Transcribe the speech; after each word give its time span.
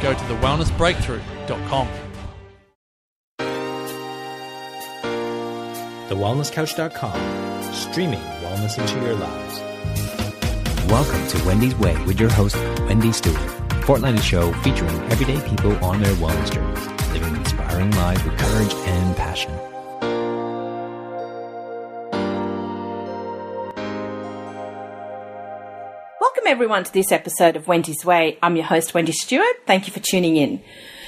go 0.00 0.12
to 0.12 0.20
thewellnessbreakthrough.com. 0.20 1.88
TheWellnessCouch.com, 6.08 7.72
streaming 7.72 8.18
wellness 8.42 8.78
into 8.78 9.00
your 9.06 9.14
lives. 9.14 9.60
Welcome 10.90 11.26
to 11.28 11.46
Wendy's 11.46 11.76
Way 11.76 11.96
with 12.04 12.18
your 12.18 12.30
host, 12.30 12.56
Wendy 12.88 13.12
Stewart, 13.12 13.36
a 13.36 13.82
fortnightly 13.82 14.20
show 14.20 14.52
featuring 14.54 14.90
everyday 15.12 15.40
people 15.48 15.72
on 15.84 16.02
their 16.02 16.12
wellness 16.14 16.52
journeys, 16.52 17.12
living 17.12 17.36
inspiring 17.36 17.92
lives 17.92 18.24
with 18.24 18.36
courage 18.38 18.74
and 18.74 19.16
passion. 19.16 19.52
Everyone 26.50 26.82
to 26.82 26.92
this 26.92 27.12
episode 27.12 27.54
of 27.54 27.68
Wendy's 27.68 28.04
Way. 28.04 28.36
I'm 28.42 28.56
your 28.56 28.64
host, 28.64 28.92
Wendy 28.92 29.12
Stewart. 29.12 29.64
Thank 29.66 29.86
you 29.86 29.92
for 29.92 30.00
tuning 30.00 30.36
in. 30.36 30.58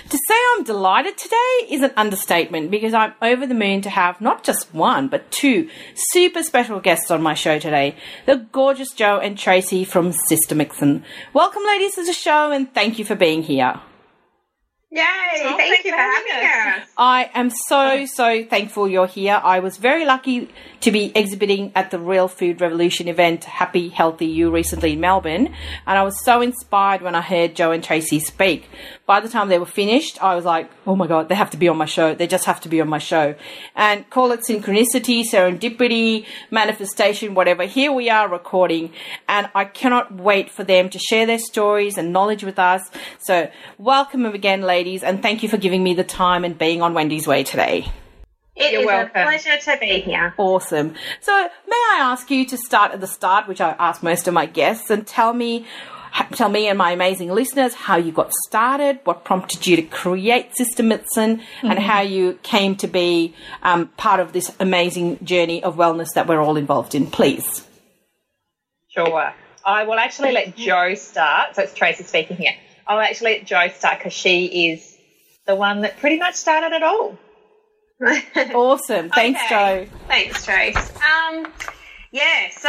To 0.08 0.18
say 0.28 0.34
I'm 0.54 0.62
delighted 0.62 1.18
today 1.18 1.66
is 1.68 1.82
an 1.82 1.90
understatement 1.96 2.70
because 2.70 2.94
I'm 2.94 3.12
over 3.20 3.44
the 3.44 3.52
moon 3.52 3.80
to 3.80 3.90
have 3.90 4.20
not 4.20 4.44
just 4.44 4.72
one, 4.72 5.08
but 5.08 5.32
two 5.32 5.68
super 5.96 6.44
special 6.44 6.78
guests 6.78 7.10
on 7.10 7.22
my 7.22 7.34
show 7.34 7.58
today. 7.58 7.96
The 8.24 8.36
gorgeous 8.52 8.92
Joe 8.92 9.18
and 9.18 9.36
Tracy 9.36 9.82
from 9.84 10.12
Sister 10.12 10.54
Mixin. 10.54 11.02
Welcome 11.34 11.64
ladies 11.66 11.96
to 11.96 12.04
the 12.04 12.12
show 12.12 12.52
and 12.52 12.72
thank 12.72 13.00
you 13.00 13.04
for 13.04 13.16
being 13.16 13.42
here. 13.42 13.80
Yay! 14.94 15.04
Oh, 15.44 15.56
thank 15.56 15.86
you 15.86 15.90
for 15.90 15.96
having 15.96 16.82
us. 16.82 16.88
I 16.98 17.30
am 17.32 17.48
so, 17.48 18.04
so 18.04 18.44
thankful 18.44 18.86
you're 18.86 19.06
here. 19.06 19.40
I 19.42 19.60
was 19.60 19.78
very 19.78 20.04
lucky 20.04 20.50
to 20.80 20.90
be 20.90 21.10
exhibiting 21.14 21.72
at 21.74 21.90
the 21.90 21.98
Real 21.98 22.28
Food 22.28 22.60
Revolution 22.60 23.08
event, 23.08 23.44
Happy 23.44 23.88
Healthy 23.88 24.26
You, 24.26 24.50
recently 24.50 24.92
in 24.92 25.00
Melbourne. 25.00 25.46
And 25.86 25.98
I 25.98 26.02
was 26.02 26.22
so 26.22 26.42
inspired 26.42 27.00
when 27.00 27.14
I 27.14 27.22
heard 27.22 27.56
Joe 27.56 27.72
and 27.72 27.82
Tracy 27.82 28.20
speak. 28.20 28.68
By 29.06 29.20
the 29.20 29.30
time 29.30 29.48
they 29.48 29.58
were 29.58 29.64
finished, 29.64 30.22
I 30.22 30.34
was 30.34 30.44
like, 30.44 30.70
oh 30.86 30.94
my 30.94 31.06
God, 31.06 31.30
they 31.30 31.36
have 31.36 31.50
to 31.52 31.56
be 31.56 31.68
on 31.68 31.78
my 31.78 31.86
show. 31.86 32.14
They 32.14 32.26
just 32.26 32.44
have 32.44 32.60
to 32.60 32.68
be 32.68 32.82
on 32.82 32.88
my 32.88 32.98
show. 32.98 33.34
And 33.74 34.08
call 34.10 34.30
it 34.32 34.40
synchronicity, 34.40 35.22
serendipity, 35.24 36.26
manifestation, 36.50 37.32
whatever. 37.32 37.64
Here 37.64 37.92
we 37.92 38.10
are 38.10 38.28
recording. 38.28 38.92
And 39.26 39.48
I 39.54 39.64
cannot 39.64 40.12
wait 40.14 40.50
for 40.50 40.64
them 40.64 40.90
to 40.90 40.98
share 40.98 41.24
their 41.24 41.38
stories 41.38 41.96
and 41.96 42.12
knowledge 42.12 42.44
with 42.44 42.58
us. 42.58 42.90
So 43.20 43.50
welcome 43.78 44.26
again, 44.26 44.60
ladies. 44.60 44.81
And 45.02 45.22
thank 45.22 45.42
you 45.42 45.48
for 45.48 45.56
giving 45.56 45.82
me 45.82 45.94
the 45.94 46.04
time 46.04 46.44
and 46.44 46.58
being 46.58 46.82
on 46.82 46.94
Wendy's 46.94 47.26
Way 47.26 47.44
today. 47.44 47.86
It 48.54 48.72
You're 48.72 48.82
is 48.82 48.86
welcome. 48.86 49.22
a 49.22 49.24
pleasure 49.24 49.56
to 49.56 49.78
be 49.80 50.00
here. 50.00 50.34
Awesome. 50.36 50.94
So, 51.20 51.32
may 51.32 51.76
I 51.92 51.98
ask 52.00 52.30
you 52.30 52.44
to 52.46 52.56
start 52.58 52.92
at 52.92 53.00
the 53.00 53.06
start, 53.06 53.48
which 53.48 53.60
I 53.60 53.70
ask 53.78 54.02
most 54.02 54.28
of 54.28 54.34
my 54.34 54.44
guests, 54.44 54.90
and 54.90 55.06
tell 55.06 55.32
me, 55.32 55.64
tell 56.32 56.50
me 56.50 56.68
and 56.68 56.76
my 56.76 56.90
amazing 56.90 57.30
listeners 57.30 57.72
how 57.72 57.96
you 57.96 58.12
got 58.12 58.30
started, 58.46 58.98
what 59.04 59.24
prompted 59.24 59.66
you 59.66 59.76
to 59.76 59.82
create 59.82 60.54
Sister 60.54 60.82
Mixin, 60.82 61.38
mm-hmm. 61.38 61.66
and 61.66 61.78
how 61.78 62.02
you 62.02 62.38
came 62.42 62.76
to 62.76 62.86
be 62.86 63.34
um, 63.62 63.86
part 63.96 64.20
of 64.20 64.34
this 64.34 64.54
amazing 64.60 65.24
journey 65.24 65.62
of 65.62 65.76
wellness 65.76 66.08
that 66.14 66.26
we're 66.26 66.42
all 66.42 66.58
involved 66.58 66.94
in. 66.94 67.06
Please. 67.06 67.66
Sure. 68.88 69.32
I 69.64 69.84
will 69.84 69.98
actually 69.98 70.32
let 70.32 70.56
Joe 70.56 70.94
start. 70.94 71.56
So 71.56 71.62
it's 71.62 71.72
Tracy 71.72 72.04
speaking 72.04 72.36
here. 72.36 72.52
I'll 72.86 73.00
actually 73.00 73.34
let 73.34 73.46
Joe 73.46 73.68
start 73.68 73.98
because 73.98 74.12
she 74.12 74.70
is 74.70 74.96
the 75.46 75.54
one 75.54 75.82
that 75.82 75.98
pretty 75.98 76.18
much 76.18 76.34
started 76.34 76.72
it 76.72 76.82
all. 76.82 77.18
awesome. 78.54 79.10
Thanks, 79.10 79.40
okay. 79.46 79.88
Joe. 79.88 79.98
Thanks, 80.08 80.44
Trace. 80.44 80.92
Um, 80.96 81.46
yeah, 82.10 82.50
so, 82.50 82.68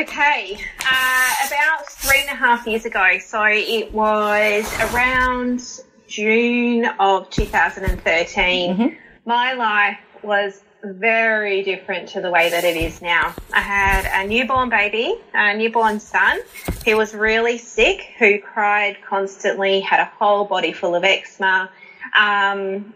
okay. 0.00 0.58
Uh, 0.80 1.32
about 1.46 1.86
three 1.88 2.20
and 2.20 2.30
a 2.30 2.34
half 2.34 2.66
years 2.66 2.84
ago, 2.84 3.18
so 3.20 3.44
it 3.44 3.92
was 3.92 4.64
around 4.92 5.62
June 6.10 6.86
of 6.98 7.30
2013, 7.30 8.76
mm-hmm. 8.76 8.96
my 9.24 9.52
life 9.52 9.98
was 10.22 10.60
very 10.82 11.62
different 11.62 12.10
to 12.10 12.20
the 12.20 12.30
way 12.30 12.50
that 12.50 12.64
it 12.64 12.76
is 12.76 13.02
now. 13.02 13.34
I 13.52 13.60
had 13.60 14.24
a 14.24 14.26
newborn 14.26 14.70
baby, 14.70 15.14
a 15.34 15.56
newborn 15.56 16.00
son. 16.00 16.40
He 16.84 16.94
was 16.94 17.14
really 17.14 17.58
sick, 17.58 18.00
who 18.18 18.38
cried 18.40 18.98
constantly, 19.06 19.80
had 19.80 20.00
a 20.00 20.06
whole 20.06 20.44
body 20.44 20.72
full 20.72 20.94
of 20.94 21.04
eczema. 21.04 21.70
Um, 22.18 22.94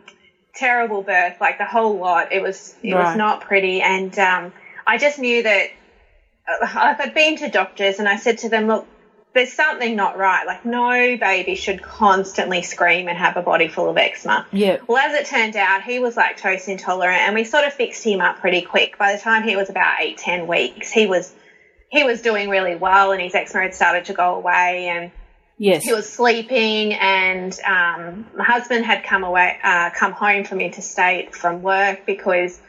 terrible 0.55 1.03
birth, 1.03 1.41
like 1.41 1.59
the 1.59 1.65
whole 1.65 1.97
lot. 1.97 2.33
It 2.33 2.43
was 2.43 2.75
it 2.83 2.95
right. 2.95 3.05
was 3.05 3.17
not 3.17 3.43
pretty, 3.43 3.83
and 3.83 4.17
um, 4.19 4.53
I 4.87 4.99
just 4.99 5.19
knew 5.19 5.43
that 5.43 5.71
uh, 6.49 6.95
I'd 6.99 7.15
been 7.15 7.37
to 7.39 7.49
doctors, 7.49 7.99
and 7.99 8.09
I 8.09 8.17
said 8.17 8.39
to 8.39 8.49
them, 8.49 8.67
look. 8.67 8.87
There's 9.35 9.53
something 9.53 9.97
not 9.97 10.17
right. 10.17 10.47
Like 10.47 10.65
no 10.65 11.17
baby 11.17 11.57
should 11.57 11.83
constantly 11.83 12.63
scream 12.63 13.09
and 13.09 13.19
have 13.19 13.37
a 13.37 13.43
body 13.43 13.69
full 13.69 13.91
of 13.91 13.97
eczema. 13.97 14.47
Yeah. 14.53 14.79
Well, 14.87 14.99
as 14.99 15.15
it 15.15 15.27
turned 15.27 15.57
out, 15.57 15.83
he 15.83 15.99
was 15.99 16.15
lactose 16.15 16.69
intolerant, 16.69 17.21
and 17.21 17.35
we 17.35 17.45
sort 17.45 17.65
of 17.65 17.73
fixed 17.73 18.05
him 18.05 18.21
up 18.21 18.39
pretty 18.39 18.63
quick. 18.63 18.97
By 18.97 19.13
the 19.13 19.19
time 19.21 19.43
he 19.43 19.57
was 19.57 19.71
about 19.71 20.01
eight, 20.01 20.19
ten 20.19 20.47
weeks, 20.47 20.91
he 20.91 21.07
was 21.07 21.35
he 21.91 22.05
was 22.05 22.23
doing 22.23 22.49
really 22.49 22.77
well, 22.77 23.13
and 23.13 23.21
his 23.21 23.35
eczema 23.35 23.65
had 23.65 23.75
started 23.75 24.07
to 24.07 24.13
go 24.15 24.37
away, 24.37 24.89
and 24.89 25.11
Yes. 25.57 25.85
He 25.85 25.93
was 25.93 26.09
sleeping, 26.09 26.95
and 26.95 27.57
um, 27.65 28.27
my 28.37 28.45
husband 28.45 28.85
had 28.85 29.05
come 29.05 29.23
away, 29.23 29.57
uh, 29.63 29.91
come 29.91 30.13
home 30.13 30.45
from 30.45 30.61
interstate 30.61 31.35
from 31.35 31.63
work 31.63 32.07
because 32.07 32.61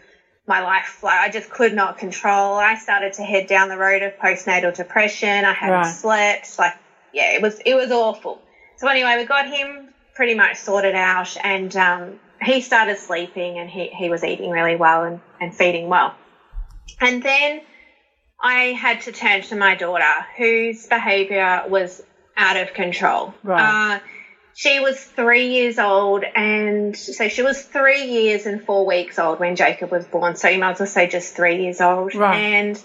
my 0.47 0.61
life, 0.61 1.01
like, 1.01 1.19
I 1.19 1.29
just 1.29 1.49
could 1.49 1.73
not 1.73 1.97
control. 1.97 2.55
I 2.55 2.75
started 2.75 3.13
to 3.13 3.23
head 3.23 3.47
down 3.47 3.69
the 3.69 3.77
road 3.77 4.03
of 4.03 4.15
postnatal 4.17 4.75
depression. 4.75 5.43
I 5.43 5.53
hadn't 5.53 5.75
right. 5.75 5.95
slept. 5.95 6.59
Like, 6.59 6.73
yeah, 7.13 7.31
it 7.31 7.41
was 7.41 7.59
it 7.65 7.75
was 7.75 7.91
awful. 7.91 8.41
So 8.77 8.87
anyway, 8.87 9.15
we 9.17 9.25
got 9.25 9.47
him 9.47 9.89
pretty 10.13 10.35
much 10.35 10.57
sorted 10.57 10.95
out, 10.95 11.35
and 11.43 11.75
um, 11.75 12.19
he 12.41 12.61
started 12.61 12.97
sleeping, 12.97 13.57
and 13.57 13.69
he 13.69 13.87
he 13.87 14.09
was 14.09 14.23
eating 14.23 14.51
really 14.51 14.75
well 14.75 15.03
and, 15.03 15.19
and 15.39 15.55
feeding 15.55 15.87
well. 15.87 16.13
And 17.01 17.23
then 17.23 17.61
I 18.39 18.73
had 18.73 19.01
to 19.01 19.11
turn 19.11 19.41
to 19.43 19.55
my 19.55 19.75
daughter, 19.75 20.25
whose 20.37 20.85
behaviour 20.85 21.63
was 21.67 22.01
out 22.37 22.57
of 22.57 22.73
control. 22.73 23.33
Right. 23.43 23.95
Uh, 23.95 23.99
she 24.57 24.79
was 24.79 24.97
three 24.97 25.49
years 25.49 25.77
old, 25.77 26.23
and 26.23 26.95
so 26.95 27.27
she 27.27 27.41
was 27.41 27.61
three 27.61 28.05
years 28.05 28.45
and 28.45 28.63
four 28.63 28.85
weeks 28.85 29.19
old 29.19 29.37
when 29.37 29.57
Jacob 29.57 29.91
was 29.91 30.05
born. 30.05 30.37
So 30.37 30.47
you 30.47 30.59
might 30.59 30.71
as 30.71 30.79
well 30.79 30.87
say 30.87 31.07
just 31.07 31.35
three 31.35 31.63
years 31.63 31.81
old. 31.81 32.15
Right. 32.15 32.37
And 32.37 32.83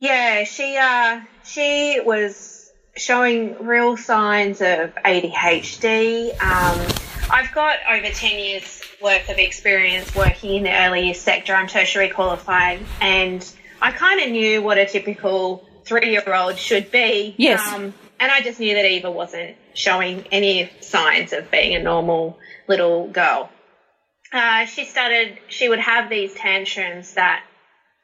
yeah, 0.00 0.42
she 0.42 0.76
uh 0.76 1.20
she 1.44 2.00
was 2.04 2.72
showing 2.96 3.64
real 3.64 3.96
signs 3.96 4.60
of 4.62 4.92
ADHD. 4.96 6.30
Um, 6.42 6.86
I've 7.30 7.52
got 7.54 7.78
over 7.88 8.08
10 8.08 8.38
years 8.40 8.82
worth 9.00 9.28
of 9.28 9.38
experience 9.38 10.12
working 10.16 10.56
in 10.56 10.62
the 10.64 10.76
early 10.76 11.04
years 11.04 11.20
sector. 11.20 11.54
I'm 11.54 11.68
tertiary 11.68 12.08
qualified 12.08 12.80
and 13.00 13.48
I 13.80 13.92
kind 13.92 14.20
of 14.20 14.30
knew 14.30 14.60
what 14.60 14.78
a 14.78 14.86
typical 14.86 15.68
three 15.84 16.10
year 16.10 16.34
old 16.34 16.58
should 16.58 16.90
be. 16.90 17.36
Yes. 17.38 17.60
Um, 17.72 17.94
and 18.18 18.32
I 18.32 18.40
just 18.40 18.58
knew 18.58 18.74
that 18.74 18.84
Eva 18.84 19.10
wasn't 19.10 19.56
showing 19.74 20.26
any 20.30 20.70
signs 20.80 21.32
of 21.32 21.50
being 21.50 21.74
a 21.74 21.80
normal 21.80 22.38
little 22.66 23.08
girl. 23.08 23.50
Uh, 24.32 24.64
she 24.64 24.84
started, 24.84 25.38
she 25.48 25.68
would 25.68 25.78
have 25.78 26.08
these 26.08 26.34
tantrums 26.34 27.14
that 27.14 27.42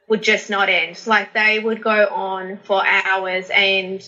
would 0.07 0.21
just 0.21 0.49
not 0.49 0.69
end. 0.69 1.01
Like 1.05 1.33
they 1.33 1.59
would 1.59 1.81
go 1.81 2.07
on 2.07 2.57
for 2.63 2.83
hours 2.85 3.49
and 3.49 4.07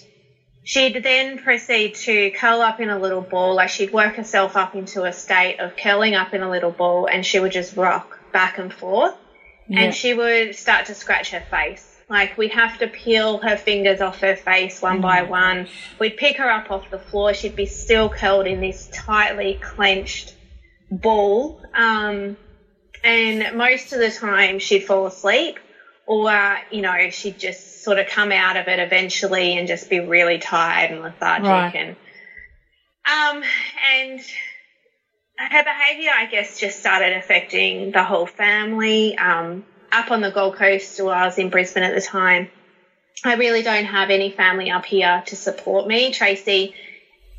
she'd 0.63 1.01
then 1.03 1.37
proceed 1.37 1.95
to 1.95 2.29
curl 2.31 2.61
up 2.61 2.79
in 2.79 2.89
a 2.89 2.99
little 2.99 3.21
ball. 3.21 3.55
Like 3.55 3.69
she'd 3.69 3.91
work 3.91 4.15
herself 4.15 4.55
up 4.55 4.75
into 4.75 5.03
a 5.03 5.11
state 5.11 5.59
of 5.59 5.75
curling 5.75 6.15
up 6.15 6.33
in 6.33 6.41
a 6.41 6.49
little 6.49 6.71
ball 6.71 7.07
and 7.07 7.25
she 7.25 7.39
would 7.39 7.51
just 7.51 7.75
rock 7.75 8.19
back 8.31 8.57
and 8.57 8.71
forth. 8.73 9.15
And 9.69 9.95
she 9.95 10.13
would 10.13 10.55
start 10.55 10.87
to 10.87 10.95
scratch 10.95 11.31
her 11.31 11.41
face. 11.49 11.92
Like 12.09 12.37
we'd 12.37 12.51
have 12.51 12.77
to 12.79 12.87
peel 12.87 13.37
her 13.39 13.55
fingers 13.55 14.01
off 14.01 14.19
her 14.19 14.35
face 14.35 14.81
one 14.81 15.01
by 15.01 15.21
one. 15.23 15.67
We'd 15.99 16.17
pick 16.17 16.37
her 16.37 16.49
up 16.49 16.69
off 16.69 16.89
the 16.89 16.99
floor. 16.99 17.33
She'd 17.33 17.55
be 17.55 17.65
still 17.65 18.09
curled 18.09 18.45
in 18.45 18.59
this 18.59 18.89
tightly 18.91 19.57
clenched 19.61 20.33
ball. 20.91 21.59
Um, 21.73 22.37
and 23.03 23.57
most 23.57 23.93
of 23.93 23.99
the 23.99 24.11
time 24.11 24.59
she'd 24.59 24.83
fall 24.83 25.05
asleep 25.05 25.59
or, 26.05 26.57
you 26.71 26.81
know, 26.81 27.09
she'd 27.09 27.39
just 27.39 27.83
sort 27.83 27.97
of 27.97 28.07
come 28.07 28.31
out 28.31 28.57
of 28.57 28.67
it 28.67 28.79
eventually 28.79 29.57
and 29.57 29.67
just 29.67 29.89
be 29.89 29.99
really 29.99 30.37
tired 30.37 30.91
and 30.91 31.01
lethargic 31.01 31.45
Right. 31.45 31.75
and, 31.75 31.95
um, 33.05 33.43
and 33.89 34.19
her 35.37 35.63
behaviour, 35.63 36.11
I 36.11 36.25
guess, 36.25 36.59
just 36.59 36.79
started 36.79 37.13
affecting 37.13 37.91
the 37.91 38.03
whole 38.03 38.25
family. 38.25 39.17
Um, 39.17 39.65
up 39.93 40.11
on 40.11 40.21
the 40.21 40.31
Gold 40.31 40.55
Coast, 40.55 40.99
while 41.01 41.13
I 41.13 41.25
was 41.25 41.37
in 41.37 41.49
Brisbane 41.49 41.83
at 41.83 41.93
the 41.93 42.01
time, 42.01 42.49
I 43.23 43.35
really 43.35 43.61
don't 43.61 43.85
have 43.85 44.09
any 44.09 44.29
family 44.29 44.69
up 44.69 44.85
here 44.85 45.23
to 45.27 45.35
support 45.35 45.87
me. 45.87 46.11
Tracy 46.11 46.73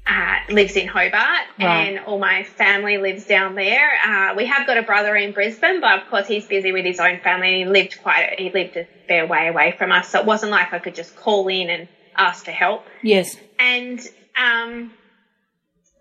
uh, 0.06 0.36
lives 0.50 0.76
in 0.76 0.86
Hobart, 0.86 1.46
Right. 1.58 1.88
and 1.88 1.98
all 2.00 2.18
my 2.18 2.44
family 2.44 2.98
lives 2.98 3.24
down 3.26 3.54
there. 3.54 3.90
Uh, 4.06 4.34
we 4.34 4.46
have 4.46 4.66
got 4.66 4.76
a 4.76 4.82
brother 4.82 5.14
in 5.16 5.32
Brisbane, 5.32 5.80
but 5.80 6.00
of 6.02 6.08
course 6.08 6.26
he's 6.26 6.46
busy 6.46 6.72
with 6.72 6.84
his 6.84 7.00
own 7.00 7.18
family. 7.20 7.58
He 7.58 7.64
lived 7.64 7.98
quite, 8.02 8.38
he 8.38 8.50
lived 8.50 8.76
a 8.76 8.86
fair 9.08 9.26
way 9.26 9.48
away 9.48 9.74
from 9.76 9.92
us, 9.92 10.08
so 10.08 10.20
it 10.20 10.26
wasn't 10.26 10.52
like 10.52 10.72
I 10.72 10.78
could 10.78 10.94
just 10.94 11.16
call 11.16 11.48
in 11.48 11.68
and 11.70 11.88
ask 12.16 12.44
for 12.44 12.52
help 12.52 12.84
Yes. 13.02 13.36
and 13.58 14.00
um 14.36 14.92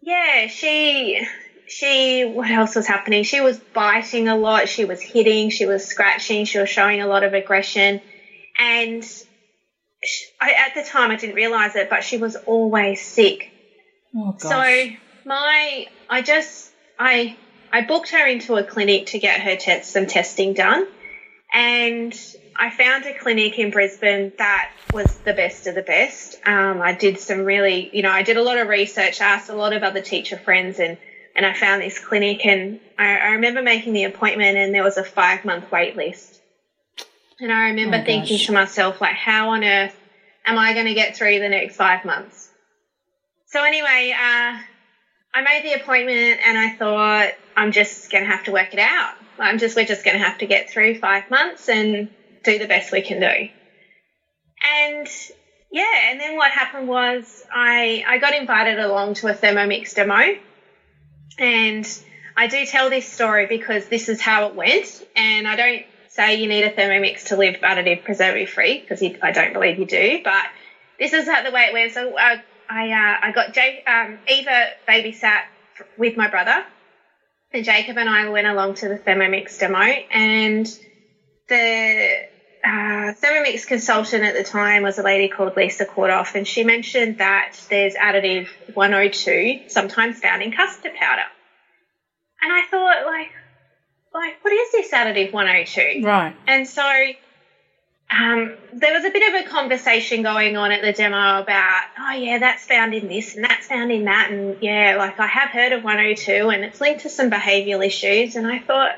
yeah 0.02 0.46
she 0.48 1.20
she 1.68 2.24
what 2.24 2.50
else 2.50 2.75
was 2.75 2.88
happening? 2.88 3.24
She 3.24 3.42
was 3.42 3.60
biting 3.74 4.27
a 4.27 4.36
lot. 4.36 4.68
She 4.68 4.86
was 4.86 5.01
hitting. 5.01 5.50
She 5.50 5.65
was 5.65 5.86
scratching. 5.86 6.45
She 6.45 6.60
was 6.60 6.69
showing 6.69 7.01
a 7.01 7.07
lot 7.07 7.24
of 7.24 7.33
aggression. 7.33 8.01
And 8.57 9.04
sh 9.04 10.24
I, 10.39 10.51
at 10.51 10.74
the 10.75 10.83
time 10.83 11.12
i 11.12 11.15
didn't 11.15 11.36
realize 11.36 11.75
it 11.75 11.89
but 11.89 12.04
she 12.04 12.18
was 12.18 12.36
always 12.36 13.01
sick. 13.01 13.51
Oh, 14.15 14.36
so 14.38 14.86
my 15.25 15.88
i 16.10 16.21
just 16.21 16.71
i 17.00 17.36
i 17.71 17.81
booked 17.81 18.10
her 18.10 18.27
into 18.27 18.56
a 18.56 18.63
clinic 18.63 19.07
to 19.07 19.19
get 19.19 19.39
her 19.39 19.56
test 19.56 19.92
some 19.92 20.06
testing 20.06 20.54
done. 20.54 20.86
And 21.54 22.13
I 22.56 22.69
found 22.71 23.06
a 23.06 23.13
clinic 23.13 23.60
in 23.60 23.69
Brisbane 23.69 24.31
that 24.38 24.71
was 24.92 25.06
the 25.19 25.33
best 25.33 25.68
of 25.68 25.75
the 25.75 25.81
best. 25.81 26.36
Um, 26.45 26.81
I 26.81 26.94
did 26.94 27.19
some 27.19 27.39
really, 27.45 27.89
you 27.94 28.01
know, 28.01 28.10
I 28.12 28.24
did 28.24 28.38
a 28.38 28.42
lot 28.42 28.57
of 28.57 28.68
research, 28.68 29.21
asked 29.21 29.50
a 29.50 29.56
lot 29.56 29.74
of 29.74 29.83
other 29.83 30.01
teacher 30.01 30.38
friends, 30.38 30.80
and 30.80 30.98
and 31.36 31.46
I 31.46 31.54
found 31.54 31.82
this 31.82 32.00
clinic. 32.00 32.46
And 32.46 32.80
I, 32.98 33.18
I 33.18 33.28
remember 33.34 33.62
making 33.62 33.94
the 33.94 34.04
appointment, 34.06 34.58
and 34.58 34.74
there 34.74 34.84
was 34.84 34.98
a 34.98 35.04
five 35.04 35.46
month 35.46 35.72
wait 35.72 35.96
list. 35.96 36.40
And 37.40 37.52
I 37.52 37.70
remember 37.70 37.98
Oh, 37.98 38.04
thinking 38.06 38.38
to 38.38 38.52
myself, 38.52 39.02
like, 39.02 39.16
how 39.16 39.50
on 39.50 39.64
earth 39.64 39.96
am 40.46 40.58
I 40.58 40.74
going 40.74 40.86
to 40.86 40.94
get 40.94 41.16
through 41.16 41.40
the 41.40 41.50
next 41.50 41.76
five 41.76 42.06
months? 42.06 42.50
So 43.48 43.64
anyway, 43.64 44.14
uh, 44.16 44.58
I 45.36 45.42
made 45.42 45.64
the 45.64 45.74
appointment, 45.74 46.40
and 46.46 46.58
I 46.58 46.70
thought 46.70 47.32
I'm 47.56 47.72
just 47.72 48.12
going 48.12 48.24
to 48.24 48.30
have 48.30 48.44
to 48.46 48.52
work 48.52 48.74
it 48.74 48.80
out. 48.80 49.16
I'm 49.40 49.58
just 49.58 49.76
we're 49.76 49.86
just 49.86 50.04
going 50.06 50.18
to 50.18 50.24
have 50.24 50.38
to 50.40 50.46
get 50.46 50.70
through 50.70 50.96
five 51.00 51.30
months 51.30 51.68
and 51.70 52.10
do 52.44 52.60
the 52.60 52.68
best 52.68 52.92
we 52.92 53.02
can 53.02 53.20
do. 53.20 53.50
And 54.64 55.08
yeah, 55.72 56.12
and 56.12 56.20
then 56.22 56.36
what 56.36 56.52
happened 56.52 56.88
was 56.88 57.44
I 57.52 58.04
I 58.08 58.20
got 58.20 58.34
invited 58.34 58.80
along 58.80 59.16
to 59.16 59.28
a 59.28 59.34
Thermomix 59.34 59.94
demo, 59.96 60.38
and 61.38 61.88
I 62.36 62.48
do 62.48 62.66
tell 62.66 62.90
this 62.90 63.08
story 63.08 63.46
because 63.46 63.88
this 63.88 64.10
is 64.10 64.20
how 64.20 64.48
it 64.48 64.56
went, 64.56 65.02
and 65.16 65.48
I 65.48 65.56
don't 65.56 65.84
say 66.10 66.36
you 66.36 66.48
need 66.48 66.64
a 66.64 66.70
Thermomix 66.70 67.26
to 67.26 67.36
live 67.36 67.56
additive 67.62 68.04
preservative 68.04 68.50
free 68.50 68.80
because 68.80 69.04
I 69.22 69.32
don't 69.32 69.54
believe 69.54 69.80
you 69.80 69.86
do, 69.86 70.20
but 70.24 70.46
this 71.00 71.14
is 71.14 71.28
how 71.28 71.42
the 71.42 71.52
way 71.52 71.64
it 71.64 71.74
went. 71.74 71.94
So 71.94 72.18
uh, 72.18 72.38
I 72.70 72.92
uh, 72.92 73.18
I 73.28 73.32
got 73.34 73.54
Jay, 73.54 73.84
um, 73.86 74.20
Eva 74.28 74.68
babysat 74.88 75.42
with 75.98 76.16
my 76.16 76.28
brother, 76.28 76.64
and 77.52 77.64
Jacob 77.64 77.98
and 77.98 78.10
I 78.10 78.30
went 78.30 78.48
along 78.48 78.76
to 78.76 78.88
the 78.88 78.98
Thermomix 78.98 79.58
demo, 79.60 79.80
and 79.80 80.68
the 81.48 82.26
uh, 82.63 83.13
Thermomix 83.13 83.68
consultant 83.68 84.24
at 84.24 84.36
the 84.36 84.44
time 84.44 84.83
was 84.83 84.98
a 84.98 85.04
lady 85.04 85.27
called 85.27 85.56
Lisa 85.57 85.86
Kordoff, 85.86 86.36
and 86.36 86.48
she 86.48 86.63
mentioned 86.63 87.18
that 87.18 87.60
there's 87.69 87.95
additive 87.95 88.48
102 88.74 89.69
sometimes 89.69 90.19
found 90.19 90.42
in 90.42 90.51
custard 90.51 90.94
powder. 90.95 91.25
And 92.42 92.54
I 92.54 92.63
thought, 92.69 93.06
like, 93.06 93.31
like 94.13 94.44
what 94.44 94.54
is 94.54 94.71
this 94.71 94.92
additive 94.92 95.33
102? 95.33 96.06
Right. 96.06 96.36
And 96.48 96.68
so 96.68 96.83
um, 98.10 98.54
there 98.74 98.94
was 98.94 99.06
a 99.06 99.10
bit 99.10 99.33
of 99.33 99.45
a 99.45 99.50
conversation 99.50 100.21
going 100.21 100.56
on 100.56 100.71
at 100.71 100.81
the 100.81 100.94
demo 100.94 101.42
about, 101.42 101.81
oh 102.00 102.12
yeah, 102.12 102.38
that's 102.39 102.63
found 102.65 102.94
in 102.94 103.07
this 103.07 103.36
and 103.36 103.44
that's 103.44 103.68
found 103.68 103.92
in 103.92 104.06
that, 104.06 104.30
and 104.31 104.57
yeah, 104.62 104.95
like 104.98 105.19
I 105.19 105.27
have 105.27 105.50
heard 105.50 105.74
of 105.74 105.83
102, 105.83 106.50
and 106.50 106.63
it's 106.63 106.80
linked 106.80 107.01
to 107.01 107.10
some 107.10 107.30
behavioural 107.30 107.86
issues. 107.86 108.36
And 108.36 108.48
I 108.48 108.60
thought, 108.60 108.92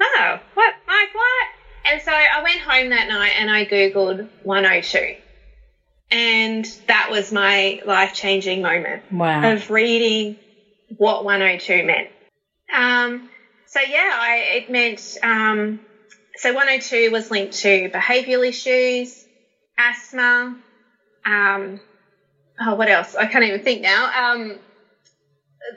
oh, 0.00 0.38
what, 0.54 0.74
like 0.86 1.14
what? 1.14 1.46
And 1.84 2.00
so 2.02 2.12
I 2.12 2.42
went 2.42 2.60
home 2.60 2.90
that 2.90 3.08
night 3.08 3.32
and 3.36 3.50
I 3.50 3.64
googled 3.64 4.28
102, 4.42 5.16
and 6.10 6.64
that 6.86 7.10
was 7.10 7.32
my 7.32 7.80
life 7.84 8.12
changing 8.14 8.62
moment 8.62 9.02
Wow. 9.10 9.52
of 9.52 9.68
reading 9.70 10.36
what 10.96 11.24
102 11.24 11.84
meant. 11.84 12.08
Um, 12.72 13.28
so 13.66 13.80
yeah, 13.80 14.10
I, 14.14 14.36
it 14.56 14.70
meant 14.70 15.16
um, 15.22 15.80
so 16.36 16.52
102 16.52 17.10
was 17.10 17.30
linked 17.30 17.54
to 17.58 17.88
behavioural 17.90 18.46
issues, 18.48 19.24
asthma. 19.78 20.56
Um, 21.26 21.80
oh, 22.60 22.74
what 22.74 22.88
else? 22.88 23.14
I 23.14 23.26
can't 23.26 23.44
even 23.44 23.60
think 23.60 23.82
now. 23.82 24.32
Um, 24.34 24.58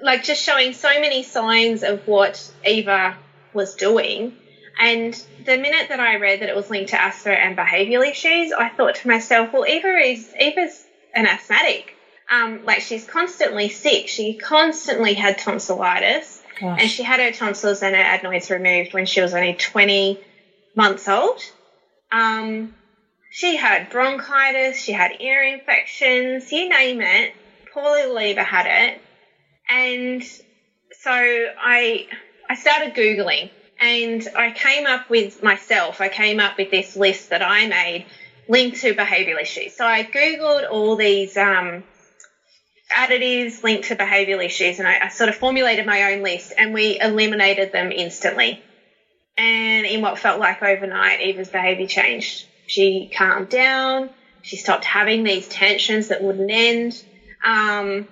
like 0.02 0.24
just 0.24 0.44
showing 0.44 0.74
so 0.74 1.00
many 1.00 1.24
signs 1.24 1.84
of 1.84 2.08
what 2.08 2.52
Eva 2.66 3.18
was 3.54 3.76
doing. 3.76 4.34
And 4.78 5.14
the 5.46 5.58
minute 5.58 5.90
that 5.90 6.00
I 6.00 6.16
read 6.16 6.42
that 6.42 6.50
it 6.50 6.56
was 6.56 6.70
linked 6.70 6.90
to 6.90 7.02
asthma 7.02 7.32
and 7.32 7.58
behavioural 7.58 8.10
issues, 8.10 8.52
I 8.52 8.70
thought 8.70 8.96
to 8.96 9.08
myself, 9.08 9.54
well, 9.54 9.66
Eva 9.66 9.88
is 9.98 10.34
Eva's 10.40 10.84
an 11.14 11.26
asthmatic. 11.26 11.94
Um, 12.30 12.66
like 12.66 12.82
she's 12.82 13.06
constantly 13.06 13.70
sick. 13.70 14.08
She 14.08 14.34
constantly 14.34 15.14
had 15.14 15.38
tonsillitis, 15.38 16.42
Gosh. 16.60 16.82
and 16.82 16.90
she 16.90 17.04
had 17.04 17.20
her 17.20 17.32
tonsils 17.32 17.84
and 17.84 17.96
her 17.96 18.02
adenoids 18.02 18.50
removed 18.50 18.94
when 18.94 19.06
she 19.06 19.22
was 19.22 19.34
only 19.34 19.54
20 19.54 20.20
months 20.76 21.08
old. 21.08 21.40
Um, 22.12 22.74
she 23.30 23.56
had 23.56 23.90
bronchitis, 23.90 24.82
she 24.82 24.92
had 24.92 25.12
ear 25.20 25.44
infections, 25.44 26.52
you 26.52 26.68
name 26.68 27.02
it. 27.02 27.32
Poor 27.72 27.92
little 27.92 28.20
Eva 28.20 28.44
had 28.44 28.66
it. 28.66 29.02
And 29.70 30.24
so 30.24 31.12
I 31.12 32.08
I 32.50 32.56
started 32.56 32.96
googling 32.96 33.50
and 33.80 34.26
I 34.36 34.52
came 34.52 34.86
up 34.86 35.10
with 35.10 35.44
myself. 35.44 36.02
I 36.02 36.10
came 36.10 36.40
up 36.40 36.58
with 36.58 36.72
this 36.72 36.96
list 36.96 37.30
that 37.30 37.42
I 37.42 37.66
made 37.68 38.06
linked 38.48 38.82
to 38.82 38.94
behavioural 38.94 39.42
issues. 39.42 39.76
So 39.76 39.86
I 39.86 40.04
googled 40.04 40.70
all 40.70 40.96
these 40.96 41.36
um, 41.38 41.84
additives 42.92 43.64
linked 43.64 43.88
to 43.88 43.96
behavioural 43.96 44.46
issues, 44.46 44.80
and 44.80 44.88
I, 44.88 45.00
I 45.02 45.08
sort 45.10 45.30
of 45.30 45.36
formulated 45.36 45.86
my 45.86 46.14
own 46.14 46.24
list, 46.24 46.54
and 46.58 46.74
we 46.74 46.98
eliminated 47.00 47.72
them 47.72 47.92
instantly. 47.92 48.62
And 49.38 49.86
in 49.86 50.02
what 50.02 50.20
felt 50.20 50.40
like 50.40 50.62
overnight, 50.62 51.20
Eva's 51.22 51.50
behaviour 51.50 51.88
changed. 51.88 52.46
She 52.68 53.12
calmed 53.14 53.50
down. 53.50 54.12
She 54.42 54.56
stopped 54.56 54.86
having 54.86 55.24
these 55.24 55.48
tensions 55.48 56.08
that 56.08 56.22
wouldn't 56.22 56.50
end. 56.52 57.04
Um, 57.44 58.08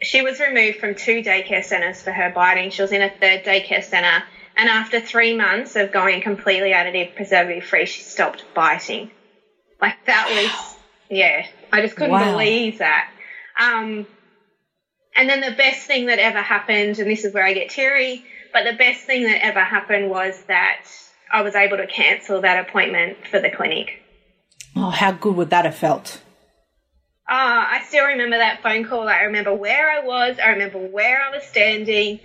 she 0.00 0.22
was 0.22 0.38
removed 0.38 0.78
from 0.78 0.94
two 0.94 1.22
daycare 1.22 1.64
centres 1.64 2.02
for 2.02 2.12
her 2.12 2.30
biting. 2.30 2.70
She 2.70 2.82
was 2.82 2.92
in 2.92 3.02
a 3.02 3.08
third 3.08 3.44
daycare 3.44 3.82
centre. 3.82 4.24
And 4.56 4.68
after 4.68 5.00
three 5.00 5.36
months 5.36 5.76
of 5.76 5.90
going 5.92 6.20
completely 6.22 6.70
additive 6.70 7.14
preservative 7.16 7.64
free, 7.64 7.86
she 7.86 8.02
stopped 8.02 8.44
biting. 8.54 9.10
Like 9.80 9.96
that 10.06 10.30
was, 10.30 10.76
yeah, 11.10 11.46
I 11.72 11.80
just 11.80 11.96
couldn't 11.96 12.12
Wow. 12.12 12.32
believe 12.32 12.78
that. 12.78 13.10
Um, 13.58 14.06
and 15.16 15.28
then 15.28 15.40
the 15.40 15.52
best 15.56 15.86
thing 15.86 16.06
that 16.06 16.18
ever 16.18 16.38
happened, 16.38 16.98
and 16.98 17.10
this 17.10 17.24
is 17.24 17.34
where 17.34 17.44
I 17.44 17.52
get 17.52 17.70
teary, 17.70 18.24
but 18.52 18.64
the 18.64 18.76
best 18.76 19.04
thing 19.04 19.24
that 19.24 19.44
ever 19.44 19.60
happened 19.60 20.08
was 20.08 20.40
that 20.44 20.86
I 21.32 21.42
was 21.42 21.54
able 21.54 21.76
to 21.76 21.86
cancel 21.86 22.40
that 22.42 22.68
appointment 22.68 23.26
for 23.26 23.40
the 23.40 23.50
clinic. 23.50 24.00
Oh, 24.76 24.90
how 24.90 25.12
good 25.12 25.34
would 25.36 25.50
that 25.50 25.64
have 25.64 25.74
felt? 25.74 26.20
Ah, 27.28 27.68
I 27.70 27.82
still 27.84 28.06
remember 28.06 28.36
that 28.38 28.62
phone 28.62 28.84
call. 28.84 29.08
I 29.08 29.22
remember 29.22 29.52
where 29.54 29.90
I 29.90 30.04
was. 30.04 30.38
I 30.38 30.50
remember 30.50 30.78
where 30.78 31.22
I 31.22 31.30
was 31.30 31.42
standing. 31.42 32.20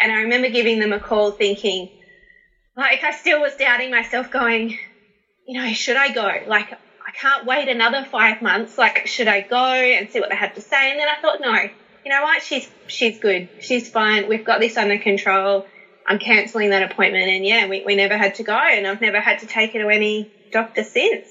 And 0.00 0.12
I 0.12 0.22
remember 0.22 0.48
giving 0.48 0.80
them 0.80 0.92
a 0.92 1.00
call 1.00 1.30
thinking, 1.30 1.90
like, 2.76 3.04
I 3.04 3.12
still 3.12 3.40
was 3.40 3.54
doubting 3.54 3.90
myself 3.90 4.30
going, 4.30 4.76
you 5.46 5.60
know, 5.60 5.72
should 5.72 5.96
I 5.96 6.12
go? 6.12 6.28
Like, 6.46 6.72
I 6.72 7.10
can't 7.12 7.46
wait 7.46 7.68
another 7.68 8.04
five 8.04 8.42
months. 8.42 8.76
Like, 8.76 9.06
should 9.06 9.28
I 9.28 9.40
go 9.42 9.56
and 9.56 10.10
see 10.10 10.20
what 10.20 10.30
they 10.30 10.36
have 10.36 10.54
to 10.54 10.60
say? 10.60 10.90
And 10.90 10.98
then 10.98 11.08
I 11.08 11.20
thought, 11.20 11.40
no, 11.40 11.54
you 12.04 12.10
know 12.10 12.22
what? 12.22 12.42
She's, 12.42 12.68
she's 12.86 13.18
good. 13.18 13.48
She's 13.60 13.88
fine. 13.88 14.28
We've 14.28 14.44
got 14.44 14.60
this 14.60 14.76
under 14.76 14.98
control. 14.98 15.66
I'm 16.06 16.18
cancelling 16.18 16.70
that 16.70 16.90
appointment. 16.90 17.28
And 17.28 17.46
yeah, 17.46 17.68
we, 17.68 17.84
we 17.84 17.94
never 17.94 18.16
had 18.16 18.36
to 18.36 18.42
go 18.42 18.56
and 18.56 18.86
I've 18.86 19.00
never 19.00 19.20
had 19.20 19.40
to 19.40 19.46
take 19.46 19.72
her 19.72 19.78
to 19.80 19.88
any 19.88 20.30
doctor 20.50 20.84
since. 20.84 21.28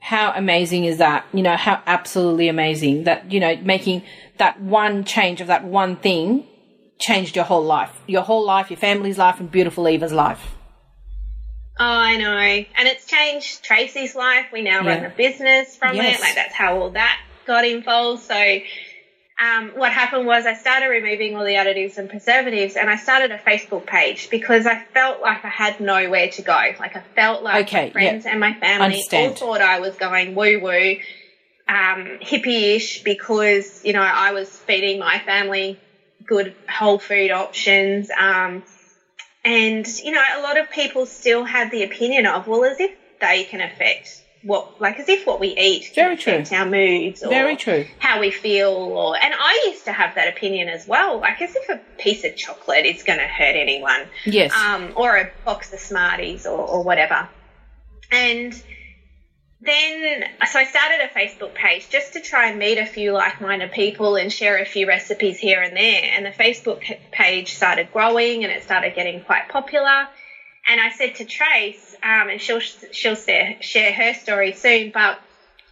How 0.00 0.32
amazing 0.34 0.84
is 0.84 0.98
that? 0.98 1.24
You 1.32 1.42
know, 1.42 1.56
how 1.56 1.82
absolutely 1.86 2.48
amazing 2.48 3.04
that, 3.04 3.32
you 3.32 3.40
know, 3.40 3.56
making 3.56 4.02
that 4.36 4.60
one 4.60 5.04
change 5.04 5.40
of 5.40 5.46
that 5.46 5.64
one 5.64 5.96
thing 5.96 6.46
changed 7.04 7.36
your 7.36 7.44
whole 7.44 7.64
life. 7.64 7.90
Your 8.06 8.22
whole 8.22 8.44
life, 8.44 8.70
your 8.70 8.78
family's 8.78 9.18
life, 9.18 9.38
and 9.40 9.50
beautiful 9.50 9.88
Eva's 9.88 10.12
life. 10.12 10.54
Oh, 11.78 11.84
I 11.84 12.16
know. 12.16 12.28
And 12.78 12.88
it's 12.88 13.04
changed 13.06 13.62
Tracy's 13.64 14.14
life. 14.14 14.46
We 14.52 14.62
now 14.62 14.78
run 14.78 15.02
Yeah. 15.02 15.08
the 15.08 15.14
business 15.14 15.76
from 15.76 15.96
Yes. 15.96 16.18
it. 16.18 16.22
Like 16.22 16.34
that's 16.36 16.54
how 16.54 16.78
all 16.78 16.90
that 16.90 17.18
got 17.46 17.64
involved. 17.64 18.22
So 18.22 18.58
um, 19.40 19.72
what 19.74 19.90
happened 19.92 20.24
was 20.26 20.46
I 20.46 20.54
started 20.54 20.86
removing 20.86 21.34
all 21.36 21.44
the 21.44 21.54
additives 21.54 21.98
and 21.98 22.08
preservatives 22.08 22.76
and 22.76 22.88
I 22.88 22.94
started 22.96 23.32
a 23.32 23.38
Facebook 23.38 23.84
page 23.86 24.30
because 24.30 24.64
I 24.66 24.76
felt 24.94 25.20
like 25.20 25.44
I 25.44 25.48
had 25.48 25.80
nowhere 25.80 26.28
to 26.28 26.42
go. 26.42 26.52
Like 26.78 26.94
I 26.96 27.02
felt 27.16 27.42
like 27.42 27.66
Okay, 27.66 27.86
my 27.86 27.90
friends 27.90 28.24
yeah. 28.24 28.30
and 28.30 28.38
my 28.40 28.54
family 28.54 28.84
Understand. 28.84 29.30
all 29.42 29.54
thought 29.54 29.60
I 29.60 29.80
was 29.80 29.96
going 29.96 30.36
woo 30.36 30.60
woo, 30.60 30.96
um, 31.68 32.18
hippie-ish 32.22 33.02
because, 33.02 33.84
you 33.84 33.92
know, 33.94 34.02
I 34.02 34.30
was 34.32 34.48
feeding 34.48 35.00
my 35.00 35.18
family 35.18 35.80
good 36.26 36.54
whole 36.68 36.98
food 36.98 37.30
options. 37.30 38.10
Um, 38.10 38.62
and, 39.44 39.86
you 40.02 40.10
know, 40.12 40.22
a 40.36 40.42
lot 40.42 40.58
of 40.58 40.70
people 40.70 41.06
still 41.06 41.44
have 41.44 41.70
the 41.70 41.82
opinion 41.82 42.26
of, 42.26 42.46
well, 42.46 42.64
as 42.64 42.80
if 42.80 42.90
they 43.20 43.44
can 43.44 43.60
affect 43.60 44.22
what, 44.42 44.80
like, 44.80 44.98
as 44.98 45.08
if 45.08 45.26
what 45.26 45.40
we 45.40 45.48
eat 45.48 45.92
Very 45.94 46.16
true. 46.16 46.44
our 46.52 46.66
moods 46.66 47.22
or 47.22 47.28
Very 47.30 47.56
true. 47.56 47.86
how 47.98 48.20
we 48.20 48.30
feel. 48.30 48.70
Or, 48.70 49.16
and 49.16 49.34
I 49.34 49.64
used 49.66 49.84
to 49.84 49.92
have 49.92 50.14
that 50.14 50.28
opinion 50.28 50.68
as 50.68 50.86
well, 50.86 51.18
like, 51.20 51.40
as 51.42 51.54
if 51.56 51.68
a 51.68 51.80
piece 51.98 52.24
of 52.24 52.36
chocolate 52.36 52.86
is 52.86 53.02
going 53.02 53.18
to 53.18 53.26
hurt 53.26 53.54
anyone. 53.54 54.02
Yes. 54.24 54.52
Um, 54.54 54.92
or 54.96 55.16
a 55.16 55.30
box 55.44 55.72
of 55.72 55.78
Smarties 55.78 56.46
or, 56.46 56.58
or 56.58 56.82
whatever. 56.82 57.28
And 58.10 58.54
then, 59.64 60.24
so 60.50 60.58
I 60.58 60.64
started 60.64 61.00
a 61.00 61.08
Facebook 61.08 61.54
page 61.54 61.88
just 61.88 62.12
to 62.14 62.20
try 62.20 62.48
and 62.48 62.58
meet 62.58 62.78
a 62.78 62.86
few 62.86 63.12
like-minded 63.12 63.72
people 63.72 64.16
and 64.16 64.32
share 64.32 64.58
a 64.58 64.64
few 64.64 64.86
recipes 64.86 65.38
here 65.38 65.62
and 65.62 65.76
there. 65.76 66.02
And 66.14 66.26
the 66.26 66.30
Facebook 66.30 66.82
page 67.10 67.54
started 67.54 67.92
growing 67.92 68.44
and 68.44 68.52
it 68.52 68.62
started 68.62 68.94
getting 68.94 69.22
quite 69.22 69.48
popular. 69.48 70.08
And 70.68 70.80
I 70.80 70.90
said 70.90 71.16
to 71.16 71.24
Trace, 71.24 71.94
um, 72.02 72.28
and 72.30 72.40
she'll 72.40 72.60
she'll 72.60 73.16
share, 73.16 73.56
share 73.60 73.92
her 73.92 74.14
story 74.14 74.52
soon, 74.52 74.90
but 74.92 75.18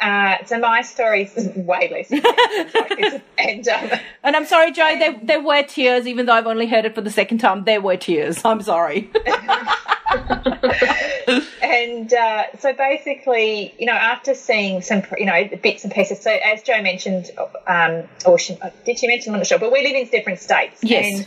uh, 0.00 0.36
so 0.46 0.60
my 0.60 0.82
story's 0.82 1.34
way 1.56 1.90
less, 1.90 2.10
and 3.38 3.68
um, 3.68 3.90
And 4.22 4.36
I'm 4.36 4.46
sorry, 4.46 4.70
Joe, 4.70 4.96
there, 4.98 5.18
there 5.20 5.42
were 5.42 5.64
tears, 5.64 6.06
even 6.06 6.26
though 6.26 6.34
I've 6.34 6.46
only 6.46 6.68
heard 6.68 6.84
it 6.84 6.94
for 6.94 7.00
the 7.00 7.10
second 7.10 7.38
time. 7.38 7.64
There 7.64 7.80
were 7.80 7.96
tears. 7.96 8.44
I'm 8.44 8.62
sorry. 8.62 9.10
and 11.62 12.12
uh, 12.12 12.44
so 12.58 12.72
basically, 12.72 13.74
you 13.78 13.86
know, 13.86 13.92
after 13.92 14.34
seeing 14.34 14.82
some, 14.82 15.02
you 15.16 15.26
know, 15.26 15.48
bits 15.62 15.84
and 15.84 15.92
pieces. 15.92 16.20
So 16.20 16.30
as 16.30 16.62
Joe 16.62 16.82
mentioned, 16.82 17.30
um, 17.66 18.04
or 18.26 18.38
she, 18.38 18.58
did 18.84 18.98
she 18.98 19.06
mention? 19.06 19.32
I'm 19.32 19.40
not 19.40 19.46
sure, 19.46 19.58
but 19.58 19.72
we 19.72 19.82
live 19.82 19.94
in 19.94 20.08
different 20.08 20.40
states. 20.40 20.80
Yes. 20.82 21.26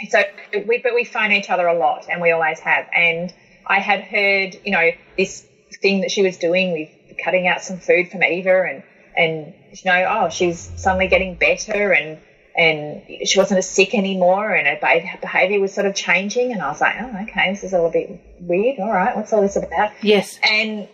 And 0.00 0.10
so 0.10 0.22
we, 0.66 0.78
but 0.82 0.94
we 0.94 1.04
phone 1.04 1.32
each 1.32 1.50
other 1.50 1.66
a 1.66 1.78
lot, 1.78 2.06
and 2.10 2.22
we 2.22 2.30
always 2.30 2.58
have. 2.60 2.86
And 2.94 3.32
I 3.66 3.80
had 3.80 4.00
heard, 4.00 4.58
you 4.64 4.72
know, 4.72 4.90
this 5.16 5.46
thing 5.80 6.00
that 6.00 6.10
she 6.10 6.22
was 6.22 6.38
doing 6.38 6.72
with 6.72 7.18
cutting 7.22 7.46
out 7.46 7.62
some 7.62 7.78
food 7.78 8.10
from 8.10 8.22
Eva, 8.22 8.62
and 8.62 8.82
and 9.16 9.54
you 9.72 9.90
know, 9.90 10.06
oh, 10.08 10.28
she's 10.30 10.70
suddenly 10.76 11.08
getting 11.08 11.34
better, 11.34 11.92
and 11.92 12.18
and 12.60 13.26
she 13.26 13.38
wasn't 13.38 13.56
as 13.56 13.66
sick 13.66 13.94
anymore, 13.94 14.54
and 14.54 14.66
her 14.66 14.76
be- 14.76 15.10
behaviour 15.20 15.58
was 15.60 15.72
sort 15.72 15.86
of 15.86 15.94
changing. 15.94 16.52
And 16.52 16.60
I 16.60 16.68
was 16.68 16.80
like, 16.80 16.94
oh, 17.00 17.22
okay, 17.22 17.50
this 17.50 17.64
is 17.64 17.72
all 17.72 17.86
a 17.86 17.90
bit 17.90 18.20
weird. 18.38 18.78
All 18.78 18.92
right, 18.92 19.16
what's 19.16 19.32
all 19.32 19.40
this 19.40 19.56
about? 19.56 19.92
yes. 20.02 20.38
And 20.42 20.86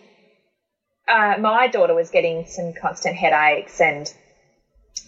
uh, 1.09 1.35
my 1.39 1.67
daughter 1.67 1.93
was 1.93 2.09
getting 2.09 2.45
some 2.47 2.71
constant 2.73 3.17
headaches 3.17 3.81
and 3.81 4.11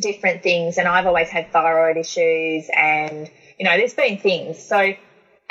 different 0.02 0.44
things, 0.44 0.78
and 0.78 0.86
I've 0.86 1.06
always 1.06 1.30
had 1.30 1.50
thyroid 1.54 1.96
issues, 1.96 2.70
and 2.76 3.30
you 3.58 3.66
know, 3.66 3.78
there's 3.78 3.94
been 3.94 4.18
things. 4.18 4.62
So 4.62 4.94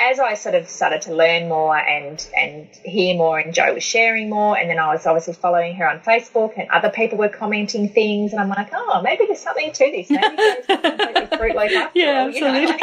as 0.01 0.19
I 0.19 0.33
sort 0.35 0.55
of 0.55 0.69
started 0.69 1.01
to 1.03 1.13
learn 1.13 1.49
more 1.49 1.77
and 1.77 2.25
and 2.37 2.67
hear 2.83 3.15
more, 3.17 3.37
and 3.39 3.53
Joe 3.53 3.73
was 3.73 3.83
sharing 3.83 4.29
more, 4.29 4.57
and 4.57 4.69
then 4.69 4.79
I 4.79 4.93
was 4.93 5.05
obviously 5.05 5.33
following 5.33 5.75
her 5.75 5.87
on 5.87 5.99
Facebook, 5.99 6.53
and 6.57 6.69
other 6.69 6.89
people 6.89 7.17
were 7.17 7.29
commenting 7.29 7.89
things, 7.89 8.31
and 8.31 8.41
I'm 8.41 8.49
like, 8.49 8.69
oh, 8.73 9.01
maybe 9.01 9.25
there's 9.25 9.39
something 9.41 9.71
to 9.71 9.91
this. 9.91 10.09
Maybe 10.09 10.35
there's 10.35 10.65
something 10.65 10.97
to 11.27 11.37
fruit 11.37 11.55
loaf 11.55 11.71
after 11.75 11.99
Yeah, 11.99 12.21
all, 12.21 12.29
you 12.29 12.41
know, 12.41 12.77
like- 12.77 12.81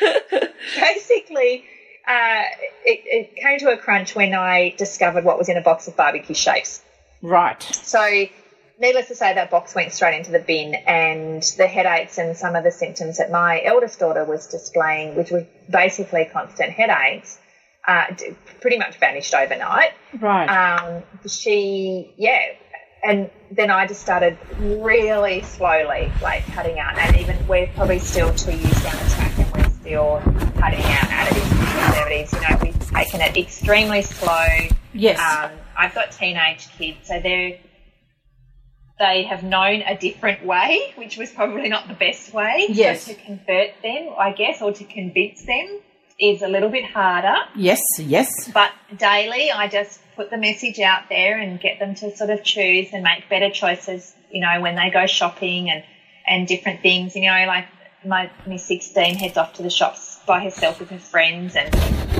basically, 0.80 1.64
uh, 2.08 2.42
it, 2.84 3.00
it 3.06 3.36
came 3.36 3.58
to 3.60 3.70
a 3.72 3.76
crunch 3.76 4.14
when 4.14 4.34
I 4.34 4.74
discovered 4.76 5.24
what 5.24 5.38
was 5.38 5.48
in 5.48 5.56
a 5.56 5.60
box 5.62 5.86
of 5.88 5.96
barbecue 5.96 6.34
shapes. 6.34 6.82
Right. 7.20 7.62
So 7.62 8.24
needless 8.82 9.08
to 9.08 9.14
say, 9.14 9.32
that 9.32 9.50
box 9.50 9.74
went 9.74 9.92
straight 9.92 10.18
into 10.18 10.32
the 10.32 10.40
bin, 10.40 10.74
and 10.74 11.42
the 11.56 11.66
headaches 11.66 12.18
and 12.18 12.36
some 12.36 12.56
of 12.56 12.64
the 12.64 12.72
symptoms 12.72 13.18
that 13.18 13.30
my 13.30 13.62
eldest 13.64 14.00
daughter 14.00 14.24
was 14.24 14.48
displaying, 14.48 15.16
which 15.16 15.30
were 15.30 15.46
basically 15.70 16.28
constant 16.30 16.70
headaches, 16.72 17.38
uh, 17.86 18.06
pretty 18.60 18.78
much 18.78 18.96
vanished 18.98 19.32
overnight. 19.34 19.92
Right. 20.20 20.46
Um, 20.46 21.02
she, 21.26 22.12
yeah, 22.16 22.42
and 23.04 23.30
then 23.50 23.70
I 23.70 23.86
just 23.86 24.02
started 24.02 24.36
really 24.58 25.42
slowly, 25.42 26.12
like 26.20 26.44
cutting 26.46 26.78
out, 26.78 26.98
and 26.98 27.16
even 27.16 27.46
we're 27.46 27.68
probably 27.68 28.00
still 28.00 28.34
two 28.34 28.52
years 28.52 28.82
down 28.82 28.96
the 28.96 29.10
track, 29.14 29.38
and 29.38 29.52
we're 29.52 29.70
still 29.70 30.20
cutting 30.60 30.84
out 30.84 31.08
additives 31.08 31.50
and 31.50 31.68
preservatives. 31.68 32.32
You 32.32 32.40
know, 32.40 32.58
we've 32.62 32.90
taken 32.90 33.20
it 33.20 33.36
extremely 33.36 34.02
slow. 34.02 34.46
yes. 34.92 35.18
Um, 35.18 35.56
I've 35.76 35.94
got 35.94 36.12
teenage 36.12 36.68
kids, 36.76 37.08
so 37.08 37.18
they're 37.20 37.58
they 38.98 39.24
have 39.24 39.42
known 39.42 39.82
a 39.82 39.96
different 39.96 40.44
way, 40.44 40.92
which 40.96 41.16
was 41.16 41.30
probably 41.30 41.68
not 41.68 41.88
the 41.88 41.94
best 41.94 42.32
way. 42.32 42.66
Yes. 42.68 43.04
So 43.04 43.14
to 43.14 43.20
convert 43.20 43.82
them, 43.82 44.10
I 44.18 44.32
guess, 44.32 44.62
or 44.62 44.72
to 44.72 44.84
convince 44.84 45.44
them 45.44 45.80
is 46.18 46.42
a 46.42 46.48
little 46.48 46.68
bit 46.68 46.84
harder. 46.84 47.36
yes. 47.56 47.80
Yes. 47.98 48.48
But 48.52 48.70
daily, 48.96 49.50
I 49.50 49.68
just 49.68 50.00
put 50.14 50.30
the 50.30 50.38
message 50.38 50.78
out 50.78 51.08
there 51.08 51.38
and 51.38 51.58
get 51.60 51.78
them 51.78 51.94
to 51.96 52.14
sort 52.16 52.30
of 52.30 52.44
choose 52.44 52.88
and 52.92 53.02
make 53.02 53.28
better 53.28 53.50
choices. 53.50 54.14
You 54.30 54.40
know, 54.40 54.60
when 54.60 54.76
they 54.76 54.90
go 54.90 55.06
shopping 55.06 55.70
and 55.70 55.84
and 56.26 56.46
different 56.46 56.80
things. 56.82 57.14
You 57.16 57.22
know, 57.22 57.44
like 57.46 57.66
my 58.04 58.30
Miss 58.46 58.66
16 58.66 59.16
heads 59.16 59.36
off 59.36 59.54
to 59.54 59.62
the 59.62 59.70
shops 59.70 60.11
by 60.26 60.42
herself 60.42 60.80
with 60.80 60.90
her 60.90 60.98
friends, 60.98 61.56
and 61.56 61.74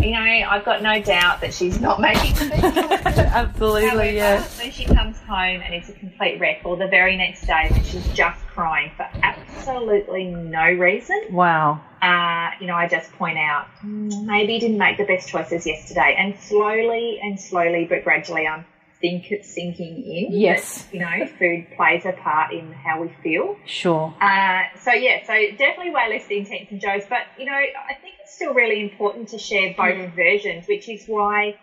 you 0.05 0.11
know, 0.13 0.19
I've 0.21 0.65
got 0.65 0.83
no 0.83 1.01
doubt 1.01 1.41
that 1.43 1.55
she's 1.55 1.81
not 1.81 2.01
making 2.01 2.35
the 2.35 2.49
best 2.51 2.75
choices. 2.75 3.19
Absolutely. 3.33 4.19
However, 4.19 4.43
when 4.59 4.71
she 4.73 4.85
comes 4.85 5.19
home 5.21 5.61
and 5.63 5.75
it's 5.75 5.89
a 5.89 5.93
complete 5.93 6.41
wreck, 6.41 6.61
or 6.65 6.77
the 6.77 6.89
very 6.89 7.17
next 7.17 7.43
day 7.47 7.69
that 7.71 7.85
she's 7.87 8.07
just 8.13 8.41
crying 8.49 8.91
for 8.97 9.07
absolutely 9.23 10.25
no 10.25 10.65
reason, 10.73 11.21
Wow. 11.31 11.81
uh, 12.03 12.51
you 12.61 12.67
know, 12.67 12.75
I 12.75 12.89
just 12.89 13.13
point 13.13 13.39
out 13.39 13.67
"Mm, 13.85 14.25
maybe 14.27 14.55
you 14.55 14.61
didn't 14.61 14.79
make 14.79 14.97
the 14.99 15.05
best 15.05 15.29
choices 15.29 15.67
yesterday, 15.67 16.17
and 16.19 16.37
slowly 16.41 17.21
and 17.23 17.39
slowly 17.41 17.85
but 17.85 18.05
gradually, 18.05 18.47
I'm 18.47 18.65
think 19.03 19.31
it's 19.31 19.53
sinking 19.53 20.03
in. 20.03 20.29
Yes. 20.33 20.85
that, 20.85 20.95
you 20.95 21.01
know, 21.01 21.27
food 21.39 21.67
plays 21.77 22.07
a 22.07 22.13
part 22.13 22.53
in 22.55 22.73
how 22.73 23.03
we 23.03 23.13
feel. 23.23 23.57
Sure. 23.67 24.15
Uh, 24.19 24.63
so 24.81 24.93
yeah, 24.93 25.27
so 25.27 25.35
definitely 25.59 25.91
way 25.91 26.09
less 26.09 26.27
the 26.29 26.39
intents 26.39 26.71
and 26.73 26.81
Joe's, 26.81 27.03
but 27.11 27.27
you 27.39 27.45
know, 27.45 27.53
I 27.53 27.95
think 28.01 28.15
it's 28.23 28.35
still 28.35 28.55
really 28.55 28.81
important 28.81 29.29
to 29.31 29.39
share 29.39 29.75
both 29.77 30.15
versions, 30.15 30.67
which 30.67 30.89
is 30.89 31.05
why, 31.07 31.59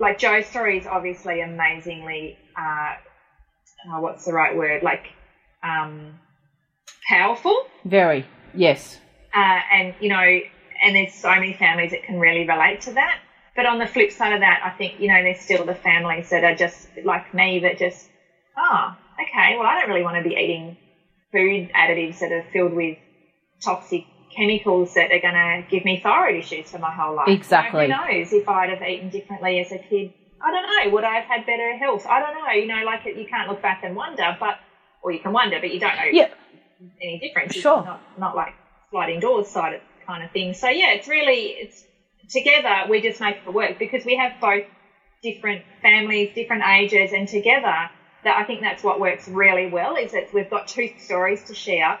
like 0.00 0.18
Joe's 0.18 0.46
story 0.46 0.78
is 0.78 0.86
obviously 0.86 1.40
amazingly, 1.40 2.36
uh, 2.58 2.94
uh, 3.94 4.00
what's 4.00 4.24
the 4.24 4.32
right 4.32 4.56
word, 4.56 4.82
like, 4.82 5.04
um, 5.62 6.18
powerful, 7.08 7.56
Very. 7.84 8.26
Yes. 8.54 8.98
uh, 9.34 9.60
and 9.72 9.94
you 10.00 10.08
know, 10.08 10.40
and 10.82 10.96
there's 10.96 11.14
so 11.14 11.30
many 11.30 11.52
families 11.52 11.90
that 11.92 12.02
can 12.04 12.18
really 12.18 12.46
relate 12.48 12.80
to 12.82 12.94
that. 12.94 13.20
But 13.56 13.66
on 13.66 13.78
the 13.78 13.86
flip 13.86 14.10
side 14.10 14.32
of 14.32 14.40
that, 14.40 14.60
I 14.64 14.70
think 14.70 15.00
you 15.00 15.08
know, 15.08 15.22
there's 15.22 15.38
still 15.40 15.64
the 15.64 15.74
families 15.74 16.30
that 16.30 16.42
are 16.44 16.54
just 16.54 16.88
like 17.04 17.32
me 17.32 17.60
that 17.60 17.78
just, 17.78 18.06
oh, 18.56 18.94
okay, 19.20 19.56
well, 19.56 19.66
I 19.66 19.78
don't 19.78 19.88
really 19.88 20.02
want 20.02 20.16
to 20.16 20.22
be 20.28 20.34
eating 20.34 20.76
food 21.32 21.70
additives 21.74 22.18
that 22.20 22.32
are 22.32 22.42
filled 22.52 22.72
with 22.72 22.96
toxic 23.62 24.04
chemicals 24.34 24.94
that 24.94 25.12
are 25.12 25.20
going 25.20 25.34
to 25.34 25.64
give 25.70 25.84
me 25.84 25.96
thyroid 26.02 26.34
issues 26.36 26.70
for 26.70 26.78
my 26.78 26.90
whole 26.92 27.14
life. 27.14 27.28
Exactly. 27.28 27.82
You 27.82 27.88
know, 27.88 28.02
who 28.04 28.18
knows 28.18 28.32
if 28.32 28.48
I'd 28.48 28.70
have 28.70 28.82
eaten 28.82 29.10
differently 29.10 29.60
as 29.60 29.70
a 29.70 29.78
kid? 29.78 30.12
I 30.42 30.50
don't 30.50 30.66
know. 30.86 30.92
Would 30.94 31.04
I 31.04 31.14
have 31.20 31.24
had 31.24 31.46
better 31.46 31.76
health? 31.76 32.04
I 32.08 32.18
don't 32.18 32.34
know. 32.34 32.50
You 32.50 32.66
know, 32.66 32.82
like 32.84 33.04
you 33.04 33.24
can't 33.26 33.48
look 33.48 33.62
back 33.62 33.82
and 33.84 33.94
wonder, 33.94 34.36
but 34.38 34.58
or 35.02 35.12
you 35.12 35.20
can 35.20 35.32
wonder, 35.32 35.58
but 35.60 35.70
you 35.72 35.78
don't 35.78 35.96
know 35.96 36.02
Yeah. 36.10 36.28
any 37.00 37.18
difference. 37.18 37.52
It's 37.52 37.60
Sure. 37.62 37.82
not 37.84 38.00
not 38.18 38.34
like 38.34 38.54
sliding 38.90 39.20
doors 39.20 39.46
side 39.48 39.74
of 39.74 39.80
kind 40.06 40.22
of 40.22 40.30
thing. 40.32 40.52
So 40.52 40.68
yeah, 40.68 40.90
it's 40.90 41.08
really 41.08 41.54
it's 41.60 41.84
together 42.28 42.86
we 42.88 43.00
just 43.00 43.20
make 43.20 43.36
it 43.46 43.52
work 43.52 43.78
because 43.78 44.04
we 44.04 44.16
have 44.16 44.32
both 44.40 44.64
different 45.22 45.62
families, 45.82 46.30
different 46.34 46.62
ages, 46.64 47.12
and 47.12 47.26
together 47.28 47.88
that 48.24 48.36
I 48.36 48.44
think 48.44 48.60
that's 48.60 48.82
what 48.82 49.00
works 49.00 49.28
really 49.28 49.66
well 49.66 49.96
is 49.96 50.12
that 50.12 50.32
we've 50.32 50.48
got 50.50 50.68
two 50.68 50.88
stories 50.98 51.42
to 51.44 51.54
share 51.54 51.98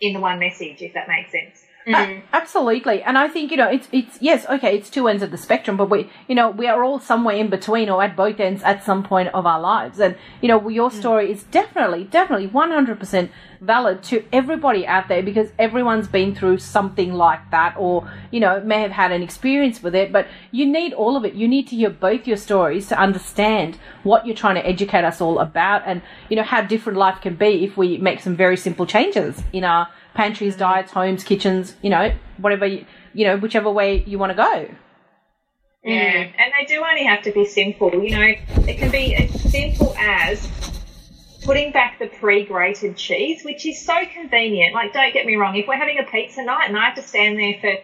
in 0.00 0.12
the 0.12 0.20
one 0.20 0.38
message, 0.38 0.82
if 0.82 0.94
that 0.94 1.08
makes 1.08 1.30
sense. 1.30 1.64
A- 1.86 1.90
mm. 1.90 2.22
absolutely, 2.32 3.02
and 3.02 3.18
I 3.18 3.28
think 3.28 3.50
you 3.50 3.58
know 3.58 3.68
it's 3.68 3.88
it's 3.92 4.16
yes 4.20 4.46
okay 4.46 4.76
it's 4.76 4.88
two 4.88 5.06
ends 5.06 5.22
of 5.22 5.30
the 5.30 5.36
spectrum, 5.36 5.76
but 5.76 5.90
we 5.90 6.10
you 6.28 6.34
know 6.34 6.50
we 6.50 6.66
are 6.66 6.82
all 6.82 6.98
somewhere 6.98 7.36
in 7.36 7.50
between 7.50 7.90
or 7.90 8.02
at 8.02 8.16
both 8.16 8.40
ends 8.40 8.62
at 8.62 8.82
some 8.84 9.02
point 9.02 9.28
of 9.34 9.44
our 9.44 9.60
lives, 9.60 10.00
and 10.00 10.16
you 10.40 10.48
know 10.48 10.68
your 10.68 10.90
mm. 10.90 10.98
story 10.98 11.30
is 11.30 11.44
definitely 11.44 12.04
definitely 12.04 12.46
one 12.46 12.70
hundred 12.70 12.98
percent 12.98 13.30
valid 13.60 14.02
to 14.04 14.24
everybody 14.32 14.86
out 14.86 15.08
there 15.08 15.22
because 15.22 15.48
everyone's 15.58 16.08
been 16.08 16.34
through 16.34 16.58
something 16.58 17.12
like 17.12 17.50
that 17.50 17.74
or 17.78 18.10
you 18.30 18.40
know 18.40 18.60
may 18.60 18.80
have 18.80 18.90
had 18.90 19.12
an 19.12 19.22
experience 19.22 19.82
with 19.82 19.94
it, 19.94 20.10
but 20.10 20.26
you 20.52 20.64
need 20.64 20.94
all 20.94 21.16
of 21.16 21.24
it. 21.26 21.34
You 21.34 21.46
need 21.46 21.68
to 21.68 21.76
hear 21.76 21.90
both 21.90 22.26
your 22.26 22.38
stories 22.38 22.88
to 22.88 22.98
understand 22.98 23.78
what 24.04 24.26
you're 24.26 24.36
trying 24.36 24.54
to 24.54 24.66
educate 24.66 25.04
us 25.04 25.20
all 25.20 25.38
about, 25.38 25.82
and 25.84 26.00
you 26.30 26.36
know 26.36 26.42
how 26.44 26.62
different 26.62 26.98
life 26.98 27.20
can 27.20 27.34
be 27.34 27.62
if 27.62 27.76
we 27.76 27.98
make 27.98 28.20
some 28.20 28.36
very 28.36 28.56
simple 28.56 28.86
changes 28.86 29.42
in 29.52 29.64
our 29.64 29.88
pantries, 30.14 30.56
diets, 30.56 30.92
homes, 30.92 31.24
kitchens, 31.24 31.74
you 31.82 31.90
know, 31.90 32.12
whatever, 32.38 32.66
you, 32.66 32.86
you 33.12 33.24
know, 33.26 33.36
whichever 33.36 33.70
way 33.70 34.02
you 34.06 34.18
want 34.18 34.30
to 34.30 34.36
go. 34.36 34.68
Yeah, 35.82 36.30
and 36.38 36.52
they 36.58 36.64
do 36.66 36.82
only 36.82 37.04
have 37.04 37.22
to 37.24 37.32
be 37.32 37.44
simple. 37.44 37.92
You 37.92 38.10
know, 38.10 38.22
it 38.66 38.78
can 38.78 38.90
be 38.90 39.14
as 39.16 39.52
simple 39.52 39.94
as 39.98 40.48
putting 41.44 41.72
back 41.72 41.98
the 41.98 42.06
pre-grated 42.06 42.96
cheese, 42.96 43.44
which 43.44 43.66
is 43.66 43.84
so 43.84 43.94
convenient. 44.14 44.72
Like, 44.72 44.94
don't 44.94 45.12
get 45.12 45.26
me 45.26 45.36
wrong, 45.36 45.54
if 45.56 45.68
we're 45.68 45.76
having 45.76 45.98
a 45.98 46.04
pizza 46.04 46.42
night 46.42 46.68
and 46.68 46.78
I 46.78 46.86
have 46.86 46.94
to 46.94 47.02
stand 47.02 47.38
there 47.38 47.58
for 47.60 47.76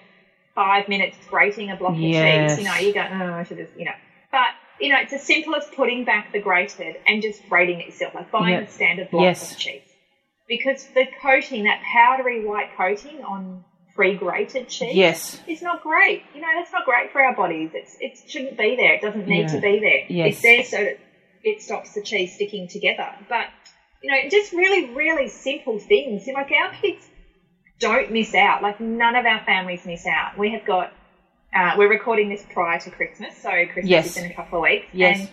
five 0.55 0.89
minutes 0.89 1.19
grating 1.29 1.71
a 1.71 1.77
block 1.77 1.95
Yes. 1.99 2.53
of 2.53 2.59
cheese, 2.59 2.65
you 2.67 2.73
know, 2.73 2.79
you 2.81 2.95
go, 2.95 3.01
oh, 3.01 3.35
I 3.35 3.43
should 3.45 3.59
have, 3.59 3.69
you 3.77 3.85
know. 3.85 3.93
But, 4.33 4.49
you 4.81 4.89
know, 4.89 4.99
it's 5.01 5.13
as 5.13 5.23
simple 5.23 5.55
as 5.55 5.67
putting 5.67 6.05
back 6.05 6.33
the 6.33 6.41
grated 6.41 6.97
and 7.07 7.21
just 7.21 7.47
grating 7.51 7.81
it 7.81 7.87
yourself, 7.87 8.15
like 8.15 8.31
buying 8.31 8.55
a 8.63 8.67
standard 8.71 9.11
block 9.11 9.25
Yes. 9.25 9.53
of 9.53 9.59
cheese. 9.59 9.83
Because 10.51 10.85
the 10.95 11.07
coating, 11.23 11.65
that 11.65 11.81
powdery 11.83 12.45
white 12.45 12.77
coating 12.77 13.23
on 13.25 13.65
pre-grated 13.95 14.69
cheese, 14.69 14.95
Yes. 14.97 15.41
it's 15.47 15.63
not 15.63 15.83
great. 15.83 16.25
You 16.35 16.41
know, 16.41 16.49
that's 16.59 16.73
not 16.73 16.85
great 16.85 17.13
for 17.13 17.23
our 17.23 17.35
bodies. 17.37 17.71
It's 17.73 17.97
it 18.01 18.19
shouldn't 18.29 18.59
be 18.59 18.75
there. 18.77 18.95
It 18.95 19.01
doesn't 19.01 19.27
need 19.29 19.43
Yeah. 19.43 19.55
to 19.55 19.61
be 19.61 19.79
there. 19.79 20.05
Yes. 20.09 20.33
It's 20.35 20.43
there 20.43 20.65
so 20.65 20.77
that 20.85 20.99
it 21.45 21.63
stops 21.63 21.95
the 21.95 22.03
cheese 22.03 22.35
sticking 22.35 22.67
together. 22.69 23.09
But 23.29 23.47
you 24.03 24.11
know, 24.11 24.29
just 24.29 24.53
really, 24.53 24.91
really 24.95 25.29
simple 25.29 25.79
things. 25.79 26.27
You 26.27 26.33
know, 26.35 26.41
like 26.41 26.51
our 26.53 26.73
kids 26.83 27.09
don't 27.79 28.11
miss 28.11 28.35
out. 28.35 28.61
Like 28.63 28.81
none 28.81 29.15
of 29.15 29.25
our 29.27 29.45
families 29.45 29.87
miss 29.87 30.05
out. 30.07 30.37
We 30.37 30.51
have 30.53 30.65
got. 30.67 30.93
Uh, 31.55 31.75
we're 31.79 31.89
recording 31.91 32.29
this 32.29 32.45
prior 32.53 32.79
to 32.81 32.91
Christmas, 32.91 33.37
so 33.37 33.51
Christmas 33.67 33.87
Yes. 33.87 34.07
is 34.17 34.17
in 34.25 34.31
a 34.31 34.35
couple 34.35 34.59
of 34.59 34.63
weeks. 34.63 34.87
Yes. 34.93 35.21
And 35.21 35.29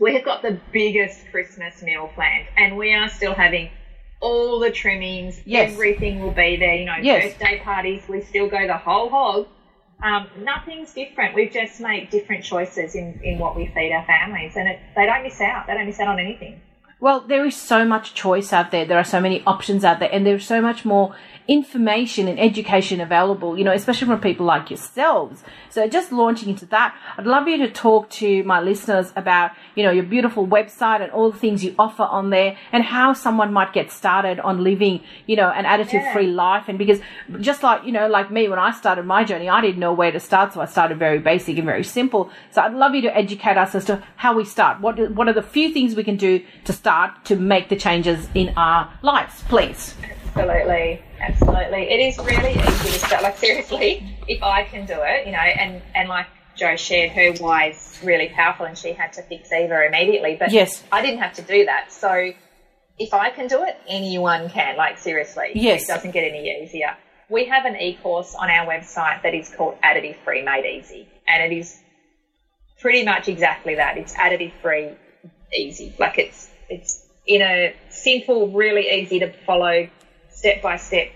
we 0.00 0.14
have 0.14 0.24
got 0.24 0.42
the 0.42 0.60
biggest 0.72 1.26
Christmas 1.30 1.82
meal 1.82 2.10
planned, 2.14 2.46
and 2.56 2.76
we 2.76 2.92
are 2.94 3.08
still 3.08 3.34
having 3.34 3.70
all 4.20 4.58
the 4.58 4.70
trimmings. 4.70 5.40
Yes. 5.44 5.72
Everything 5.72 6.20
will 6.20 6.30
be 6.32 6.56
there. 6.56 6.74
You 6.74 6.84
know, 6.84 6.96
Yes. 7.00 7.32
birthday 7.32 7.60
parties, 7.62 8.02
we 8.08 8.20
still 8.20 8.46
go 8.48 8.66
the 8.66 8.76
whole 8.76 9.08
hog. 9.08 9.46
Um, 10.02 10.28
nothing's 10.38 10.92
different. 10.92 11.34
We've 11.34 11.50
just 11.50 11.80
made 11.80 12.10
different 12.10 12.44
choices 12.44 12.94
in, 12.94 13.20
in 13.22 13.38
what 13.38 13.56
we 13.56 13.66
feed 13.66 13.92
our 13.92 14.04
families, 14.04 14.56
and 14.56 14.68
it, 14.68 14.78
they 14.94 15.06
don't 15.06 15.22
miss 15.24 15.40
out. 15.40 15.66
They 15.66 15.74
don't 15.74 15.86
miss 15.86 15.98
out 15.98 16.08
on 16.08 16.18
anything. 16.20 16.60
Well, 17.00 17.20
there 17.20 17.46
is 17.46 17.56
so 17.56 17.84
much 17.84 18.14
choice 18.14 18.52
out 18.52 18.72
there. 18.72 18.84
There 18.84 18.98
are 18.98 19.04
so 19.04 19.20
many 19.20 19.42
options 19.46 19.84
out 19.84 20.00
there, 20.00 20.10
and 20.12 20.26
there's 20.26 20.44
so 20.44 20.60
much 20.60 20.84
more 20.84 21.14
information 21.46 22.28
and 22.28 22.38
education 22.38 23.00
available, 23.00 23.56
you 23.56 23.64
know, 23.64 23.72
especially 23.72 24.06
from 24.06 24.20
people 24.20 24.44
like 24.44 24.68
yourselves. 24.68 25.42
So 25.70 25.88
just 25.88 26.12
launching 26.12 26.50
into 26.50 26.66
that, 26.66 26.94
I'd 27.16 27.26
love 27.26 27.48
you 27.48 27.56
to 27.58 27.70
talk 27.70 28.10
to 28.10 28.42
my 28.42 28.60
listeners 28.60 29.12
about, 29.16 29.52
you 29.74 29.82
know, 29.82 29.90
your 29.90 30.04
beautiful 30.04 30.46
website 30.46 31.00
and 31.00 31.10
all 31.10 31.30
the 31.30 31.38
things 31.38 31.64
you 31.64 31.74
offer 31.78 32.02
on 32.02 32.28
there 32.28 32.58
and 32.70 32.84
how 32.84 33.14
someone 33.14 33.52
might 33.54 33.72
get 33.72 33.90
started 33.90 34.40
on 34.40 34.62
living, 34.62 35.02
you 35.26 35.36
know, 35.36 35.48
an 35.48 35.64
additive 35.64 36.12
free 36.12 36.26
life. 36.26 36.64
And 36.68 36.76
because 36.76 37.00
just 37.40 37.62
like, 37.62 37.84
you 37.84 37.92
know, 37.92 38.08
like 38.08 38.30
me, 38.30 38.46
when 38.50 38.58
I 38.58 38.70
started 38.72 39.06
my 39.06 39.24
journey, 39.24 39.48
I 39.48 39.62
didn't 39.62 39.78
know 39.78 39.94
where 39.94 40.12
to 40.12 40.20
start. 40.20 40.52
So 40.52 40.60
I 40.60 40.66
started 40.66 40.98
very 40.98 41.18
basic 41.18 41.56
and 41.56 41.64
very 41.64 41.84
simple. 41.84 42.30
So 42.50 42.60
I'd 42.60 42.74
love 42.74 42.94
you 42.94 43.02
to 43.02 43.16
educate 43.16 43.56
us 43.56 43.74
as 43.74 43.86
to 43.86 44.04
how 44.16 44.36
we 44.36 44.44
start. 44.44 44.82
What, 44.82 45.12
what 45.12 45.28
are 45.28 45.32
the 45.32 45.42
few 45.42 45.72
things 45.72 45.94
we 45.94 46.04
can 46.04 46.16
do 46.16 46.44
to 46.64 46.72
start 46.74 46.87
to 47.24 47.36
make 47.36 47.68
the 47.68 47.76
changes 47.76 48.28
in 48.34 48.52
our 48.56 48.90
lives, 49.02 49.42
please? 49.48 49.94
Absolutely, 50.34 51.02
absolutely. 51.20 51.82
It 51.90 52.00
is 52.00 52.18
really 52.18 52.52
easy 52.52 52.90
to 52.92 52.98
start. 53.06 53.22
Like 53.22 53.38
seriously, 53.38 54.16
if 54.26 54.42
I 54.42 54.64
can 54.64 54.86
do 54.86 54.94
it, 55.00 55.26
you 55.26 55.32
know, 55.32 55.38
and 55.38 55.82
and 55.94 56.08
like 56.08 56.26
Joe 56.56 56.76
shared, 56.76 57.10
her 57.10 57.32
why 57.42 57.70
is 57.70 57.98
really 58.02 58.28
powerful, 58.28 58.66
and 58.66 58.76
she 58.76 58.92
had 58.92 59.12
to 59.14 59.22
fix 59.22 59.52
Eva 59.52 59.86
immediately. 59.86 60.36
But 60.38 60.50
Yes. 60.52 60.82
I 60.92 61.02
didn't 61.02 61.20
have 61.20 61.34
to 61.34 61.42
do 61.42 61.64
that. 61.66 61.92
So 61.92 62.32
if 62.98 63.12
I 63.14 63.30
can 63.30 63.48
do 63.48 63.62
it, 63.64 63.76
anyone 63.88 64.48
can. 64.50 64.76
Like 64.76 64.98
seriously, 64.98 65.50
Yes. 65.54 65.84
it 65.84 65.88
doesn't 65.88 66.12
get 66.12 66.24
any 66.24 66.62
easier. 66.62 66.96
We 67.28 67.44
have 67.46 67.64
an 67.66 67.76
e-course 67.76 68.34
on 68.34 68.48
our 68.50 68.66
website 68.66 69.22
that 69.22 69.34
is 69.34 69.50
called 69.50 69.76
Additive 69.82 70.16
Free 70.24 70.42
Made 70.42 70.64
Easy, 70.64 71.06
and 71.26 71.52
it 71.52 71.54
is 71.56 71.78
pretty 72.80 73.04
much 73.04 73.28
exactly 73.28 73.74
that. 73.74 73.98
It's 73.98 74.14
additive 74.14 74.52
free, 74.62 74.90
easy. 75.56 75.94
Like 75.98 76.16
it's 76.18 76.48
it's 76.68 77.04
in 77.26 77.42
a 77.42 77.74
simple, 77.90 78.50
really 78.52 78.88
easy 78.90 79.20
to 79.20 79.32
follow, 79.44 79.88
step 80.30 80.62
by 80.62 80.76
step, 80.76 81.08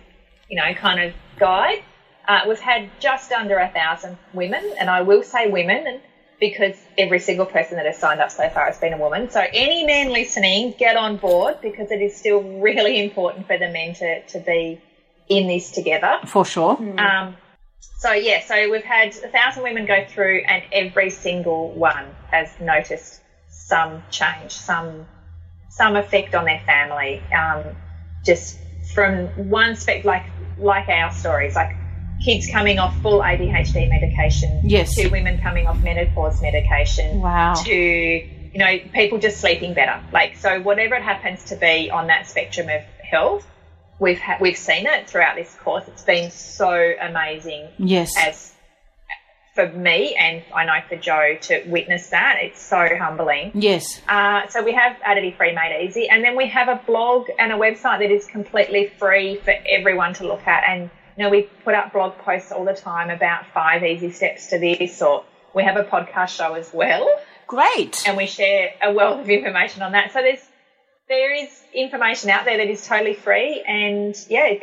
you 0.48 0.56
know, 0.56 0.74
kind 0.74 1.00
of 1.00 1.14
guide. 1.38 1.82
Uh, 2.28 2.40
we've 2.46 2.60
had 2.60 2.88
just 3.00 3.32
under 3.32 3.58
a 3.58 3.68
thousand 3.68 4.16
women, 4.32 4.74
and 4.78 4.88
I 4.88 5.02
will 5.02 5.22
say 5.22 5.50
women, 5.50 5.86
and 5.86 6.00
because 6.38 6.76
every 6.98 7.20
single 7.20 7.46
person 7.46 7.76
that 7.76 7.86
has 7.86 7.96
signed 7.98 8.20
up 8.20 8.30
so 8.30 8.48
far 8.50 8.66
has 8.66 8.76
been 8.78 8.92
a 8.92 8.98
woman. 8.98 9.30
So 9.30 9.40
any 9.40 9.84
men 9.84 10.12
listening, 10.12 10.74
get 10.76 10.96
on 10.96 11.16
board 11.16 11.58
because 11.62 11.90
it 11.90 12.02
is 12.02 12.16
still 12.16 12.42
really 12.60 13.02
important 13.02 13.46
for 13.46 13.56
the 13.56 13.68
men 13.68 13.94
to, 13.94 14.26
to 14.26 14.40
be 14.40 14.80
in 15.28 15.46
this 15.46 15.70
together. 15.70 16.18
For 16.26 16.44
sure. 16.44 16.76
Um, 16.98 17.36
so 17.98 18.12
yeah, 18.12 18.44
so 18.44 18.70
we've 18.70 18.82
had 18.82 19.10
a 19.24 19.28
thousand 19.28 19.62
women 19.62 19.86
go 19.86 20.04
through, 20.08 20.42
and 20.48 20.64
every 20.72 21.10
single 21.10 21.70
one 21.72 22.06
has 22.30 22.50
noticed 22.60 23.20
some 23.48 24.02
change, 24.10 24.50
some 24.50 25.06
some 25.76 25.96
effect 25.96 26.34
on 26.34 26.44
their 26.44 26.60
family. 26.60 27.20
Um, 27.32 27.64
just 28.24 28.58
from 28.94 29.26
one 29.50 29.74
spec, 29.76 30.04
like 30.04 30.24
like 30.58 30.88
our 30.88 31.10
stories, 31.12 31.54
like 31.56 31.74
kids 32.24 32.48
coming 32.50 32.78
off 32.78 32.94
full 33.02 33.20
ADHD 33.20 33.88
medication, 33.88 34.60
Yes. 34.62 34.94
to 34.96 35.08
women 35.08 35.38
coming 35.38 35.66
off 35.66 35.82
menopause 35.82 36.40
medication, 36.42 37.20
Wow. 37.20 37.54
to 37.54 37.74
you 37.74 38.58
know 38.58 38.78
people 38.92 39.18
just 39.18 39.40
sleeping 39.40 39.74
better. 39.74 40.00
Like 40.12 40.36
so, 40.36 40.60
whatever 40.60 40.94
it 40.94 41.02
happens 41.02 41.42
to 41.44 41.56
be 41.56 41.90
on 41.90 42.06
that 42.08 42.26
spectrum 42.28 42.68
of 42.68 42.82
health, 43.10 43.46
we've 43.98 44.20
ha- 44.20 44.38
we've 44.40 44.56
seen 44.58 44.86
it 44.86 45.08
throughout 45.08 45.36
this 45.36 45.52
course. 45.64 45.84
It's 45.88 46.02
been 46.04 46.30
so 46.30 46.92
amazing 47.00 47.68
Yes. 47.78 48.12
as 48.18 48.51
for 49.54 49.68
me 49.68 50.14
and 50.14 50.42
I 50.54 50.64
know 50.64 50.80
for 50.88 50.96
Joe 50.96 51.36
to 51.42 51.62
witness 51.66 52.08
that. 52.10 52.38
It's 52.40 52.60
so 52.60 52.88
humbling. 52.96 53.52
Yes. 53.54 54.00
Uh, 54.08 54.48
so 54.48 54.62
we 54.62 54.72
have 54.72 54.96
Additive 55.06 55.36
Free 55.36 55.54
Made 55.54 55.86
Easy, 55.86 56.08
and 56.08 56.24
then 56.24 56.36
we 56.36 56.48
have 56.48 56.68
a 56.68 56.80
blog 56.86 57.28
and 57.38 57.52
a 57.52 57.56
website 57.56 57.98
that 57.98 58.10
is 58.10 58.26
completely 58.26 58.90
free 58.98 59.36
for 59.36 59.52
everyone 59.68 60.14
to 60.14 60.26
look 60.26 60.46
at. 60.46 60.64
And 60.68 60.90
you 61.16 61.24
know, 61.24 61.30
we 61.30 61.42
put 61.64 61.74
up 61.74 61.92
blog 61.92 62.16
posts 62.18 62.50
all 62.52 62.64
the 62.64 62.74
time 62.74 63.10
about 63.10 63.46
five 63.52 63.84
easy 63.84 64.10
steps 64.10 64.46
to 64.48 64.58
this, 64.58 65.02
or 65.02 65.24
we 65.54 65.62
have 65.64 65.76
a 65.76 65.84
podcast 65.84 66.30
show 66.30 66.54
as 66.54 66.70
well, 66.72 67.06
Great. 67.46 68.02
and 68.06 68.16
we 68.16 68.26
share 68.26 68.70
a 68.82 68.92
wealth 68.92 69.20
of 69.20 69.28
information 69.28 69.82
on 69.82 69.92
that. 69.92 70.12
So 70.12 70.22
there's 70.22 70.40
there 71.08 71.34
is 71.34 71.50
information 71.74 72.30
out 72.30 72.46
there 72.46 72.56
that 72.56 72.68
is 72.68 72.86
totally 72.86 73.12
free, 73.14 73.62
and 73.66 74.16
yeah, 74.30 74.54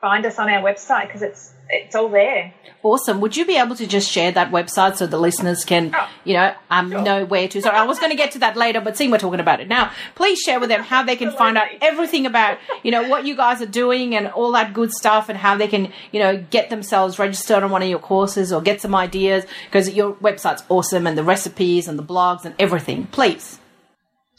find 0.00 0.24
us 0.24 0.38
on 0.38 0.48
our 0.48 0.62
website 0.62 1.08
because 1.08 1.22
it's 1.22 1.52
it's 1.70 1.94
all 1.94 2.08
there. 2.08 2.54
Awesome. 2.82 3.20
Would 3.20 3.36
you 3.36 3.44
be 3.44 3.56
able 3.56 3.74
to 3.76 3.86
just 3.86 4.10
share 4.10 4.30
that 4.32 4.50
website 4.52 4.96
so 4.96 5.06
the 5.06 5.18
listeners 5.18 5.64
can, 5.64 5.92
Oh, 5.94 6.08
you 6.24 6.34
know, 6.34 6.54
um, 6.70 6.90
sure. 6.90 7.02
know 7.02 7.24
where 7.24 7.48
to? 7.48 7.60
Sorry, 7.60 7.76
I 7.76 7.84
was 7.84 7.98
going 7.98 8.10
to 8.10 8.16
get 8.16 8.32
to 8.32 8.38
that 8.38 8.56
later, 8.56 8.80
but 8.80 8.96
seeing 8.96 9.10
we're 9.10 9.18
talking 9.18 9.40
about 9.40 9.60
it 9.60 9.68
now, 9.68 9.90
please 10.14 10.38
share 10.38 10.60
with 10.60 10.68
them 10.68 10.82
how 10.82 11.02
they 11.02 11.16
can 11.16 11.30
find 11.32 11.58
out 11.58 11.66
everything 11.82 12.24
about, 12.24 12.58
you 12.82 12.90
know, 12.90 13.08
what 13.08 13.26
you 13.26 13.36
guys 13.36 13.60
are 13.60 13.66
doing 13.66 14.14
and 14.14 14.28
all 14.28 14.52
that 14.52 14.72
good 14.72 14.92
stuff 14.92 15.28
and 15.28 15.36
how 15.38 15.56
they 15.56 15.68
can, 15.68 15.92
you 16.12 16.20
know, 16.20 16.36
get 16.50 16.70
themselves 16.70 17.18
registered 17.18 17.62
on 17.62 17.70
one 17.70 17.82
of 17.82 17.88
your 17.88 17.98
courses 17.98 18.52
or 18.52 18.62
get 18.62 18.80
some 18.80 18.94
ideas 18.94 19.44
because 19.66 19.90
your 19.90 20.14
website's 20.14 20.62
awesome 20.68 21.06
and 21.06 21.18
the 21.18 21.24
recipes 21.24 21.88
and 21.88 21.98
the 21.98 22.02
blogs 22.04 22.44
and 22.44 22.54
everything. 22.58 23.06
Please. 23.08 23.58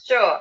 Sure. 0.08 0.40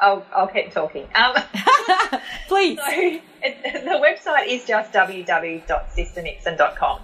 I'll, 0.00 0.24
I'll 0.34 0.48
keep 0.48 0.72
talking. 0.72 1.06
Um, 1.14 1.34
Please. 2.48 2.78
so 2.78 3.20
it, 3.42 3.62
the 3.84 3.90
website 3.90 4.48
is 4.48 4.64
just 4.66 4.92
www.sistermixin.com. 4.92 7.00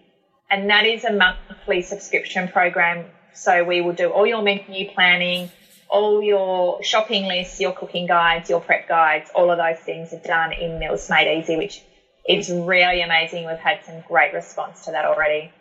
And 0.50 0.70
that 0.70 0.86
is 0.86 1.04
a 1.04 1.12
monthly 1.12 1.82
subscription 1.82 2.48
program. 2.48 3.06
So 3.34 3.64
we 3.64 3.82
will 3.82 3.94
do 3.94 4.10
all 4.10 4.26
your 4.26 4.42
menu 4.42 4.90
planning, 4.92 5.52
all 5.90 6.22
your 6.22 6.84
shopping 6.84 7.26
lists, 7.26 7.60
your 7.60 7.74
cooking 7.74 8.08
guides, 8.08 8.50
your 8.50 8.62
prep 8.62 8.88
guides, 8.88 9.30
all 9.36 9.52
of 9.52 9.58
those 9.58 9.78
things 9.84 10.14
are 10.14 10.20
done 10.20 10.54
in 10.54 10.80
Meals 10.80 11.10
Made 11.10 11.40
Easy, 11.40 11.56
which 11.56 11.82
is 12.28 12.50
really 12.50 13.02
amazing. 13.02 13.46
We've 13.46 13.58
had 13.58 13.80
some 13.86 14.02
great 14.08 14.34
response 14.34 14.86
to 14.86 14.92
that 14.92 15.06
already. 15.06 15.52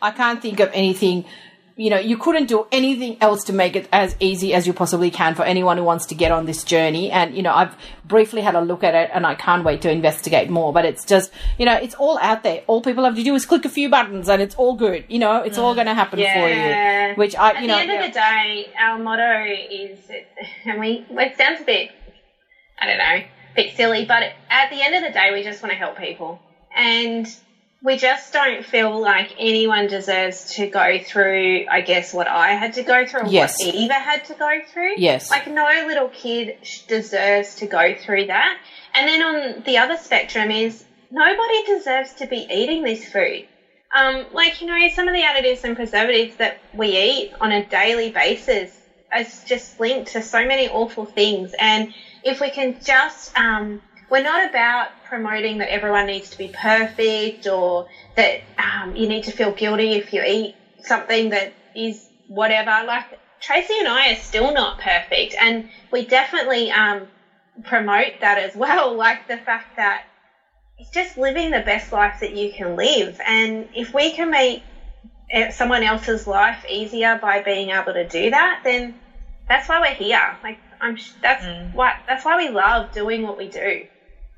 I 0.00 0.10
can't 0.10 0.40
think 0.40 0.60
of 0.60 0.70
anything. 0.72 1.24
You 1.76 1.90
know, 1.90 1.98
you 1.98 2.16
couldn't 2.16 2.46
do 2.46 2.68
anything 2.70 3.16
else 3.20 3.42
to 3.44 3.52
make 3.52 3.74
it 3.74 3.88
as 3.92 4.14
easy 4.20 4.54
as 4.54 4.64
you 4.64 4.72
possibly 4.72 5.10
can 5.10 5.34
for 5.34 5.42
anyone 5.42 5.76
who 5.76 5.82
wants 5.82 6.06
to 6.06 6.14
get 6.14 6.30
on 6.30 6.46
this 6.46 6.62
journey. 6.62 7.10
And, 7.10 7.36
you 7.36 7.42
know, 7.42 7.52
I've 7.52 7.74
briefly 8.04 8.42
had 8.42 8.54
a 8.54 8.60
look 8.60 8.84
at 8.84 8.94
it 8.94 9.10
and 9.12 9.26
I 9.26 9.34
can't 9.34 9.64
wait 9.64 9.82
to 9.82 9.90
investigate 9.90 10.48
more. 10.48 10.72
But 10.72 10.84
it's 10.84 11.04
just, 11.04 11.32
you 11.58 11.66
know, 11.66 11.74
it's 11.74 11.96
all 11.96 12.16
out 12.18 12.44
there. 12.44 12.62
All 12.68 12.80
people 12.80 13.04
have 13.04 13.16
to 13.16 13.24
do 13.24 13.34
is 13.34 13.44
click 13.44 13.64
a 13.64 13.68
few 13.68 13.88
buttons 13.88 14.28
and 14.28 14.40
it's 14.40 14.54
all 14.54 14.76
good. 14.76 15.04
You 15.08 15.18
know, 15.18 15.42
it's 15.42 15.58
all 15.58 15.72
mm. 15.72 15.76
going 15.76 15.88
to 15.88 15.94
happen 15.94 16.20
for 16.20 16.48
you. 16.48 17.14
Which 17.16 17.34
I, 17.34 17.50
At 17.50 17.62
you 17.62 17.66
know, 17.66 17.74
At 17.78 17.86
the 17.86 17.92
end 17.92 18.04
of 18.04 18.08
the 18.08 18.20
day, 18.20 18.72
our 18.78 18.98
motto 18.98 19.44
is, 19.70 19.98
and 20.66 20.78
we, 20.78 21.04
it 21.10 21.36
sounds 21.36 21.60
a 21.60 21.64
bit, 21.64 21.90
I 22.78 22.86
don't 22.86 22.98
know, 22.98 23.04
a 23.04 23.26
bit 23.56 23.76
silly, 23.76 24.04
but 24.04 24.22
at 24.48 24.70
the 24.70 24.80
end 24.80 24.94
of 24.94 25.02
the 25.02 25.10
day, 25.10 25.32
we 25.32 25.42
just 25.42 25.60
want 25.60 25.72
to 25.72 25.76
help 25.76 25.98
people. 25.98 26.40
And 26.76 27.26
we 27.84 27.98
just 27.98 28.32
don't 28.32 28.64
feel 28.64 28.98
like 28.98 29.34
anyone 29.38 29.86
deserves 29.86 30.54
to 30.54 30.66
go 30.66 30.98
through, 30.98 31.66
I 31.70 31.82
guess, 31.82 32.14
what 32.14 32.26
I 32.26 32.52
had 32.52 32.72
to 32.74 32.82
go 32.82 33.04
through 33.04 33.20
or 33.20 33.26
Yes. 33.28 33.62
what 33.62 33.74
Eva 33.74 33.92
had 33.92 34.24
to 34.24 34.34
go 34.34 34.58
through. 34.72 34.94
Yes. 34.96 35.30
Like, 35.30 35.46
no 35.46 35.66
little 35.86 36.08
kid 36.08 36.56
deserves 36.88 37.56
to 37.56 37.66
go 37.66 37.94
through 37.94 38.26
that. 38.26 38.56
And 38.94 39.06
then 39.06 39.20
on 39.22 39.62
the 39.66 39.76
other 39.76 39.98
spectrum 39.98 40.50
is 40.50 40.82
nobody 41.10 41.62
deserves 41.66 42.14
to 42.14 42.26
be 42.26 42.46
eating 42.50 42.84
this 42.84 43.04
food. 43.04 43.46
Um, 43.94 44.24
like, 44.32 44.62
you 44.62 44.66
know, 44.66 44.88
some 44.88 45.06
of 45.06 45.12
the 45.12 45.20
additives 45.20 45.62
and 45.62 45.76
preservatives 45.76 46.36
that 46.36 46.56
we 46.72 46.96
eat 46.96 47.32
on 47.38 47.52
a 47.52 47.66
daily 47.66 48.08
basis 48.08 48.74
is 49.14 49.44
just 49.44 49.78
linked 49.78 50.12
to 50.12 50.22
so 50.22 50.46
many 50.46 50.68
awful 50.68 51.04
things. 51.04 51.54
And 51.58 51.92
if 52.24 52.40
we 52.40 52.48
can 52.48 52.80
just, 52.82 53.38
um, 53.38 53.82
we're 54.10 54.22
not 54.22 54.48
about 54.48 54.88
promoting 55.04 55.58
that 55.58 55.68
everyone 55.68 56.06
needs 56.06 56.30
to 56.30 56.38
be 56.38 56.48
perfect 56.48 57.46
or 57.46 57.86
that 58.16 58.40
um, 58.58 58.96
you 58.96 59.06
need 59.06 59.24
to 59.24 59.30
feel 59.30 59.50
guilty 59.50 59.94
if 59.94 60.12
you 60.12 60.22
eat 60.22 60.54
something 60.80 61.30
that 61.30 61.52
is 61.74 62.08
whatever. 62.28 62.84
Like, 62.86 63.04
Tracy 63.40 63.78
and 63.78 63.88
I 63.88 64.12
are 64.12 64.16
still 64.16 64.52
not 64.52 64.78
perfect. 64.78 65.34
And 65.38 65.64
we 65.90 66.04
definitely 66.04 66.70
um, 66.70 67.08
promote 67.64 68.12
that 68.20 68.38
as 68.38 68.54
well. 68.56 68.94
Like 68.94 69.26
the 69.28 69.36
fact 69.36 69.76
that 69.76 70.02
it's 70.78 70.90
just 70.90 71.16
living 71.16 71.50
the 71.50 71.60
best 71.60 71.92
life 71.92 72.20
that 72.20 72.32
you 72.34 72.50
can 72.50 72.76
live. 72.76 73.20
And 73.24 73.68
if 73.74 73.92
we 73.94 74.10
can 74.10 74.30
make 74.30 74.62
eh, 75.30 75.50
someone 75.50 75.82
else's 75.82 76.26
life 76.26 76.64
easier 76.68 77.16
by 77.16 77.40
being 77.40 77.70
able 77.70 77.92
to 77.92 78.04
do 78.04 78.30
that, 78.30 78.60
then 78.64 78.94
that's 79.48 79.68
why 79.68 79.80
we're 79.80 79.94
here. 79.94 80.36
Like 80.42 80.58
I'm, 80.80 80.96
sh- 80.96 81.12
that's 81.22 81.44
why 81.74 81.94
that's 82.06 82.24
why 82.24 82.36
we 82.36 82.48
love 82.48 82.92
doing 82.92 83.22
what 83.22 83.36
we 83.36 83.46
do. 83.48 83.84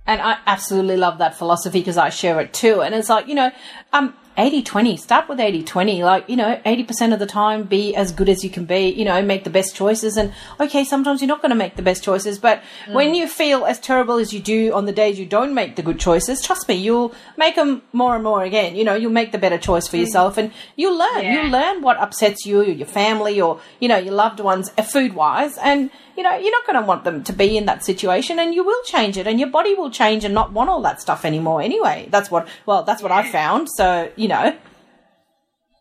And 0.06 0.20
I 0.20 0.38
absolutely 0.46 0.96
love 0.96 1.18
that 1.18 1.34
philosophy 1.34 1.80
because 1.80 1.96
I 1.98 2.10
share 2.10 2.40
it 2.40 2.52
too. 2.52 2.80
And 2.82 2.94
it's 2.94 3.08
like, 3.08 3.26
you 3.26 3.34
know, 3.34 3.50
um, 3.92 4.14
80 4.38 4.62
20, 4.62 4.96
start 4.96 5.28
with 5.28 5.40
80 5.40 5.62
20. 5.62 6.04
Like, 6.04 6.28
you 6.28 6.36
know, 6.36 6.60
80% 6.64 7.12
of 7.12 7.18
the 7.18 7.26
time, 7.26 7.64
be 7.64 7.94
as 7.94 8.12
good 8.12 8.28
as 8.28 8.44
you 8.44 8.50
can 8.50 8.64
be, 8.64 8.88
you 8.88 9.04
know, 9.04 9.20
make 9.22 9.44
the 9.44 9.50
best 9.50 9.74
choices. 9.74 10.16
And 10.16 10.32
okay, 10.60 10.84
sometimes 10.84 11.20
you're 11.20 11.28
not 11.28 11.42
going 11.42 11.50
to 11.50 11.56
make 11.56 11.76
the 11.76 11.82
best 11.82 12.04
choices, 12.04 12.38
but 12.38 12.62
mm. 12.86 12.94
when 12.94 13.14
you 13.14 13.26
feel 13.28 13.64
as 13.64 13.80
terrible 13.80 14.16
as 14.16 14.32
you 14.32 14.40
do 14.40 14.72
on 14.72 14.86
the 14.86 14.92
days 14.92 15.18
you 15.18 15.26
don't 15.26 15.54
make 15.54 15.76
the 15.76 15.82
good 15.82 15.98
choices, 15.98 16.42
trust 16.42 16.68
me, 16.68 16.74
you'll 16.74 17.14
make 17.36 17.56
them 17.56 17.82
more 17.92 18.14
and 18.14 18.24
more 18.24 18.42
again. 18.42 18.76
You 18.76 18.84
know, 18.84 18.94
you'll 18.94 19.12
make 19.12 19.32
the 19.32 19.38
better 19.38 19.58
choice 19.58 19.88
for 19.88 19.96
mm. 19.96 20.00
yourself 20.00 20.36
and 20.36 20.52
you'll 20.76 20.98
learn. 20.98 21.22
Yeah. 21.22 21.42
You'll 21.42 21.50
learn 21.50 21.82
what 21.82 21.96
upsets 21.98 22.44
you, 22.44 22.60
or 22.60 22.64
your 22.64 22.86
family, 22.86 23.40
or, 23.40 23.60
you 23.80 23.88
know, 23.88 23.96
your 23.96 24.14
loved 24.14 24.40
ones, 24.40 24.70
uh, 24.76 24.82
food 24.82 25.14
wise. 25.14 25.56
And, 25.58 25.90
you 26.16 26.22
know, 26.22 26.36
you're 26.36 26.50
not 26.50 26.66
going 26.66 26.80
to 26.80 26.86
want 26.86 27.04
them 27.04 27.22
to 27.24 27.32
be 27.32 27.56
in 27.56 27.66
that 27.66 27.84
situation 27.84 28.38
and 28.38 28.54
you 28.54 28.64
will 28.64 28.82
change 28.84 29.18
it 29.18 29.26
and 29.26 29.38
your 29.38 29.50
body 29.50 29.74
will 29.74 29.90
change 29.90 30.24
and 30.24 30.32
not 30.32 30.52
want 30.52 30.70
all 30.70 30.80
that 30.82 31.00
stuff 31.00 31.24
anymore 31.24 31.60
anyway. 31.60 32.08
That's 32.10 32.30
what, 32.30 32.48
well, 32.64 32.82
that's 32.84 33.02
what 33.02 33.12
I 33.12 33.30
found. 33.30 33.68
So, 33.76 34.10
you 34.16 34.25
know, 34.28 34.56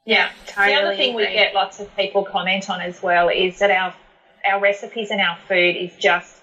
Yeah, 0.06 0.30
Totally 0.48 0.76
the 0.76 0.82
other 0.82 0.96
thing 0.96 1.16
we 1.16 1.24
get 1.24 1.54
lots 1.54 1.80
of 1.80 1.94
people 1.96 2.24
comment 2.24 2.70
on 2.70 2.82
as 2.82 3.02
well 3.02 3.30
is 3.30 3.60
that 3.60 3.72
our 3.72 3.94
our 4.48 4.62
recipes 4.62 5.10
and 5.10 5.20
our 5.20 5.38
food 5.48 5.76
is 5.76 5.96
just 5.96 6.36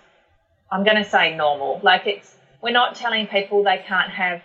I'm 0.70 0.84
going 0.84 0.96
to 0.96 1.04
say 1.04 1.36
normal. 1.36 1.80
Like 1.82 2.06
it's 2.06 2.34
we're 2.62 2.72
not 2.72 2.94
telling 2.94 3.26
people 3.26 3.62
they 3.62 3.82
can't 3.86 4.10
have 4.10 4.42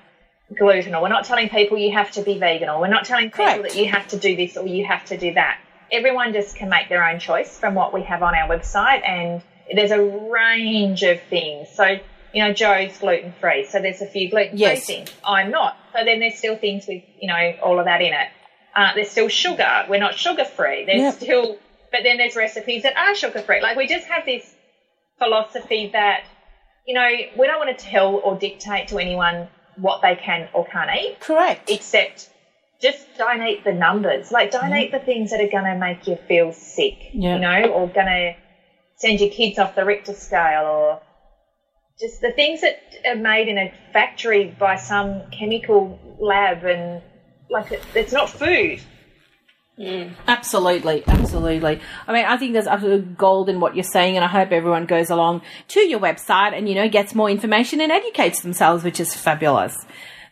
gluten, 0.57 0.95
or 0.95 1.01
we're 1.01 1.07
not 1.07 1.25
telling 1.25 1.49
people 1.49 1.77
you 1.77 1.91
have 1.91 2.11
to 2.11 2.21
be 2.21 2.37
vegan, 2.37 2.69
or 2.69 2.79
we're 2.79 2.87
not 2.87 3.05
telling 3.05 3.29
people 3.29 3.45
Correct. 3.45 3.63
that 3.63 3.75
you 3.75 3.87
have 3.87 4.07
to 4.09 4.17
do 4.17 4.35
this 4.35 4.57
or 4.57 4.67
you 4.67 4.85
have 4.85 5.05
to 5.05 5.17
do 5.17 5.33
that. 5.33 5.59
Everyone 5.91 6.33
just 6.33 6.55
can 6.55 6.69
make 6.69 6.89
their 6.89 7.07
own 7.07 7.19
choice 7.19 7.57
from 7.57 7.73
what 7.73 7.93
we 7.93 8.01
have 8.03 8.21
on 8.23 8.35
our 8.35 8.47
website, 8.47 9.07
and 9.07 9.41
there's 9.73 9.91
a 9.91 10.01
range 10.01 11.03
of 11.03 11.21
things. 11.21 11.69
So 11.69 11.97
you 12.37 12.43
know, 12.43 12.53
Joe's 12.53 12.95
gluten 12.99 13.33
free, 13.41 13.65
so 13.65 13.81
there's 13.81 13.99
a 14.03 14.05
few 14.05 14.29
gluten 14.29 14.51
free 14.51 14.59
Yes. 14.59 14.85
things. 14.85 15.09
I'm 15.25 15.49
not. 15.49 15.75
So 15.91 16.05
then 16.05 16.19
there's 16.19 16.35
still 16.37 16.55
things 16.55 16.85
with, 16.87 17.01
you 17.19 17.27
know, 17.27 17.55
all 17.63 17.79
of 17.79 17.85
that 17.85 17.99
in 18.01 18.13
it. 18.13 18.27
Uh, 18.75 18.93
there's 18.93 19.09
still 19.09 19.27
sugar. 19.27 19.85
We're 19.89 19.99
not 19.99 20.13
sugar 20.13 20.45
free. 20.45 20.85
There's 20.85 21.01
Yep. 21.01 21.13
still, 21.15 21.57
but 21.91 22.01
then 22.03 22.17
there's 22.17 22.35
recipes 22.35 22.83
that 22.83 22.95
are 22.95 23.15
sugar 23.15 23.41
free. 23.41 23.59
Like 23.59 23.75
we 23.75 23.87
just 23.87 24.05
have 24.05 24.23
this 24.23 24.53
philosophy 25.17 25.89
that, 25.93 26.25
you 26.85 26.93
know, 26.93 27.09
we 27.35 27.47
don't 27.47 27.57
want 27.57 27.75
to 27.75 27.85
tell 27.85 28.17
or 28.17 28.35
dictate 28.35 28.89
to 28.89 28.99
anyone 28.99 29.47
what 29.77 30.03
they 30.03 30.13
can 30.15 30.47
or 30.53 30.63
can't 30.67 30.91
eat, 30.95 31.19
Correct. 31.19 31.71
except 31.71 32.29
just 32.79 33.03
don't 33.17 33.41
eat 33.41 33.63
the 33.63 33.73
numbers. 33.73 34.31
Like 34.31 34.51
don't 34.51 34.75
eat 34.75 34.91
the 34.91 34.99
things 34.99 35.31
that 35.31 35.41
are 35.41 35.47
going 35.47 35.63
to 35.65 35.75
make 35.75 36.05
you 36.05 36.15
feel 36.27 36.53
sick, 36.53 37.09
Yeah. 37.13 37.33
you 37.33 37.39
know, 37.39 37.63
or 37.71 37.87
going 37.87 38.05
to 38.05 38.35
send 38.97 39.19
your 39.21 39.31
kids 39.31 39.57
off 39.57 39.73
the 39.73 39.85
Richter 39.85 40.13
scale 40.13 40.65
or 40.65 41.01
just 41.99 42.21
the 42.21 42.31
things 42.31 42.61
that 42.61 42.79
are 43.05 43.15
made 43.15 43.47
in 43.47 43.57
a 43.57 43.73
factory 43.91 44.55
by 44.59 44.75
some 44.75 45.23
chemical 45.31 45.99
lab 46.19 46.63
and 46.63 47.01
like 47.49 47.71
it, 47.71 47.81
it's 47.95 48.13
not 48.13 48.29
food. 48.29 48.81
Absolutely, 50.27 51.03
absolutely. 51.07 51.79
I 52.07 52.13
mean, 52.13 52.25
I 52.25 52.37
think 52.37 52.53
there's 52.53 52.65
absolute 52.65 53.15
gold 53.15 53.47
in 53.47 53.59
what 53.59 53.75
you're 53.75 53.83
saying, 53.83 54.15
and 54.15 54.25
I 54.25 54.27
hope 54.27 54.51
everyone 54.51 54.87
goes 54.87 55.11
along 55.11 55.43
to 55.69 55.81
your 55.81 55.99
website 55.99 56.57
and 56.57 56.67
you 56.67 56.73
know 56.73 56.89
gets 56.89 57.13
more 57.13 57.29
information 57.29 57.79
and 57.79 57.91
educates 57.91 58.41
themselves, 58.41 58.83
which 58.83 58.99
is 58.99 59.15
fabulous. 59.15 59.77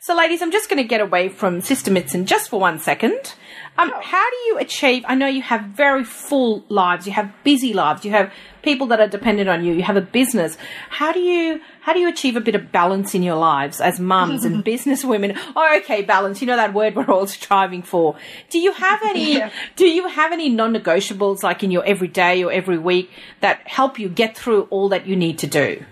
So, 0.02 0.16
ladies, 0.16 0.42
I'm 0.42 0.52
just 0.52 0.70
going 0.70 0.82
to 0.82 0.88
get 0.88 1.02
away 1.02 1.30
from 1.30 1.62
Sister 1.62 1.92
Mixin 1.92 2.26
just 2.26 2.50
for 2.50 2.60
one 2.60 2.80
second. 2.80 3.34
Um, 3.78 3.92
how 4.02 4.30
do 4.30 4.36
you 4.48 4.58
achieve? 4.58 5.04
I 5.06 5.16
know 5.16 5.28
you 5.28 5.42
have 5.42 5.66
very 5.66 6.06
full 6.06 6.64
lives. 6.70 7.06
You 7.06 7.14
have 7.14 7.34
busy 7.44 7.74
lives. 7.74 8.06
You 8.06 8.12
have 8.12 8.32
people 8.62 8.88
that 8.88 9.02
are 9.02 9.08
dependent 9.08 9.50
on 9.50 9.66
you. 9.66 9.74
You 9.74 9.84
have 9.84 9.98
a 9.98 10.02
business. 10.02 10.58
How 10.90 11.12
do 11.12 11.20
you 11.20 11.60
how 11.82 11.94
do 11.94 12.00
you 12.00 12.08
achieve 12.08 12.38
a 12.38 12.42
bit 12.42 12.56
of 12.56 12.72
balance 12.72 13.14
in 13.14 13.22
your 13.22 13.36
lives 13.36 13.82
as 13.82 14.00
mums 14.00 14.46
and 14.46 14.64
business 14.74 15.04
women? 15.04 15.38
Oh, 15.56 15.78
okay, 15.80 16.02
balance. 16.04 16.42
You 16.42 16.48
know 16.48 16.56
that 16.56 16.74
word 16.74 16.96
we're 16.96 17.12
all 17.12 17.28
striving 17.28 17.82
for. 17.82 18.16
Do 18.50 18.60
you 18.60 18.72
have 18.72 19.02
any? 19.04 19.42
Do 19.76 19.86
you 19.86 20.08
have 20.08 20.32
any 20.32 20.50
non-negotiables 20.50 21.44
like 21.44 21.64
in 21.64 21.72
your 21.72 21.84
everyday 21.86 22.44
or 22.44 22.52
every 22.52 22.78
week 22.78 23.10
that 23.42 23.68
help 23.68 24.00
you 24.00 24.08
get 24.08 24.38
through 24.38 24.64
all 24.64 24.90
that 24.90 25.06
you 25.06 25.16
need 25.18 25.40
to 25.40 25.48
do? 25.48 25.84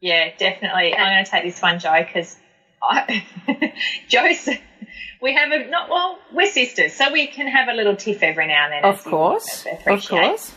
Yeah, 0.00 0.30
definitely. 0.36 0.96
I'm 0.96 1.14
going 1.14 1.24
to 1.24 1.30
take 1.30 1.44
this 1.44 1.62
one, 1.62 1.78
Joe, 1.78 2.02
because 2.04 2.36
Joe's. 4.08 4.48
We 5.20 5.34
have 5.34 5.52
a 5.52 5.66
not 5.70 5.88
well. 5.88 6.18
We're 6.32 6.50
sisters, 6.50 6.94
so 6.94 7.12
we 7.12 7.26
can 7.28 7.46
have 7.46 7.68
a 7.68 7.72
little 7.74 7.94
tiff 7.96 8.22
every 8.22 8.46
now 8.48 8.64
and 8.64 8.72
then. 8.72 8.84
Of 8.84 9.04
course, 9.04 9.64
of 9.86 10.06
course. 10.08 10.52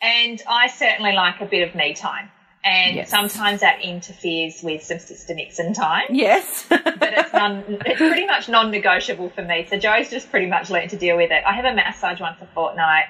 And 0.00 0.40
I 0.48 0.68
certainly 0.68 1.12
like 1.12 1.40
a 1.40 1.46
bit 1.46 1.66
of 1.68 1.74
me 1.74 1.94
time, 1.94 2.30
and 2.64 2.94
Yes. 2.96 3.10
sometimes 3.10 3.60
that 3.62 3.80
interferes 3.82 4.62
with 4.62 4.82
some 4.84 4.98
sister 5.00 5.34
mixing 5.34 5.74
time. 5.74 6.04
Yes. 6.10 6.66
But 6.68 7.12
it's 7.12 7.32
non. 7.32 7.64
It's 7.86 7.98
pretty 7.98 8.26
much 8.26 8.48
non-negotiable 8.48 9.30
for 9.30 9.42
me. 9.42 9.66
So 9.68 9.76
Joe's 9.78 10.10
just 10.10 10.30
pretty 10.30 10.46
much 10.46 10.70
learned 10.70 10.90
to 10.90 10.96
deal 10.96 11.16
with 11.16 11.30
it. 11.32 11.42
I 11.44 11.52
have 11.54 11.64
a 11.64 11.74
massage 11.74 12.20
once 12.20 12.40
a 12.40 12.46
fortnight, 12.54 13.06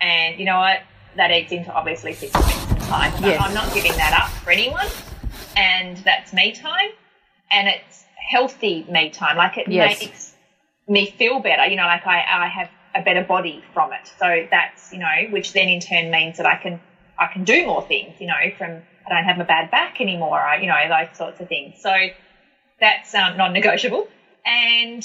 and 0.00 0.38
you 0.38 0.44
know 0.44 0.58
what? 0.58 0.80
That 1.16 1.30
eggs 1.30 1.50
into 1.52 1.72
obviously 1.72 2.12
sister 2.12 2.38
mixing 2.38 2.76
time. 2.88 3.12
But 3.12 3.22
Yes. 3.30 3.40
I'm 3.42 3.54
not 3.54 3.72
giving 3.72 3.92
that 3.92 4.12
up 4.20 4.28
for 4.42 4.50
anyone, 4.50 4.86
and 5.56 5.96
that's 5.98 6.32
me 6.34 6.52
time, 6.52 6.90
and 7.50 7.68
it's 7.68 8.01
healthy 8.30 8.84
me 8.88 9.10
time. 9.10 9.36
Like 9.36 9.56
it 9.58 9.68
Yes. 9.68 10.00
makes 10.00 10.34
me 10.88 11.06
feel 11.06 11.40
better. 11.40 11.66
You 11.66 11.76
know, 11.76 11.86
like 11.86 12.06
I, 12.06 12.24
I 12.28 12.48
have 12.48 12.68
a 12.94 13.02
better 13.02 13.22
body 13.22 13.62
from 13.72 13.92
it. 13.92 14.12
So 14.18 14.46
that's 14.50 14.92
you 14.92 14.98
know, 14.98 15.28
which 15.30 15.52
then 15.52 15.68
in 15.68 15.80
turn 15.80 16.10
means 16.10 16.36
that 16.36 16.46
I 16.46 16.56
can 16.56 16.80
I 17.18 17.26
can 17.26 17.44
do 17.44 17.66
more 17.66 17.82
things. 17.82 18.14
You 18.20 18.26
know, 18.28 18.50
from 18.56 18.82
I 19.06 19.10
don't 19.10 19.24
have 19.24 19.38
a 19.40 19.44
bad 19.44 19.70
back 19.70 20.00
anymore. 20.00 20.40
I, 20.40 20.56
you 20.56 20.66
know, 20.66 20.88
those 20.88 21.16
sorts 21.16 21.40
of 21.40 21.48
things. 21.48 21.80
So 21.80 21.94
that's 22.80 23.14
um, 23.14 23.36
non-negotiable. 23.36 24.06
And 24.44 25.04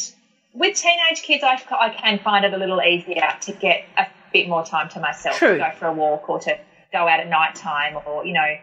with 0.54 0.76
teenage 0.76 1.22
kids, 1.22 1.44
I, 1.44 1.60
I 1.80 1.90
can 1.90 2.20
find 2.20 2.46
it 2.46 2.54
a 2.54 2.58
little 2.58 2.82
easier 2.82 3.28
to 3.42 3.52
get 3.54 3.84
a 3.98 4.06
bit 4.34 4.48
more 4.48 4.64
time 4.64 4.90
to 4.90 5.00
myself 5.00 5.36
True. 5.38 5.54
to 5.54 5.58
go 5.58 5.72
for 5.78 5.88
a 5.88 5.94
walk 5.94 6.30
or 6.30 6.40
to 6.40 6.58
go 6.92 7.08
out 7.08 7.20
at 7.20 7.28
night 7.28 7.56
time 7.56 7.98
or 8.06 8.26
you 8.26 8.34
know. 8.34 8.56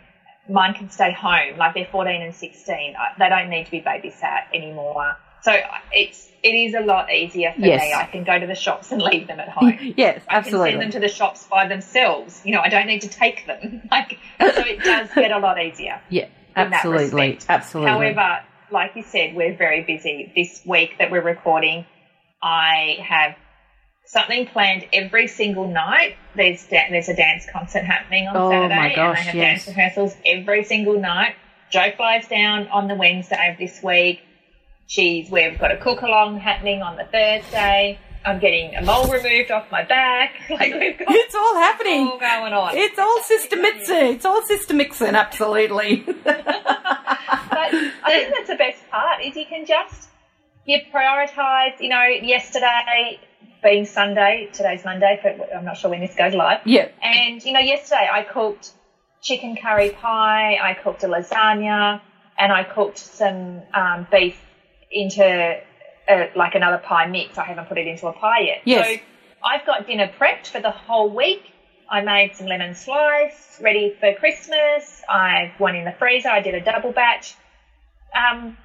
Mine 0.48 0.74
can 0.74 0.90
stay 0.90 1.12
home, 1.12 1.56
like 1.58 1.74
they're 1.74 1.88
14 1.90 2.20
and 2.22 2.34
16. 2.34 2.94
They 3.18 3.28
don't 3.28 3.48
need 3.48 3.64
to 3.64 3.70
be 3.70 3.80
babysat 3.80 4.44
anymore. 4.54 5.16
So 5.42 5.52
it's 5.92 6.30
it 6.42 6.50
is 6.50 6.74
a 6.74 6.80
lot 6.80 7.10
easier 7.10 7.52
for 7.54 7.60
Yes. 7.60 7.80
me. 7.80 7.94
I 7.94 8.04
can 8.04 8.24
go 8.24 8.38
to 8.38 8.46
the 8.46 8.54
shops 8.54 8.92
and 8.92 9.00
leave 9.10 9.26
them 9.26 9.40
at 9.40 9.48
home. 9.48 9.78
yes, 9.96 10.22
absolutely. 10.28 10.68
I 10.68 10.72
can 10.72 10.80
send 10.80 10.82
them 10.82 10.90
to 11.00 11.06
the 11.06 11.12
shops 11.12 11.46
by 11.50 11.66
themselves. 11.68 12.42
You 12.44 12.52
know, 12.52 12.60
I 12.60 12.68
don't 12.68 12.86
need 12.86 13.00
to 13.02 13.08
take 13.08 13.46
them. 13.46 13.82
Like, 13.90 14.18
so 14.40 14.62
it 14.66 14.82
does 14.84 15.08
get 15.14 15.30
a 15.32 15.38
lot 15.38 15.58
easier. 15.62 16.00
yeah, 16.10 16.26
absolutely, 16.56 17.38
absolutely. 17.48 17.90
However, 17.92 18.40
like 18.70 18.96
you 18.96 19.02
said, 19.02 19.34
we're 19.34 19.56
very 19.56 19.82
busy. 19.82 20.32
This 20.34 20.60
week 20.66 20.96
that 20.98 21.10
we're 21.10 21.22
recording, 21.22 21.86
I 22.42 22.98
have 23.06 23.36
something 24.06 24.46
planned 24.46 24.84
every 24.92 25.26
single 25.28 25.68
night. 25.68 26.16
There's 26.36 26.64
da- 26.66 26.88
there's 26.90 27.08
a 27.08 27.14
dance 27.16 27.46
concert 27.52 27.84
happening 27.84 28.28
on 28.28 28.36
Oh 28.36 28.50
Saturday, 28.50 28.74
my 28.76 28.86
and 28.88 28.96
gosh, 28.96 29.18
I 29.18 29.20
have 29.22 29.34
yes. 29.34 29.64
dance 29.64 29.76
rehearsals 29.76 30.16
every 30.26 30.64
single 30.64 31.00
night. 31.00 31.34
Joe 31.70 31.90
flies 31.96 32.26
down 32.28 32.68
on 32.68 32.88
the 32.88 32.94
Wednesday 32.94 33.50
of 33.52 33.58
this 33.58 33.82
week. 33.82 34.20
She's 34.86 35.30
we've 35.30 35.58
got 35.58 35.72
a 35.72 35.78
cook 35.78 36.02
along 36.02 36.40
happening 36.40 36.82
on 36.82 36.96
the 36.96 37.04
Thursday. 37.04 37.98
I'm 38.26 38.38
getting 38.38 38.74
a 38.74 38.82
mole 38.82 39.06
removed 39.10 39.50
off 39.50 39.70
my 39.70 39.82
back. 39.84 40.32
Like 40.50 40.72
we've 40.74 40.98
got 40.98 41.08
it's 41.10 41.34
all 41.34 41.54
happening. 41.56 42.06
all 42.08 42.18
going 42.18 42.52
on. 42.52 42.76
It's 42.76 42.98
all 42.98 43.22
Sister 43.22 43.56
Mixin. 43.56 44.14
It's 44.14 44.24
all 44.24 44.42
Sister 44.46 44.72
Mixin, 44.74 45.14
absolutely. 45.14 46.04
But 46.24 47.72
I 47.72 48.10
think 48.10 48.34
that's 48.34 48.48
the 48.48 48.56
best 48.56 48.88
part 48.90 49.24
is 49.24 49.36
you 49.36 49.46
can 49.46 49.64
just 49.66 50.08
you 50.66 50.78
prioritise. 50.92 51.80
You 51.80 51.88
know, 51.88 52.04
yesterday 52.04 53.20
being 53.64 53.84
Sunday, 53.86 54.48
today's 54.52 54.84
Monday. 54.84 55.18
but 55.22 55.48
I'm 55.56 55.64
not 55.64 55.76
sure 55.76 55.90
when 55.90 56.00
this 56.00 56.14
goes 56.14 56.34
live. 56.34 56.60
yeah. 56.64 56.88
And 57.02 57.42
you 57.44 57.52
know, 57.52 57.60
yesterday 57.60 58.08
I 58.12 58.22
cooked 58.22 58.70
chicken 59.22 59.56
curry 59.60 59.90
pie. 59.90 60.58
I 60.62 60.74
cooked 60.74 61.02
a 61.02 61.08
lasagna, 61.08 62.00
and 62.38 62.52
I 62.52 62.62
cooked 62.62 62.98
some 62.98 63.62
um, 63.72 64.06
beef 64.12 64.38
into 64.92 65.24
uh, 66.08 66.26
like 66.36 66.54
another 66.54 66.78
pie 66.78 67.06
mix. 67.06 67.38
I 67.38 67.44
haven't 67.44 67.68
put 67.68 67.78
it 67.78 67.88
into 67.88 68.06
a 68.06 68.12
pie 68.12 68.40
yet. 68.40 68.62
Yes. 68.64 68.86
So 68.86 69.00
I've 69.44 69.66
got 69.66 69.86
dinner 69.86 70.12
prepped 70.18 70.46
for 70.46 70.60
the 70.60 70.70
whole 70.70 71.10
week. 71.10 71.42
I 71.90 72.00
made 72.02 72.34
some 72.34 72.46
lemon 72.46 72.74
slice 72.74 73.60
ready 73.62 73.94
for 73.98 74.14
Christmas. 74.14 75.02
I've 75.08 75.58
one 75.58 75.74
in 75.74 75.84
the 75.84 75.92
freezer. 75.92 76.28
I 76.28 76.40
did 76.40 76.54
a 76.54 76.60
double 76.60 76.92
batch. 76.92 77.34
Um, 78.14 78.56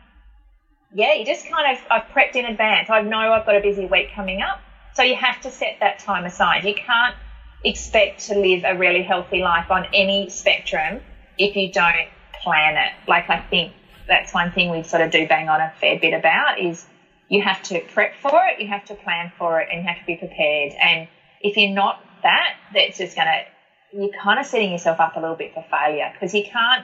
yeah, 0.94 1.14
you 1.14 1.26
just 1.26 1.48
kind 1.50 1.78
of 1.78 1.84
I've 1.90 2.04
prepped 2.14 2.36
in 2.36 2.46
advance. 2.46 2.90
I 2.90 3.02
know 3.02 3.18
I've 3.34 3.46
got 3.46 3.56
a 3.56 3.62
busy 3.62 3.86
week 3.86 4.08
coming 4.16 4.42
up, 4.42 4.60
so 5.00 5.06
you 5.06 5.16
have 5.16 5.40
to 5.40 5.50
set 5.50 5.78
that 5.80 5.98
time 6.00 6.26
aside. 6.26 6.66
You 6.66 6.74
can't 6.74 7.16
expect 7.64 8.26
to 8.26 8.38
live 8.38 8.66
a 8.66 8.78
really 8.78 9.02
healthy 9.02 9.40
life 9.40 9.72
on 9.72 9.86
any 9.94 10.28
spectrum 10.28 11.00
if 11.38 11.56
you 11.56 11.72
don't 11.72 12.10
plan 12.44 12.76
it. 12.76 12.92
Like 13.08 13.30
I 13.30 13.40
think 13.40 13.72
that's 14.10 14.34
one 14.34 14.52
thing 14.52 14.70
we 14.70 14.84
sort 14.84 15.02
of 15.02 15.10
do 15.10 15.26
bang 15.26 15.48
on 15.48 15.62
a 15.62 15.72
fair 15.80 15.98
bit 15.98 16.14
about 16.14 16.60
is 16.60 16.86
you 17.30 17.42
have 17.42 17.64
to 17.64 17.80
prep 17.80 18.14
for 18.22 18.42
it, 18.48 18.60
you 18.60 18.68
have 18.68 18.84
to 18.88 18.96
plan 18.96 19.32
for 19.38 19.62
it, 19.62 19.70
and 19.72 19.84
you 19.84 19.88
have 19.88 20.00
to 20.00 20.06
be 20.06 20.18
prepared. 20.18 20.74
And 20.74 21.08
if 21.40 21.56
you're 21.56 21.74
not 21.74 22.04
that, 22.24 22.56
that's 22.74 22.98
just 22.98 23.16
gonna 23.16 23.44
you're 23.94 24.12
kind 24.22 24.38
of 24.38 24.46
setting 24.46 24.74
yourself 24.74 25.00
up 25.00 25.16
a 25.16 25.20
little 25.22 25.38
bit 25.38 25.54
for 25.54 25.64
failure 25.72 26.10
because 26.12 26.34
you 26.34 26.44
can't 26.44 26.84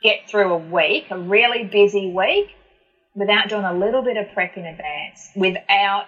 get 0.00 0.28
through 0.28 0.52
a 0.52 0.58
week, 0.58 1.06
a 1.10 1.18
really 1.18 1.64
busy 1.64 2.08
week, 2.08 2.54
without 3.16 3.48
doing 3.48 3.64
a 3.64 3.74
little 3.74 4.02
bit 4.02 4.16
of 4.16 4.32
prep 4.32 4.56
in 4.56 4.64
advance, 4.64 5.28
without, 5.34 6.04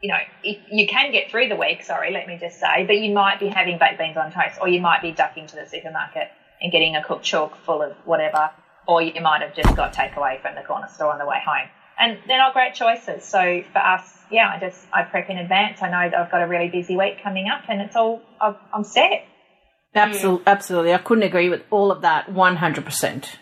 you 0.00 0.08
know, 0.08 0.18
if 0.44 0.58
you 0.70 0.86
can 0.86 1.10
get 1.12 1.30
through 1.30 1.48
the 1.48 1.56
week, 1.56 1.82
sorry, 1.82 2.12
let 2.12 2.26
me 2.26 2.38
just 2.40 2.60
say, 2.60 2.86
but 2.86 2.96
you 2.98 3.12
might 3.12 3.40
be 3.40 3.48
having 3.48 3.78
baked 3.78 3.98
beans 3.98 4.16
on 4.16 4.30
toast, 4.30 4.58
or 4.60 4.68
you 4.68 4.80
might 4.80 5.02
be 5.02 5.12
ducking 5.12 5.46
to 5.48 5.56
the 5.56 5.66
supermarket 5.66 6.28
and 6.60 6.70
getting 6.70 6.96
a 6.96 7.02
cooked 7.02 7.24
chalk 7.24 7.56
full 7.64 7.82
of 7.82 7.96
whatever, 8.04 8.50
or 8.86 9.02
you 9.02 9.20
might 9.20 9.42
have 9.42 9.54
just 9.54 9.74
got 9.76 9.92
takeaway 9.92 10.40
from 10.40 10.54
the 10.54 10.62
corner 10.62 10.88
store 10.88 11.12
on 11.12 11.18
the 11.18 11.26
way 11.26 11.38
home. 11.44 11.68
And 12.00 12.18
they're 12.28 12.38
not 12.38 12.52
great 12.52 12.74
choices. 12.74 13.24
So 13.24 13.62
for 13.72 13.78
us, 13.78 14.08
yeah, 14.30 14.52
I 14.54 14.60
just, 14.60 14.86
I 14.92 15.02
prep 15.02 15.30
in 15.30 15.36
advance. 15.36 15.82
I 15.82 15.90
know 15.90 16.10
that 16.10 16.18
I've 16.18 16.30
got 16.30 16.42
a 16.42 16.46
really 16.46 16.68
busy 16.68 16.96
week 16.96 17.22
coming 17.22 17.48
up 17.48 17.62
and 17.68 17.80
it's 17.80 17.96
all, 17.96 18.22
I'm 18.40 18.84
set. 18.84 19.24
Absolutely, 19.96 20.46
absolutely. 20.46 20.94
I 20.94 20.98
couldn't 20.98 21.24
agree 21.24 21.48
with 21.48 21.62
all 21.70 21.90
of 21.90 22.02
that 22.02 22.28
100%. 22.28 23.36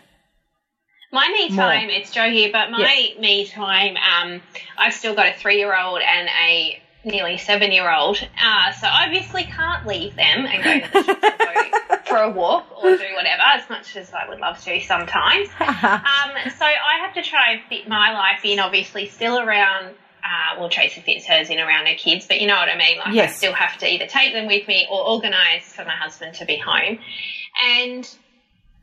My 1.17 1.31
me 1.31 1.49
More. 1.49 1.65
time, 1.65 1.89
it's 1.89 2.11
Joe 2.11 2.29
here, 2.31 2.51
but 2.53 2.71
my 2.71 3.15
me 3.19 3.47
time, 3.47 3.97
um, 3.97 4.43
I've 4.77 4.93
still 4.93 5.15
got 5.15 5.27
a 5.29 5.33
three 5.33 5.57
year 5.57 5.75
old 5.75 6.03
and 6.03 6.29
a 6.29 6.79
nearly 7.07 7.39
seven 7.39 7.73
year 7.73 7.91
old. 7.91 8.19
Uh, 8.19 8.73
so 8.73 8.87
I 8.87 9.07
obviously 9.07 9.45
can't 9.45 9.87
leave 9.87 10.15
them 10.15 10.45
and 10.45 10.63
go 10.63 10.79
to 10.81 11.05
the 11.07 11.15
go 11.39 11.99
for 12.05 12.19
a 12.19 12.29
walk 12.29 12.67
or 12.71 12.95
do 12.99 13.15
whatever, 13.15 13.41
as 13.41 13.67
much 13.71 13.97
as 13.97 14.13
I 14.13 14.29
would 14.29 14.41
love 14.41 14.61
to 14.65 14.79
sometimes. 14.83 15.49
Um, 15.87 16.51
so 16.59 16.67
I 16.67 17.01
have 17.07 17.15
to 17.15 17.23
try 17.23 17.53
and 17.53 17.61
fit 17.71 17.89
my 17.89 18.13
life 18.13 18.41
in, 18.45 18.61
obviously, 18.61 19.07
still 19.07 19.39
around. 19.39 19.95
Uh, 20.23 20.59
well, 20.61 20.69
Tracy 20.69 21.01
fits 21.01 21.27
hers 21.27 21.49
in 21.49 21.59
around 21.59 21.87
her 21.87 21.95
kids, 21.95 22.27
but 22.27 22.41
you 22.43 22.47
know 22.47 22.57
what 22.57 22.69
I 22.69 22.77
mean. 22.77 22.99
Like 22.99 23.07
I 23.09 23.13
Yes. 23.13 23.37
still 23.39 23.55
have 23.55 23.79
to 23.79 23.91
either 23.91 24.07
take 24.07 24.35
them 24.35 24.47
with 24.47 24.69
me 24.69 24.87
or 24.91 25.01
organise 25.09 25.73
for 25.73 25.85
my 25.85 25.95
husband 25.97 26.35
to 26.37 26.45
be 26.45 26.57
home. 26.59 26.99
And 27.65 28.07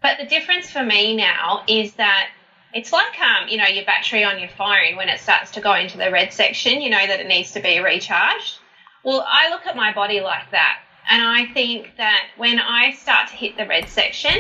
But 0.04 0.18
the 0.20 0.26
difference 0.26 0.70
for 0.70 0.84
me 0.84 1.16
now 1.16 1.64
is 1.68 1.94
that 1.94 2.28
it's 2.74 2.92
like 2.92 3.18
um, 3.20 3.48
you 3.48 3.58
know, 3.58 3.68
your 3.68 3.86
battery 3.86 4.26
on 4.26 4.38
your 4.38 4.50
phone 4.50 4.98
when 4.98 5.08
it 5.08 5.20
starts 5.20 5.52
to 5.52 5.62
go 5.62 5.74
into 5.74 5.98
the 5.98 6.12
red 6.12 6.34
section, 6.34 6.82
you 6.82 6.90
know 6.90 7.08
that 7.08 7.22
it 7.22 7.28
needs 7.28 7.52
to 7.54 7.62
be 7.62 7.80
recharged. 7.80 8.60
Well, 9.04 9.26
I 9.28 9.50
look 9.50 9.66
at 9.66 9.76
my 9.76 9.94
body 9.94 10.20
like 10.20 10.52
that, 10.52 10.80
and 11.10 11.22
I 11.22 11.46
think 11.54 11.94
that 11.98 12.28
when 12.38 12.60
I 12.60 12.92
start 12.94 13.30
to 13.30 13.36
hit 13.36 13.58
the 13.58 13.66
red 13.66 13.88
section, 13.88 14.40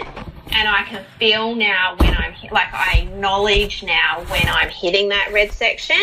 and 0.51 0.67
I 0.67 0.83
can 0.83 1.03
feel 1.17 1.55
now 1.55 1.95
when 1.97 2.13
I'm 2.15 2.35
like 2.51 2.73
I 2.73 3.07
acknowledge 3.07 3.83
now 3.83 4.23
when 4.27 4.47
I'm 4.47 4.69
hitting 4.69 5.09
that 5.09 5.31
red 5.31 5.51
section, 5.51 6.01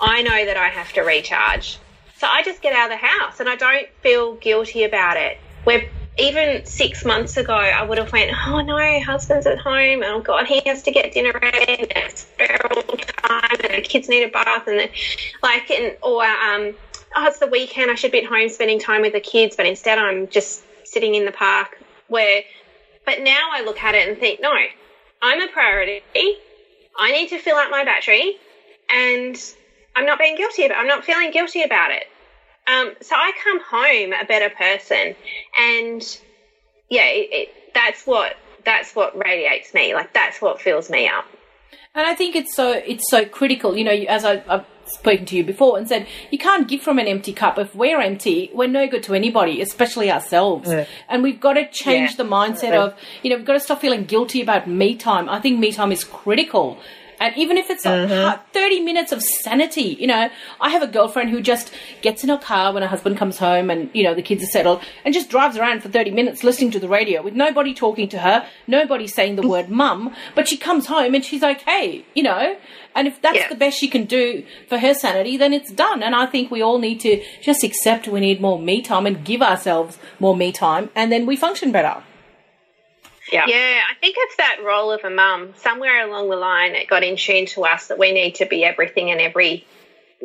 I 0.00 0.22
know 0.22 0.46
that 0.46 0.56
I 0.56 0.68
have 0.68 0.92
to 0.94 1.02
recharge. 1.02 1.78
So 2.16 2.26
I 2.26 2.42
just 2.42 2.62
get 2.62 2.72
out 2.72 2.90
of 2.90 2.98
the 2.98 3.06
house 3.06 3.40
and 3.40 3.48
I 3.48 3.56
don't 3.56 3.86
feel 4.00 4.34
guilty 4.36 4.84
about 4.84 5.16
it. 5.18 5.38
Where 5.64 5.88
even 6.16 6.64
six 6.64 7.04
months 7.04 7.36
ago, 7.36 7.54
I 7.54 7.82
would 7.82 7.98
have 7.98 8.12
went, 8.12 8.30
oh 8.46 8.60
no, 8.60 9.00
husband's 9.00 9.46
at 9.46 9.58
home. 9.58 10.02
Oh 10.04 10.20
God, 10.20 10.46
he 10.46 10.62
has 10.66 10.82
to 10.82 10.90
get 10.90 11.12
dinner 11.12 11.32
ready. 11.42 11.74
And 11.78 11.92
it's 11.96 12.26
all 12.38 12.96
time, 13.24 13.56
and 13.68 13.74
the 13.74 13.88
kids 13.88 14.08
need 14.08 14.22
a 14.22 14.28
bath, 14.28 14.66
and 14.66 14.78
then, 14.78 14.90
like, 15.42 15.70
and 15.70 15.96
or 16.02 16.24
um, 16.24 16.74
oh, 17.16 17.26
it's 17.26 17.38
the 17.38 17.46
weekend. 17.46 17.90
I 17.90 17.94
should 17.94 18.12
be 18.12 18.18
at 18.18 18.26
home 18.26 18.48
spending 18.48 18.78
time 18.78 19.02
with 19.02 19.12
the 19.12 19.20
kids, 19.20 19.56
but 19.56 19.66
instead 19.66 19.98
I'm 19.98 20.28
just 20.28 20.62
sitting 20.84 21.14
in 21.14 21.24
the 21.24 21.32
park. 21.32 21.76
Where, 22.06 22.42
but 23.04 23.20
now 23.20 23.48
I 23.52 23.62
look 23.62 23.82
at 23.82 23.94
it 23.94 24.08
and 24.08 24.18
think, 24.18 24.40
no, 24.40 24.52
I'm 25.22 25.40
a 25.40 25.48
priority. 25.48 26.02
I 26.96 27.10
need 27.12 27.30
to 27.30 27.38
fill 27.38 27.56
out 27.56 27.70
my 27.70 27.84
battery, 27.84 28.36
and 28.88 29.36
I'm 29.96 30.06
not 30.06 30.18
being 30.18 30.36
guilty 30.36 30.64
about. 30.66 30.78
I'm 30.78 30.86
not 30.86 31.04
feeling 31.04 31.32
guilty 31.32 31.62
about 31.62 31.90
it. 31.90 32.04
Um, 32.66 32.92
so 33.02 33.14
I 33.14 33.32
come 33.42 33.60
home 33.60 34.12
a 34.20 34.24
better 34.24 34.50
person, 34.50 35.14
and 35.58 36.20
yeah, 36.88 37.06
it, 37.06 37.28
it, 37.32 37.48
that's 37.74 38.06
what 38.06 38.36
that's 38.64 38.94
what 38.94 39.16
radiates 39.16 39.74
me. 39.74 39.94
Like 39.94 40.14
that's 40.14 40.40
what 40.40 40.60
fills 40.60 40.88
me 40.88 41.08
up. 41.08 41.26
And 41.94 42.06
I 42.06 42.14
think 42.14 42.34
it's 42.34 42.54
so 42.54 42.72
it's 42.72 43.08
so 43.10 43.24
critical. 43.24 43.76
You 43.76 43.84
know, 43.84 43.92
as 43.92 44.24
I, 44.24 44.42
I've 44.48 44.64
spoken 44.86 45.26
to 45.26 45.36
you 45.36 45.44
before 45.44 45.78
and 45.78 45.88
said, 45.88 46.06
you 46.30 46.38
can't 46.38 46.66
give 46.68 46.82
from 46.82 46.98
an 46.98 47.06
empty 47.06 47.32
cup. 47.32 47.58
If 47.58 47.74
we're 47.74 48.00
empty, 48.00 48.50
we're 48.52 48.68
no 48.68 48.86
good 48.86 49.02
to 49.04 49.14
anybody, 49.14 49.60
especially 49.60 50.10
ourselves. 50.10 50.70
Yeah. 50.70 50.86
And 51.08 51.22
we've 51.22 51.40
got 51.40 51.54
to 51.54 51.68
change 51.70 52.12
Yeah. 52.12 52.16
the 52.16 52.24
mindset 52.24 52.74
of, 52.74 52.94
you 53.22 53.30
know, 53.30 53.36
we've 53.36 53.46
got 53.46 53.54
to 53.54 53.60
stop 53.60 53.80
feeling 53.80 54.04
guilty 54.04 54.42
about 54.42 54.68
me 54.68 54.94
time. 54.94 55.28
I 55.28 55.40
think 55.40 55.58
me 55.58 55.72
time 55.72 55.92
is 55.92 56.04
critical. 56.04 56.78
And 57.24 57.34
even 57.38 57.56
if 57.56 57.70
it's 57.70 57.84
like 57.86 57.94
Mm-hmm. 58.08 58.42
30 58.52 58.80
minutes 58.80 59.12
of 59.12 59.22
sanity, 59.22 59.96
you 60.00 60.06
know, 60.06 60.28
I 60.60 60.68
have 60.70 60.82
a 60.82 60.86
girlfriend 60.86 61.30
who 61.30 61.40
just 61.40 61.72
gets 62.02 62.22
in 62.22 62.28
her 62.28 62.36
car 62.36 62.72
when 62.72 62.82
her 62.82 62.88
husband 62.88 63.16
comes 63.16 63.38
home 63.38 63.70
and, 63.70 63.88
you 63.94 64.02
know, 64.02 64.14
the 64.14 64.22
kids 64.22 64.42
are 64.42 64.46
settled 64.58 64.82
and 65.04 65.14
just 65.14 65.30
drives 65.30 65.56
around 65.56 65.82
for 65.82 65.88
30 65.88 66.10
minutes 66.10 66.44
listening 66.44 66.70
to 66.72 66.78
the 66.78 66.88
radio 66.88 67.22
with 67.22 67.34
nobody 67.34 67.72
talking 67.72 68.08
to 68.08 68.18
her, 68.18 68.46
nobody 68.66 69.06
saying 69.06 69.36
the 69.36 69.46
word 69.48 69.70
mum, 69.70 70.14
but 70.34 70.48
she 70.48 70.56
comes 70.56 70.86
home 70.86 71.14
and 71.14 71.24
she's 71.24 71.42
okay, 71.42 72.04
you 72.14 72.22
know? 72.22 72.56
And 72.94 73.08
if 73.08 73.20
that's 73.22 73.36
Yeah. 73.38 73.48
the 73.48 73.54
best 73.56 73.78
she 73.78 73.88
can 73.88 74.04
do 74.04 74.44
for 74.68 74.78
her 74.78 74.92
sanity, 74.94 75.36
then 75.36 75.52
it's 75.52 75.72
done. 75.72 76.02
And 76.02 76.14
I 76.14 76.26
think 76.26 76.50
we 76.50 76.60
all 76.62 76.78
need 76.78 77.00
to 77.00 77.22
just 77.42 77.64
accept 77.64 78.06
we 78.06 78.20
need 78.20 78.40
more 78.40 78.58
me 78.58 78.82
time 78.82 79.06
and 79.06 79.24
give 79.24 79.40
ourselves 79.42 79.98
more 80.20 80.36
me 80.36 80.52
time 80.52 80.90
and 80.94 81.10
then 81.10 81.26
we 81.26 81.36
function 81.36 81.72
better. 81.72 82.02
Yeah. 83.32 83.44
Yeah, 83.46 83.80
I 83.90 83.94
think 84.00 84.16
it's 84.18 84.36
that 84.36 84.58
role 84.64 84.90
of 84.92 85.02
a 85.04 85.10
mum. 85.10 85.54
Somewhere 85.56 86.06
along 86.06 86.28
the 86.30 86.36
line, 86.36 86.74
it 86.74 86.88
got 86.88 87.02
in 87.02 87.16
tune 87.16 87.46
to 87.46 87.64
us 87.64 87.86
that 87.88 87.98
we 87.98 88.12
need 88.12 88.36
to 88.36 88.46
be 88.46 88.64
everything 88.64 89.10
and 89.10 89.20
every 89.20 89.66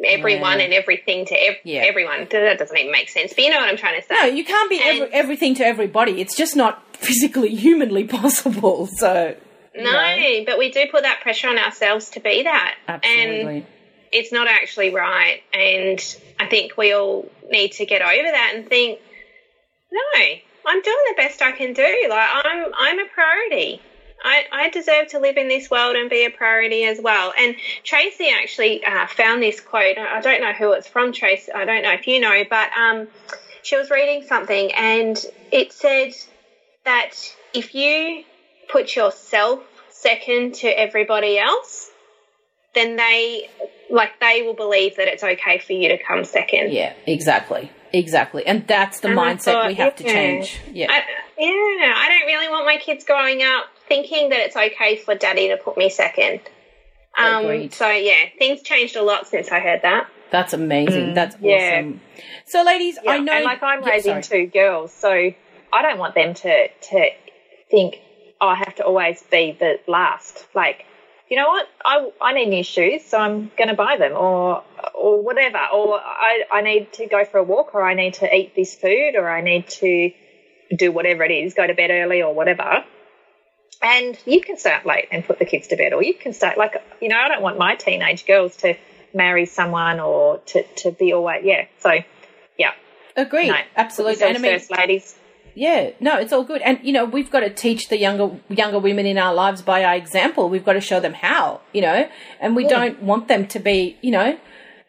everyone 0.06 0.60
Yeah. 0.60 0.66
and 0.66 0.74
everything 0.74 1.26
to 1.26 1.36
ev- 1.36 1.58
Yeah. 1.64 1.82
everyone. 1.82 2.28
That 2.30 2.58
doesn't 2.58 2.78
even 2.78 2.92
make 2.92 3.10
sense, 3.10 3.34
but 3.34 3.44
you 3.44 3.50
know 3.50 3.58
what 3.60 3.68
I'm 3.70 3.76
trying 3.78 4.00
to 4.02 4.08
say. 4.08 4.16
No, 4.16 4.26
you 4.26 4.46
can't 4.46 4.70
be 4.70 4.80
And- 4.82 5.02
every, 5.02 5.14
everything 5.14 5.56
to 5.56 5.66
everybody. 5.66 6.22
It's 6.22 6.36
just 6.36 6.56
not 6.56 6.96
physically, 6.96 7.54
humanly 7.56 8.04
possible. 8.06 8.88
So, 8.88 9.36
No, 9.76 9.92
know, 9.92 10.44
but 10.46 10.58
we 10.58 10.72
do 10.72 10.86
put 10.92 11.04
that 11.04 11.20
pressure 11.22 11.50
on 11.50 11.58
ourselves 11.58 12.10
to 12.12 12.20
be 12.22 12.44
that. 12.44 12.76
absolutely. 12.88 13.58
And 13.58 13.66
it's 14.12 14.32
not 14.32 14.48
actually 14.48 14.94
right. 14.94 15.42
And 15.54 16.00
I 16.40 16.46
think 16.48 16.78
we 16.78 16.94
all 16.94 17.30
need 17.50 17.74
to 17.74 17.86
get 17.86 18.02
over 18.02 18.32
that 18.32 18.54
and 18.56 18.68
think, 18.70 19.00
no, 19.92 20.26
I'm 20.66 20.82
doing 20.82 20.98
the 21.10 21.16
best 21.18 21.42
I 21.42 21.52
can 21.52 21.74
do. 21.74 22.08
Like 22.10 22.30
I'm, 22.46 22.72
I'm 22.78 23.00
a 23.00 23.06
priority. 23.14 23.82
I, 24.22 24.46
I 24.52 24.70
deserve 24.70 25.08
to 25.10 25.20
live 25.20 25.38
in 25.38 25.48
this 25.48 25.70
world 25.70 25.96
and 25.96 26.10
be 26.10 26.26
a 26.26 26.30
priority 26.30 26.84
as 26.84 27.00
well. 27.02 27.34
And 27.38 27.56
Tracy 27.84 28.30
actually 28.30 28.84
uh, 28.84 29.08
found 29.08 29.42
this 29.42 29.62
quote. 29.62 29.98
I 29.98 30.20
don't 30.20 30.42
know 30.42 30.52
who 30.52 30.74
it's 30.74 30.88
from, 30.88 31.14
Tracy. 31.14 31.52
I 31.54 31.66
don't 31.66 31.84
know 31.84 31.94
if 31.94 32.06
you 32.06 32.20
know, 32.20 32.44
but 32.50 32.70
um, 32.78 33.08
she 33.64 33.78
was 33.78 33.90
reading 33.90 34.24
something 34.24 34.72
and 34.74 35.18
it 35.52 35.72
said 35.72 36.12
that 36.84 37.14
if 37.54 37.74
you 37.74 38.24
put 38.70 38.96
yourself 38.96 39.64
second 39.90 40.56
to 40.56 40.68
everybody 40.68 41.38
else, 41.38 41.90
then 42.76 42.96
they 42.96 43.50
like 43.90 44.20
they 44.20 44.44
will 44.44 44.54
believe 44.54 44.98
that 44.98 45.08
it's 45.08 45.24
okay 45.24 45.58
for 45.58 45.74
you 45.74 45.90
to 45.90 45.98
come 45.98 46.24
second. 46.24 46.72
yeah, 46.72 46.94
exactly. 47.08 47.72
Exactly. 47.94 48.46
And 48.46 48.68
that's 48.68 49.00
the 49.00 49.10
And 49.10 49.18
mindset 49.18 49.44
thought, 49.54 49.68
we 49.68 49.74
have 49.76 49.96
to 49.98 50.04
change. 50.04 50.60
Yeah. 50.72 50.88
I, 50.92 50.98
yeah, 51.38 51.94
I 51.96 52.08
don't 52.10 52.28
really 52.28 52.50
want 52.50 52.66
my 52.66 52.78
kids 52.78 53.04
growing 53.06 53.42
up 53.44 53.66
thinking 53.88 54.30
that 54.30 54.40
it's 54.40 54.56
okay 54.56 54.98
for 54.98 55.16
daddy 55.16 55.48
to 55.50 55.58
put 55.58 55.78
me 55.78 55.90
second. 55.90 56.42
Um, 57.18 57.46
Agreed. 57.46 57.74
so 57.74 57.90
yeah, 57.90 58.26
things 58.38 58.62
changed 58.62 58.96
a 58.96 59.02
lot 59.02 59.28
since 59.28 59.52
I 59.52 59.60
heard 59.60 59.82
that. 59.82 60.08
that's 60.32 60.54
amazing. 60.54 61.16
That's 61.16 61.36
Mm, 61.38 61.40
yeah. 61.50 61.76
awesome. 61.80 62.02
So, 62.46 62.64
ladies, 62.64 62.98
Yeah, 63.04 63.12
I 63.14 63.18
know. 63.20 63.34
and 63.34 63.46
like 63.46 63.64
I'm 63.64 63.84
raising 63.84 64.22
sorry. 64.22 64.46
two 64.46 64.52
girls, 64.52 64.94
so 64.94 65.10
I 65.12 65.82
don't 65.82 65.98
want 65.98 66.14
them 66.16 66.34
to 66.36 66.68
to 66.68 67.10
think 67.72 67.96
oh, 68.42 68.48
I 68.48 68.56
have 68.56 68.76
to 68.76 68.86
always 68.86 69.22
be 69.24 69.52
the 69.60 69.80
last. 69.88 70.48
Like, 70.54 70.86
you 71.30 71.38
know 71.38 71.48
what? 71.48 71.68
I, 71.86 72.12
I 72.22 72.34
need 72.34 72.50
new 72.50 72.64
shoes, 72.64 73.06
so 73.06 73.18
I'm 73.18 73.52
going 73.56 73.68
to 73.70 73.76
buy 73.76 73.98
them, 73.98 74.14
or 74.14 74.64
or 74.96 75.22
whatever. 75.22 75.60
Or 75.74 76.00
I 76.00 76.44
I 76.52 76.62
need 76.62 76.92
to 76.94 77.06
go 77.06 77.24
for 77.24 77.38
a 77.38 77.44
walk, 77.44 77.76
or 77.76 77.84
I 77.84 77.94
need 77.94 78.16
to 78.16 78.36
eat 78.36 78.56
this 78.56 78.76
food, 78.76 79.16
or 79.16 79.30
I 79.30 79.42
need 79.42 79.70
to 79.70 80.12
do 80.76 80.92
whatever 80.92 81.24
it 81.24 81.32
is, 81.32 81.54
go 81.54 81.68
to 81.68 81.74
bed 81.74 81.92
early, 81.92 82.24
or 82.24 82.34
whatever. 82.34 82.84
And 83.82 84.18
you 84.26 84.42
can 84.42 84.58
start 84.58 84.86
late 84.86 85.08
and 85.12 85.24
put 85.24 85.40
the 85.40 85.46
kids 85.46 85.68
to 85.68 85.78
bed, 85.78 85.94
or 85.94 86.04
you 86.04 86.16
can 86.16 86.34
start 86.34 86.58
like 86.58 86.76
you 87.00 87.10
know. 87.10 87.18
I 87.18 87.28
don't 87.28 87.44
want 87.44 87.60
my 87.60 87.76
teenage 87.76 88.26
girls 88.26 88.56
to 88.58 88.76
marry 89.14 89.46
someone 89.46 90.00
or 90.00 90.40
to 90.40 90.64
to 90.78 90.92
be 90.92 91.14
always 91.14 91.44
yeah. 91.44 91.66
So 91.78 91.92
yeah. 92.58 92.72
Agreed. 93.16 93.50
No, 93.50 93.58
Absolutely. 93.76 94.26
And 94.26 94.38
I 94.38 94.42
mean, 94.42 94.54
first, 94.54 94.72
ladies. 94.72 95.16
Yeah, 95.60 95.90
no, 96.00 96.18
it's 96.18 96.32
all 96.32 96.46
good. 96.46 96.62
And 96.62 96.80
you 96.84 96.94
know, 96.94 97.04
we've 97.04 97.30
got 97.30 97.42
to 97.42 97.50
teach 97.50 97.90
the 97.90 97.98
younger 97.98 98.40
younger 98.48 98.80
women 98.80 99.06
in 99.06 99.18
our 99.18 99.34
lives 99.34 99.62
by 99.62 99.84
our 99.84 99.94
example. 99.94 100.48
We've 100.48 100.64
got 100.64 100.74
to 100.74 100.82
show 100.82 101.02
them 101.02 101.14
how, 101.14 101.60
you 101.74 101.82
know, 101.82 102.08
and 102.40 102.56
we 102.56 102.66
don't 102.66 103.04
want 103.04 103.28
them 103.28 103.46
to 103.48 103.60
be, 103.60 103.98
you 104.02 104.12
know, 104.12 104.40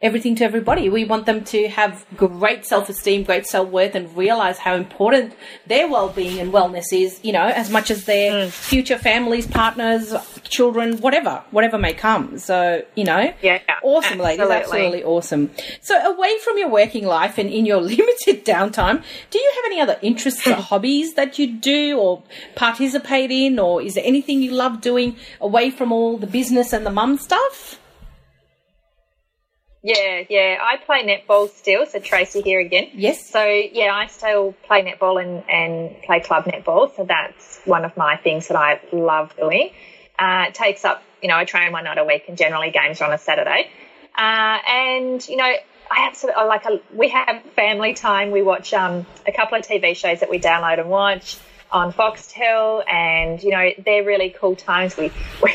everything 0.02 0.34
to 0.34 0.44
everybody. 0.44 0.88
We 0.88 1.04
want 1.04 1.26
them 1.26 1.44
to 1.44 1.68
have 1.68 2.06
great 2.16 2.64
self-esteem, 2.64 3.24
great 3.24 3.46
self-worth 3.46 3.94
and 3.94 4.16
realize 4.16 4.56
how 4.56 4.74
important 4.74 5.34
their 5.66 5.88
well-being 5.88 6.38
and 6.38 6.52
wellness 6.52 6.86
is, 6.90 7.20
you 7.22 7.32
know, 7.32 7.46
as 7.46 7.70
much 7.70 7.90
as 7.90 8.04
their 8.06 8.46
mm. 8.46 8.50
future 8.50 8.96
families, 8.96 9.46
partners, 9.46 10.14
children, 10.44 10.96
whatever, 10.98 11.42
whatever 11.50 11.76
may 11.76 11.92
come. 11.92 12.38
So, 12.38 12.82
you 12.94 13.04
know, 13.04 13.34
Yeah, 13.42 13.60
awesome 13.82 14.18
ladies, 14.18 14.40
absolutely. 14.40 14.56
absolutely 14.56 15.04
awesome. 15.04 15.50
So, 15.82 15.98
away 15.98 16.38
from 16.38 16.56
your 16.56 16.68
working 16.68 17.06
life 17.06 17.36
and 17.36 17.50
in 17.50 17.66
your 17.66 17.80
limited 17.80 18.46
downtime, 18.46 19.02
do 19.30 19.38
you 19.38 19.52
have 19.56 19.64
any 19.66 19.80
other 19.82 19.98
interests 20.00 20.46
or 20.46 20.54
hobbies 20.70 21.14
that 21.14 21.38
you 21.38 21.46
do 21.46 21.98
or 21.98 22.22
participate 22.54 23.30
in, 23.30 23.58
or 23.58 23.82
is 23.82 23.94
there 23.94 24.04
anything 24.06 24.40
you 24.40 24.52
love 24.52 24.80
doing 24.80 25.16
away 25.42 25.70
from 25.70 25.92
all 25.92 26.16
the 26.16 26.26
business 26.26 26.72
and 26.72 26.86
the 26.86 26.90
mum 26.90 27.18
stuff? 27.18 27.79
Yeah, 29.82 30.24
yeah. 30.28 30.58
I 30.60 30.76
play 30.76 31.04
netball 31.04 31.48
still, 31.50 31.86
so 31.86 32.00
Tracy 32.00 32.42
here 32.42 32.60
again. 32.60 32.90
Yes. 32.92 33.28
So 33.28 33.42
yeah, 33.44 33.94
I 33.94 34.08
still 34.08 34.54
play 34.66 34.82
netball 34.82 35.22
and, 35.22 35.42
and 35.48 36.02
play 36.02 36.20
club 36.20 36.44
netball. 36.44 36.94
So 36.96 37.04
that's 37.04 37.60
one 37.64 37.84
of 37.84 37.96
my 37.96 38.16
things 38.16 38.48
that 38.48 38.56
I 38.56 38.80
love 38.92 39.34
doing. 39.36 39.72
Uh, 40.18 40.46
it 40.48 40.54
takes 40.54 40.84
up, 40.84 41.02
you 41.22 41.28
know, 41.28 41.36
I 41.36 41.46
train 41.46 41.72
one 41.72 41.84
night 41.84 41.96
a 41.96 42.04
week 42.04 42.24
and 42.28 42.36
generally 42.36 42.70
games 42.70 43.00
are 43.00 43.06
on 43.06 43.14
a 43.14 43.18
Saturday. 43.18 43.70
Uh, 44.16 44.58
and, 44.68 45.26
you 45.26 45.36
know, 45.36 45.44
I 45.90 46.06
absolutely 46.06 46.44
like 46.44 46.64
a, 46.66 46.80
we 46.94 47.08
have 47.08 47.42
family 47.56 47.94
time. 47.94 48.30
We 48.30 48.42
watch 48.42 48.72
um, 48.74 49.06
a 49.26 49.32
couple 49.32 49.58
of 49.58 49.66
TV 49.66 49.96
shows 49.96 50.20
that 50.20 50.30
we 50.30 50.38
download 50.38 50.78
and 50.78 50.88
watch 50.88 51.38
on 51.72 51.92
Foxtel, 51.92 52.88
and 52.88 53.42
you 53.42 53.50
know 53.50 53.70
they're 53.84 54.04
really 54.04 54.30
cool 54.30 54.56
times. 54.56 54.96
We, 54.96 55.12
we 55.42 55.54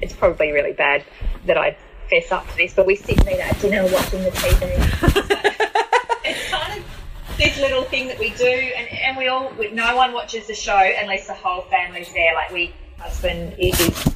it's 0.00 0.12
probably 0.12 0.52
really 0.52 0.72
bad 0.72 1.04
that 1.46 1.56
I 1.56 1.76
fess 2.08 2.30
up 2.32 2.48
to 2.50 2.56
this, 2.56 2.74
but 2.74 2.86
we 2.86 2.96
sit 2.96 3.20
eat 3.20 3.40
at 3.40 3.58
dinner 3.60 3.82
watching 3.92 4.22
the 4.22 4.30
TV. 4.30 4.60
it's 6.24 6.50
kind 6.50 6.80
of 6.80 7.36
this 7.36 7.58
little 7.58 7.84
thing 7.84 8.08
that 8.08 8.18
we 8.18 8.30
do, 8.30 8.44
and, 8.44 8.88
and 8.88 9.16
we 9.16 9.28
all, 9.28 9.52
we, 9.58 9.70
no 9.70 9.96
one 9.96 10.12
watches 10.12 10.46
the 10.46 10.54
show 10.54 10.78
unless 11.00 11.26
the 11.26 11.34
whole 11.34 11.62
family's 11.62 12.12
there. 12.12 12.34
Like 12.34 12.50
we, 12.50 12.72
husband 12.98 13.54
is 13.58 14.08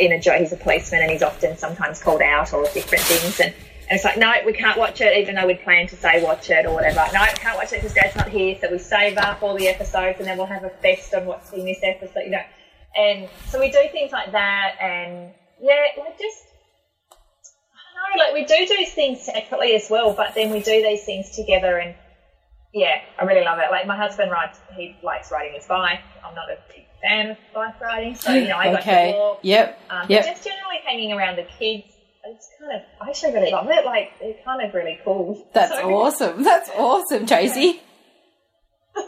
in 0.00 0.12
a 0.12 0.20
job, 0.20 0.40
he's 0.40 0.52
a 0.52 0.56
policeman, 0.56 1.02
and 1.02 1.10
he's 1.10 1.22
often 1.22 1.56
sometimes 1.56 2.02
called 2.02 2.22
out 2.22 2.52
or 2.52 2.64
different 2.74 3.04
things, 3.04 3.40
and. 3.40 3.54
And 3.88 3.94
it's 3.94 4.04
like, 4.04 4.18
no, 4.18 4.34
we 4.44 4.52
can't 4.52 4.76
watch 4.76 5.00
it, 5.00 5.16
even 5.16 5.36
though 5.36 5.46
we'd 5.46 5.60
planned 5.60 5.90
to 5.90 5.96
say 5.96 6.20
watch 6.20 6.50
it 6.50 6.66
or 6.66 6.74
whatever. 6.74 7.04
No, 7.14 7.20
we 7.20 7.38
can't 7.38 7.56
watch 7.56 7.72
it 7.72 7.76
because 7.76 7.94
Dad's 7.94 8.16
not 8.16 8.28
here, 8.28 8.58
so 8.60 8.68
we 8.68 8.78
save 8.78 9.16
up 9.16 9.40
all 9.44 9.56
the 9.56 9.68
episodes 9.68 10.18
and 10.18 10.26
then 10.26 10.36
we'll 10.36 10.48
have 10.48 10.64
a 10.64 10.70
fest 10.70 11.14
on 11.14 11.24
watching 11.24 11.64
this 11.64 11.78
episode, 11.84 12.22
you 12.24 12.30
know. 12.30 12.42
And 12.96 13.28
so 13.46 13.60
we 13.60 13.70
do 13.70 13.78
things 13.92 14.10
like 14.10 14.32
that, 14.32 14.76
and 14.80 15.32
yeah, 15.60 15.86
like 15.98 16.18
just 16.18 16.45
know, 17.96 18.24
like 18.24 18.34
we 18.34 18.44
do 18.44 18.66
do 18.66 18.84
things 18.86 19.22
separately 19.22 19.74
as 19.74 19.88
well, 19.90 20.12
but 20.12 20.34
then 20.34 20.50
we 20.50 20.60
do 20.60 20.82
these 20.82 21.04
things 21.04 21.34
together, 21.34 21.78
and 21.78 21.94
yeah, 22.72 23.00
I 23.18 23.24
really 23.24 23.44
love 23.44 23.58
it. 23.58 23.70
Like 23.70 23.86
my 23.86 23.96
husband 23.96 24.30
rides, 24.30 24.58
he 24.76 24.96
likes 25.02 25.30
riding 25.32 25.54
his 25.54 25.66
bike. 25.66 26.00
I'm 26.26 26.34
not 26.34 26.50
a 26.50 26.58
big 26.72 26.84
fan 27.02 27.30
of 27.30 27.36
bike 27.54 27.80
riding, 27.80 28.14
so 28.14 28.32
you 28.32 28.48
know 28.48 28.56
I 28.56 28.70
got 28.72 28.80
Okay. 28.80 29.12
to 29.12 29.18
walk. 29.18 29.38
Yep. 29.42 29.80
Um, 29.90 30.06
Yep. 30.08 30.22
but 30.24 30.30
Just 30.30 30.44
generally 30.44 30.78
hanging 30.84 31.12
around 31.12 31.36
the 31.36 31.44
kids. 31.58 31.92
It's 32.28 32.48
kind 32.58 32.72
of, 32.74 32.82
I 33.00 33.08
actually 33.10 33.34
really 33.34 33.52
love 33.52 33.68
it. 33.70 33.84
Like, 33.84 34.18
they're 34.18 34.34
kind 34.44 34.60
of 34.60 34.74
really 34.74 34.98
cool. 35.04 35.46
That's 35.52 35.70
So- 35.80 35.94
awesome. 35.94 36.42
That's 36.42 36.68
awesome, 36.76 37.24
Tracy. 37.26 37.80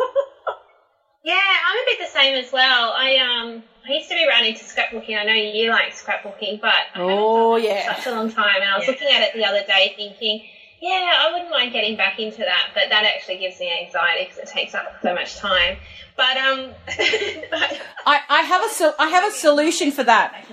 Yeah, 1.25 1.35
I'm 1.35 1.77
a 1.77 1.85
bit 1.87 1.99
the 1.99 2.07
same 2.19 2.35
as 2.43 2.51
well. 2.53 2.95
I 2.97 3.17
um 3.17 3.63
I 3.89 3.93
used 3.93 4.09
to 4.11 4.15
be 4.15 4.27
running 4.29 4.55
to 4.55 4.65
scrapbooking. 4.65 5.19
I 5.19 5.25
know 5.25 5.33
you 5.33 5.71
like 5.71 5.95
scrapbooking, 5.95 6.61
but 6.61 6.75
I 6.95 7.01
Oh, 7.01 7.57
yeah. 7.57 7.95
for 7.95 8.03
such 8.03 8.13
a 8.13 8.17
long 8.17 8.31
time. 8.31 8.61
And 8.61 8.71
I 8.71 8.77
was 8.77 8.87
Yeah. 8.87 8.91
looking 8.93 9.09
at 9.09 9.23
it 9.23 9.35
the 9.35 9.45
other 9.47 9.65
day, 9.65 9.95
thinking, 9.97 10.47
yeah, 10.81 11.13
I 11.21 11.33
wouldn't 11.33 11.51
mind 11.51 11.73
getting 11.73 11.97
back 11.97 12.19
into 12.19 12.39
that, 12.39 12.69
but 12.75 12.85
that 12.91 13.05
actually 13.05 13.39
gives 13.39 13.59
me 13.59 13.87
anxiety 13.87 14.25
because 14.25 14.39
it 14.39 14.47
takes 14.49 14.75
up 14.75 14.85
so 15.03 15.15
much 15.15 15.37
time. 15.37 15.79
But 16.17 16.37
um, 16.37 16.71
but, 16.87 17.81
I, 18.07 18.21
I 18.29 18.43
have 18.43 18.63
a 18.65 18.69
sol- 18.69 18.95
I 18.99 19.09
have 19.09 19.25
a 19.25 19.31
solution 19.33 19.91
for 19.91 20.05
that. 20.05 20.45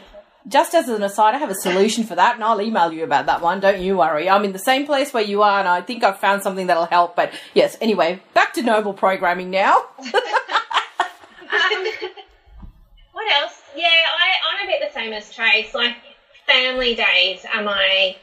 Just 0.48 0.76
as 0.76 0.88
an 0.90 1.02
aside, 1.02 1.34
I 1.34 1.40
have 1.40 1.50
a 1.50 1.56
solution 1.56 2.04
for 2.04 2.14
that, 2.16 2.36
and 2.36 2.44
I'll 2.44 2.62
email 2.62 2.94
you 2.94 3.04
about 3.04 3.26
that 3.26 3.42
one. 3.42 3.60
Don't 3.60 3.82
you 3.82 3.98
worry. 3.98 4.30
I'm 4.30 4.46
in 4.46 4.54
the 4.54 4.60
same 4.60 4.86
place 4.86 5.12
where 5.12 5.24
you 5.24 5.42
are, 5.42 5.58
and 5.60 5.68
I 5.68 5.82
think 5.82 6.04
I've 6.04 6.20
found 6.20 6.44
something 6.44 6.68
that'll 6.68 6.86
help. 6.86 7.16
But 7.16 7.32
yes, 7.56 7.76
anyway, 7.82 8.22
back 8.36 8.54
to 8.54 8.62
noble 8.62 8.94
programming 8.94 9.50
now. 9.50 9.84
what 13.26 13.42
else? 13.42 13.62
Yeah, 13.76 13.88
I, 13.88 14.62
I'm 14.62 14.68
a 14.68 14.72
bit 14.72 14.88
the 14.88 14.94
same 14.94 15.14
as 15.14 15.34
Trace. 15.34 15.74
Like 15.74 15.96
family 16.46 16.96
days 16.96 17.46
are 17.52 17.64
my 17.64 18.16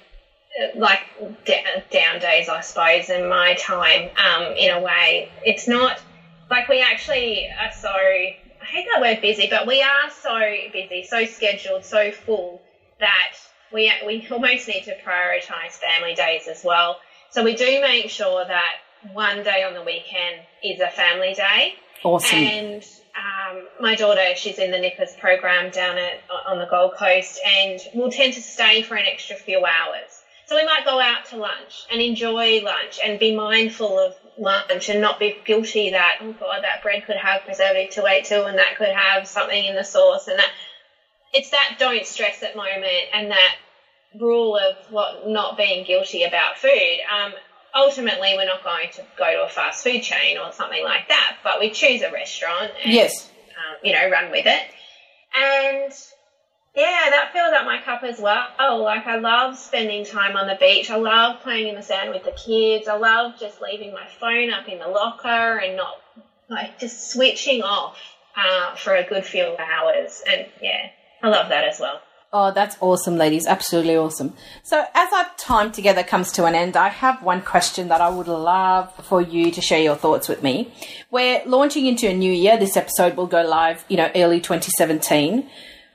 like 0.77 1.01
down 1.91 2.21
days, 2.21 2.49
I 2.49 2.61
suppose, 2.61 3.11
and 3.11 3.29
my 3.29 3.55
time. 3.55 4.11
Um, 4.17 4.53
in 4.57 4.71
a 4.71 4.81
way, 4.81 5.31
it's 5.45 5.67
not 5.67 6.01
like 6.51 6.69
we 6.69 6.81
actually 6.81 7.49
are 7.49 7.73
so. 7.73 7.89
I 7.89 8.65
hate 8.65 8.87
that 8.93 9.01
word 9.01 9.21
busy, 9.21 9.49
but 9.51 9.67
we 9.67 9.83
are 9.83 10.11
so 10.23 10.39
busy, 10.73 11.05
so 11.05 11.25
scheduled, 11.25 11.85
so 11.85 12.13
full 12.13 12.63
that 13.01 13.35
we 13.73 13.93
we 14.07 14.27
almost 14.31 14.69
need 14.69 14.85
to 14.85 14.97
prioritise 15.03 15.73
family 15.73 16.15
days 16.15 16.47
as 16.49 16.63
well. 16.65 16.99
So 17.31 17.43
we 17.43 17.57
do 17.57 17.81
make 17.81 18.09
sure 18.09 18.45
that 18.47 18.75
one 19.13 19.43
day 19.43 19.65
on 19.65 19.75
the 19.75 19.83
weekend 19.83 20.43
is 20.63 20.81
a 20.81 20.89
family 20.89 21.35
day. 21.35 21.75
Awesome. 22.05 22.39
And 22.39 22.87
um, 23.17 23.63
my 23.81 23.95
daughter, 23.95 24.35
she's 24.35 24.59
in 24.59 24.71
the 24.71 24.79
Nippers 24.79 25.15
program 25.19 25.71
down 25.71 25.99
at 25.99 26.21
on 26.47 26.59
the 26.59 26.67
Gold 26.67 26.95
Coast, 26.95 27.41
and 27.45 27.79
we'll 27.93 28.11
tend 28.11 28.35
to 28.35 28.41
stay 28.41 28.83
for 28.83 28.95
an 28.95 29.07
extra 29.07 29.37
few 29.37 29.65
hours. 29.65 30.23
So 30.47 30.57
we 30.57 30.65
might 30.65 30.85
go 30.85 30.99
out 30.99 31.27
to 31.27 31.37
lunch 31.37 31.85
and 31.91 32.01
enjoy 32.01 32.61
lunch 32.63 32.99
and 33.03 33.19
be 33.19 33.35
mindful 33.35 33.99
of 33.99 34.15
lunch 34.37 34.89
and 34.89 35.01
not 35.01 35.19
be 35.19 35.37
guilty 35.45 35.91
that 35.91 36.17
oh 36.21 36.33
god 36.33 36.63
that 36.63 36.83
bread 36.83 37.05
could 37.05 37.17
have 37.17 37.45
preservative 37.45 37.91
282 37.91 38.47
and 38.47 38.59
that 38.59 38.77
could 38.77 38.89
have 38.89 39.29
something 39.29 39.67
in 39.67 39.75
the 39.75 39.85
sauce 39.85 40.27
and 40.27 40.39
that 40.39 40.51
it's 41.35 41.51
that 41.51 41.77
don't 41.79 42.07
stress 42.07 42.43
at 42.43 42.57
moment 42.57 43.09
and 43.13 43.31
that 43.31 43.57
rule 44.19 44.57
of 44.57 44.77
what 44.91 45.27
not 45.27 45.57
being 45.57 45.85
guilty 45.85 46.23
about 46.23 46.57
food. 46.57 46.99
Um, 47.11 47.33
ultimately, 47.75 48.35
we're 48.37 48.47
not 48.47 48.65
going 48.65 48.89
to 48.95 49.05
go 49.19 49.31
to 49.33 49.45
a 49.45 49.49
fast 49.49 49.85
food 49.85 50.03
chain 50.03 50.39
or 50.39 50.53
something 50.53 50.85
like 50.85 51.09
that, 51.09 51.39
but 51.43 51.61
we 51.61 51.71
choose 51.71 52.03
a 52.03 52.13
restaurant 52.13 52.73
and 52.85 52.93
yes. 52.93 53.31
um, 53.51 53.77
you 53.83 53.93
know 53.93 54.11
run 54.11 54.31
with 54.31 54.47
it. 54.47 54.63
And 55.35 55.93
yeah, 56.75 57.11
that 57.11 57.31
fills 57.33 57.53
up 57.53 57.67
my 57.67 57.81
cup 57.83 58.03
as 58.03 58.19
well. 58.19 58.47
Oh, 58.59 58.83
like 58.83 59.07
I 59.07 59.17
love 59.17 59.59
spending 59.59 60.05
time 60.05 60.37
on 60.37 60.47
the 60.47 60.57
beach. 60.59 60.91
I 60.91 60.97
love 60.97 61.43
playing 61.43 61.69
in 61.69 61.75
the 61.75 61.83
sand 61.83 62.11
with 62.11 62.25
the 62.25 62.33
kids. 62.33 62.89
I 62.89 62.97
love 62.97 63.39
just 63.39 63.61
leaving 63.61 63.93
my 63.93 64.07
phone 64.21 64.51
up 64.51 64.69
in 64.69 64.79
the 64.79 64.89
locker 64.89 65.59
and 65.59 65.77
not 65.77 65.97
like 66.49 66.79
just 66.79 67.11
switching 67.11 67.63
off 67.63 67.99
uh, 68.37 68.75
for 68.77 68.95
a 68.95 69.07
good 69.07 69.25
few 69.25 69.55
hours. 69.59 70.23
And 70.27 70.47
yeah, 70.63 70.91
I 71.23 71.29
love 71.29 71.51
that 71.51 71.65
as 71.65 71.79
well. 71.79 72.01
Oh, 72.35 72.51
that's 72.51 72.79
awesome, 72.81 73.19
ladies. 73.19 73.47
Absolutely 73.47 73.95
awesome. 73.95 74.33
So, 74.63 74.83
as 74.95 75.13
our 75.13 75.27
time 75.37 75.71
together 75.71 76.03
comes 76.03 76.33
to 76.33 76.47
an 76.47 76.55
end, 76.55 76.79
I 76.79 76.89
have 76.89 77.23
one 77.23 77.43
question 77.43 77.89
that 77.89 78.01
I 78.01 78.09
would 78.09 78.27
love 78.27 78.91
for 79.05 79.21
you 79.21 79.51
to 79.51 79.61
share 79.61 79.83
your 79.83 79.97
thoughts 79.97 80.31
with 80.31 80.43
me. 80.43 80.73
We're 81.11 81.43
launching 81.45 81.85
into 81.85 82.09
a 82.09 82.15
new 82.15 82.33
year. 82.33 82.57
This 82.57 82.75
episode 82.75 83.19
will 83.19 83.27
go 83.27 83.43
live, 83.43 83.85
you 83.89 83.99
know, 83.99 84.11
early 84.15 84.41
2017. 84.41 85.47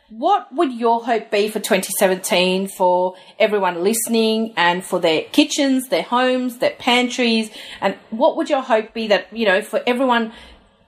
What 0.10 0.54
would 0.54 0.74
your 0.74 1.04
hope 1.04 1.32
be 1.32 1.50
for 1.50 1.60
2017 1.60 2.68
for 2.68 3.16
everyone 3.40 3.84
listening 3.84 4.54
and 4.56 4.86
for 4.86 5.00
their 5.00 5.24
kitchens, 5.24 5.90
their 5.90 6.04
homes, 6.04 6.60
their 6.60 6.76
pantries? 6.78 7.50
And 7.82 7.96
what 8.12 8.38
would 8.38 8.48
your 8.48 8.62
hope 8.62 8.94
be 8.94 9.08
that, 9.08 9.36
you 9.36 9.48
know, 9.48 9.64
for 9.64 9.82
everyone 9.88 10.34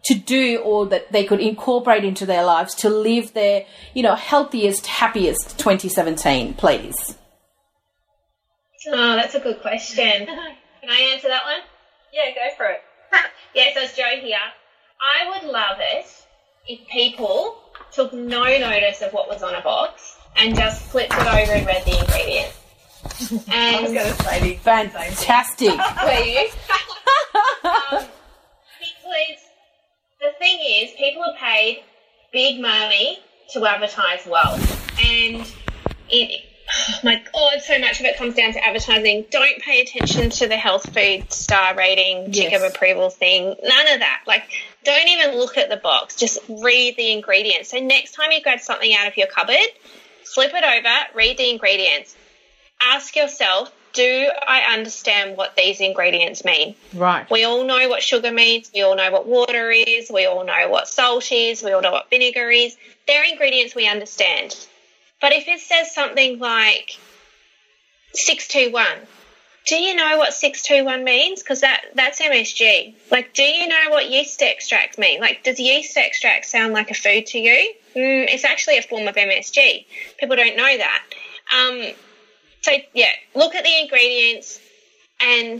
to 0.06 0.16
do 0.16 0.60
or 0.60 0.86
that 0.88 1.12
they 1.12 1.26
could 1.26 1.40
incorporate 1.40 2.04
into 2.04 2.26
their 2.26 2.44
lives 2.44 2.74
to 2.76 2.90
live 2.90 3.34
their, 3.34 3.66
you 3.94 4.04
know, 4.04 4.16
healthiest, 4.16 4.88
happiest 4.88 5.58
2017, 5.60 6.54
please? 6.54 7.18
Oh, 8.88 9.16
that's 9.16 9.36
a 9.36 9.40
good 9.40 9.62
question. 9.62 10.26
Can 10.82 10.90
I 10.90 11.12
answer 11.14 11.28
that 11.28 11.44
one? 11.44 11.60
Yeah, 12.14 12.32
go 12.34 12.56
for 12.56 12.66
it. 12.68 12.82
yes, 13.54 13.76
as 13.78 13.96
Joe 13.96 14.20
here. 14.22 14.38
I 15.02 15.30
would 15.30 15.50
love 15.50 15.78
it 15.80 16.06
if 16.68 16.88
people 16.88 17.58
took 17.92 18.14
no 18.14 18.44
notice 18.44 19.02
of 19.02 19.12
what 19.12 19.28
was 19.28 19.44
on 19.44 19.56
a 19.56 19.62
box 19.62 20.18
and 20.38 20.56
just 20.56 20.84
flipped 20.84 21.14
it 21.14 21.20
over 21.20 21.52
and 21.52 21.66
read 21.66 21.84
the 21.86 22.00
ingredients. 22.00 22.58
I 23.50 23.82
was 23.82 23.94
going 23.94 24.06
to 24.06 24.24
say 24.24 24.40
the 24.40 24.56
Fantastic. 24.56 25.70
were 25.70 26.24
you? 26.24 26.50
um, 27.64 28.06
because 28.80 29.42
the 30.20 30.32
thing 30.40 30.60
is, 30.62 30.92
people 30.98 31.24
are 31.24 31.36
paid 31.38 31.84
big 32.32 32.62
money 32.62 33.20
to 33.54 33.66
advertise 33.66 34.26
well, 34.28 34.54
and 35.04 35.46
it. 36.10 36.42
Oh 36.72 37.00
my 37.04 37.16
God, 37.34 37.62
so 37.64 37.80
much 37.80 38.00
of 38.00 38.06
it 38.06 38.16
comes 38.18 38.36
down 38.36 38.54
to 38.54 38.64
advertising. 38.64 39.26
Don't 39.32 39.60
pay 39.60 39.82
attention 39.82 40.30
to 40.30 40.48
the 40.48 40.56
health 40.56 40.94
food 40.94 41.32
star 41.34 41.76
rating, 41.76 42.32
tick 42.32 42.52
Yes. 42.52 42.62
of 42.62 42.76
approval 42.76 43.10
thing. 43.10 43.56
None 43.64 43.88
of 43.94 44.00
that. 44.02 44.22
Like, 44.28 44.44
don't 44.84 45.08
even 45.08 45.36
look 45.36 45.58
at 45.58 45.70
the 45.70 45.78
box. 45.78 46.16
Just 46.16 46.38
read 46.48 46.96
the 46.96 47.12
ingredients. 47.12 47.72
So 47.72 47.80
next 47.80 48.12
time 48.12 48.32
you 48.32 48.42
grab 48.44 48.60
something 48.60 48.94
out 48.94 49.08
of 49.08 49.18
your 49.18 49.26
cupboard, 49.26 49.56
flip 50.24 50.52
it 50.54 50.64
over, 50.64 51.18
read 51.18 51.40
the 51.40 51.50
ingredients. 51.50 52.16
Ask 52.80 53.16
yourself, 53.16 53.72
do 53.94 54.30
I 54.48 54.74
understand 54.74 55.38
what 55.38 55.56
these 55.56 55.82
ingredients 55.82 56.46
mean? 56.46 56.76
right. 56.94 57.30
We 57.30 57.44
all 57.44 57.66
know 57.66 57.90
what 57.90 58.04
sugar 58.04 58.32
means. 58.32 58.72
We 58.74 58.82
all 58.82 58.96
know 58.96 59.12
what 59.12 59.26
water 59.26 59.72
is. 59.72 60.10
We 60.12 60.26
all 60.26 60.46
know 60.46 60.70
what 60.70 60.88
salt 60.88 61.32
is. 61.32 61.64
We 61.64 61.72
all 61.72 61.82
know 61.82 61.92
what 61.92 62.10
vinegar 62.10 62.50
is. 62.50 62.76
They're 63.08 63.24
ingredients 63.24 63.76
we 63.76 63.88
understand. 63.88 64.56
But 65.22 65.34
if 65.34 65.48
it 65.48 65.60
says 65.60 65.94
something 65.94 66.40
like 66.40 66.98
621, 68.14 68.86
do 69.68 69.76
you 69.76 69.96
know 69.96 70.18
what 70.18 70.34
621 70.34 71.04
means? 71.04 71.44
Because 71.44 71.62
that, 71.62 71.82
that's 71.94 72.22
MSG. 72.22 72.96
Like, 73.12 73.34
do 73.34 73.44
you 73.44 73.68
know 73.68 73.90
what 73.90 74.10
yeast 74.10 74.42
extract 74.42 74.98
mean? 74.98 75.20
Like, 75.20 75.44
does 75.44 75.60
yeast 75.60 75.96
extract 75.98 76.46
sound 76.46 76.74
like 76.74 76.90
a 76.90 76.94
food 76.94 77.28
to 77.28 77.40
you? 77.40 77.74
Mm, 77.96 78.28
it's 78.34 78.46
actually 78.46 78.78
a 78.78 78.82
form 78.82 79.08
of 79.08 79.16
MSG. 79.16 79.86
People 80.18 80.38
don't 80.38 80.56
know 80.56 80.78
that. 80.78 81.04
Um, 81.56 81.94
so, 82.62 82.72
yeah, 82.94 83.12
look 83.36 83.56
at 83.56 83.64
the 83.64 83.80
ingredients 83.82 84.60
and 85.22 85.60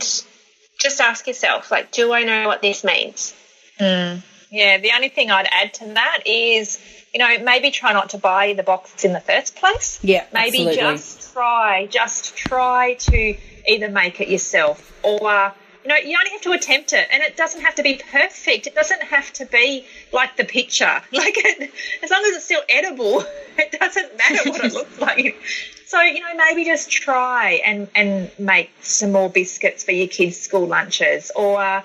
just 0.80 1.00
ask 1.00 1.26
yourself, 1.26 1.70
like, 1.70 1.92
do 1.92 2.12
I 2.12 2.24
know 2.24 2.46
what 2.46 2.62
this 2.62 2.84
means? 2.84 3.34
Hmm. 3.78 4.16
Yeah, 4.50 4.78
the 4.78 4.92
only 4.94 5.08
thing 5.08 5.30
I'd 5.30 5.48
add 5.50 5.74
to 5.74 5.86
that 5.94 6.22
is, 6.26 6.80
you 7.14 7.18
know, 7.18 7.38
maybe 7.38 7.70
try 7.70 7.92
not 7.92 8.10
to 8.10 8.18
buy 8.18 8.52
the 8.54 8.62
box 8.62 9.04
in 9.04 9.12
the 9.12 9.20
first 9.20 9.54
place. 9.56 10.00
Yeah, 10.02 10.24
Maybe 10.32 10.58
absolutely. 10.58 10.76
just 10.76 11.32
try, 11.32 11.86
just 11.86 12.36
try 12.36 12.94
to 12.94 13.36
either 13.68 13.88
make 13.90 14.20
it 14.20 14.28
yourself 14.28 14.92
or, 15.04 15.52
you 15.82 15.88
know, 15.88 15.96
you 15.96 16.16
only 16.18 16.30
have 16.30 16.42
to 16.42 16.52
attempt 16.52 16.92
it 16.92 17.08
and 17.10 17.22
it 17.22 17.36
doesn't 17.36 17.62
have 17.62 17.74
to 17.76 17.82
be 17.82 18.00
perfect. 18.10 18.66
It 18.66 18.74
doesn't 18.74 19.02
have 19.02 19.32
to 19.34 19.46
be 19.46 19.86
like 20.12 20.36
the 20.36 20.44
picture. 20.44 21.02
Like, 21.12 21.34
it, 21.36 21.70
as 22.02 22.10
long 22.10 22.22
as 22.24 22.36
it's 22.36 22.44
still 22.46 22.62
edible, 22.68 23.24
it 23.58 23.78
doesn't 23.78 24.16
matter 24.16 24.50
what 24.50 24.64
it 24.64 24.72
looks 24.72 24.98
like. 24.98 25.36
So, 25.86 26.00
you 26.00 26.20
know, 26.20 26.34
maybe 26.36 26.64
just 26.64 26.90
try 26.90 27.60
and, 27.64 27.88
and 27.94 28.30
make 28.38 28.70
some 28.80 29.12
more 29.12 29.28
biscuits 29.28 29.84
for 29.84 29.92
your 29.92 30.06
kids' 30.06 30.38
school 30.38 30.66
lunches 30.66 31.30
or 31.34 31.82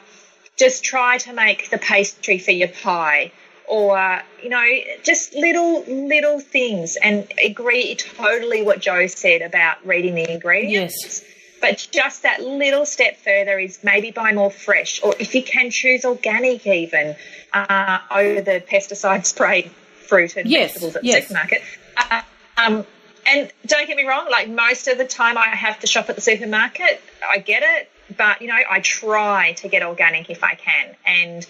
just 0.55 0.83
try 0.83 1.17
to 1.19 1.33
make 1.33 1.69
the 1.69 1.77
pastry 1.77 2.37
for 2.37 2.51
your 2.51 2.69
pie 2.69 3.31
or 3.67 4.21
you 4.43 4.49
know 4.49 4.63
just 5.03 5.33
little 5.33 5.83
little 5.87 6.39
things 6.39 6.97
and 7.01 7.27
agree 7.43 7.95
totally 7.95 8.61
what 8.61 8.79
joe 8.79 9.07
said 9.07 9.41
about 9.41 9.83
reading 9.85 10.13
the 10.13 10.31
ingredients 10.31 10.95
Yes. 11.03 11.34
But 11.65 11.87
just 11.91 12.23
that 12.23 12.41
little 12.41 12.85
step 12.85 13.17
further 13.17 13.57
is 13.57 13.79
maybe 13.83 14.11
buy 14.11 14.31
more 14.33 14.51
fresh 14.51 15.01
or 15.03 15.15
if 15.19 15.33
you 15.33 15.41
can 15.41 15.71
choose 15.71 16.05
organic 16.05 16.67
even 16.67 17.15
uh, 17.53 17.99
over 18.11 18.41
the 18.41 18.63
pesticide 18.69 19.25
sprayed 19.33 19.71
fruit 20.07 20.37
and 20.37 20.47
Yes, 20.47 20.73
vegetables 20.73 20.95
at 20.95 21.01
the 21.01 21.07
yes. 21.07 21.27
supermarket. 21.27 21.63
Uh, 21.97 22.21
um, 22.57 22.85
and 23.25 23.51
don't 23.65 23.87
get 23.87 23.97
me 23.97 24.05
wrong, 24.05 24.27
like 24.29 24.47
most 24.47 24.87
of 24.87 24.99
the 24.99 25.05
time 25.05 25.37
I 25.39 25.47
have 25.47 25.79
to 25.79 25.87
shop 25.87 26.09
at 26.09 26.15
the 26.15 26.21
supermarket. 26.21 27.01
I 27.27 27.39
get 27.39 27.63
it, 27.63 27.89
but 28.15 28.43
you 28.43 28.47
know, 28.47 28.59
I 28.69 28.79
try 28.81 29.53
to 29.53 29.67
get 29.67 29.81
organic 29.81 30.29
if 30.29 30.43
I 30.43 30.53
can. 30.53 30.95
And 31.03 31.47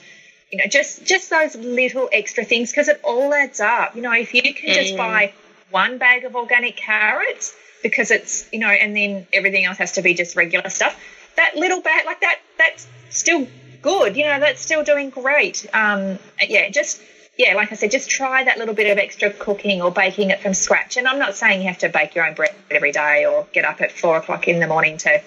you 0.49 0.59
know, 0.59 0.66
just 0.70 1.05
just 1.05 1.30
those 1.30 1.55
little 1.55 2.07
extra 2.13 2.45
things 2.45 2.72
because 2.72 2.88
it 2.88 3.01
all 3.03 3.34
adds 3.34 3.59
up. 3.59 3.97
You 3.97 4.01
know, 4.03 4.13
if 4.13 4.34
you 4.34 4.53
can 4.53 4.74
just 4.74 4.95
buy 4.95 5.34
one 5.70 5.97
bag 5.97 6.24
of 6.24 6.38
organic 6.38 6.78
carrots 6.78 7.53
because 7.86 8.09
it's 8.09 8.47
you 8.51 8.57
know, 8.57 8.67
and 8.67 8.97
then 8.97 9.27
everything 9.31 9.63
else 9.63 9.77
has 9.77 9.91
to 9.91 10.01
be 10.01 10.15
just 10.15 10.36
regular 10.36 10.71
stuff. 10.71 10.99
That 11.36 11.55
little 11.55 11.81
bag, 11.81 12.03
like 12.07 12.19
that, 12.21 12.39
that's 12.57 12.88
still 13.11 13.47
good. 13.83 14.17
You 14.17 14.25
know, 14.25 14.39
that's 14.39 14.59
still 14.59 14.83
doing 14.83 15.11
great. 15.11 15.67
Um, 15.71 16.17
yeah, 16.41 16.67
just 16.69 16.99
yeah, 17.38 17.53
like 17.53 17.71
I 17.71 17.75
said, 17.75 17.91
just 17.91 18.09
try 18.09 18.43
that 18.43 18.57
little 18.57 18.73
bit 18.73 18.91
of 18.91 18.97
extra 18.97 19.29
cooking 19.29 19.83
or 19.83 19.91
baking 19.91 20.31
it 20.31 20.39
from 20.39 20.55
scratch. 20.55 20.97
And 20.97 21.07
I'm 21.07 21.19
not 21.19 21.36
saying 21.36 21.61
you 21.61 21.67
have 21.67 21.77
to 21.79 21.89
bake 21.89 22.15
your 22.15 22.25
own 22.25 22.33
bread 22.33 22.55
every 22.71 22.91
day 22.91 23.27
or 23.27 23.45
get 23.53 23.65
up 23.65 23.81
at 23.81 23.91
four 23.91 24.17
o'clock 24.17 24.47
in 24.47 24.59
the 24.59 24.67
morning 24.67 24.97
to 24.97 25.21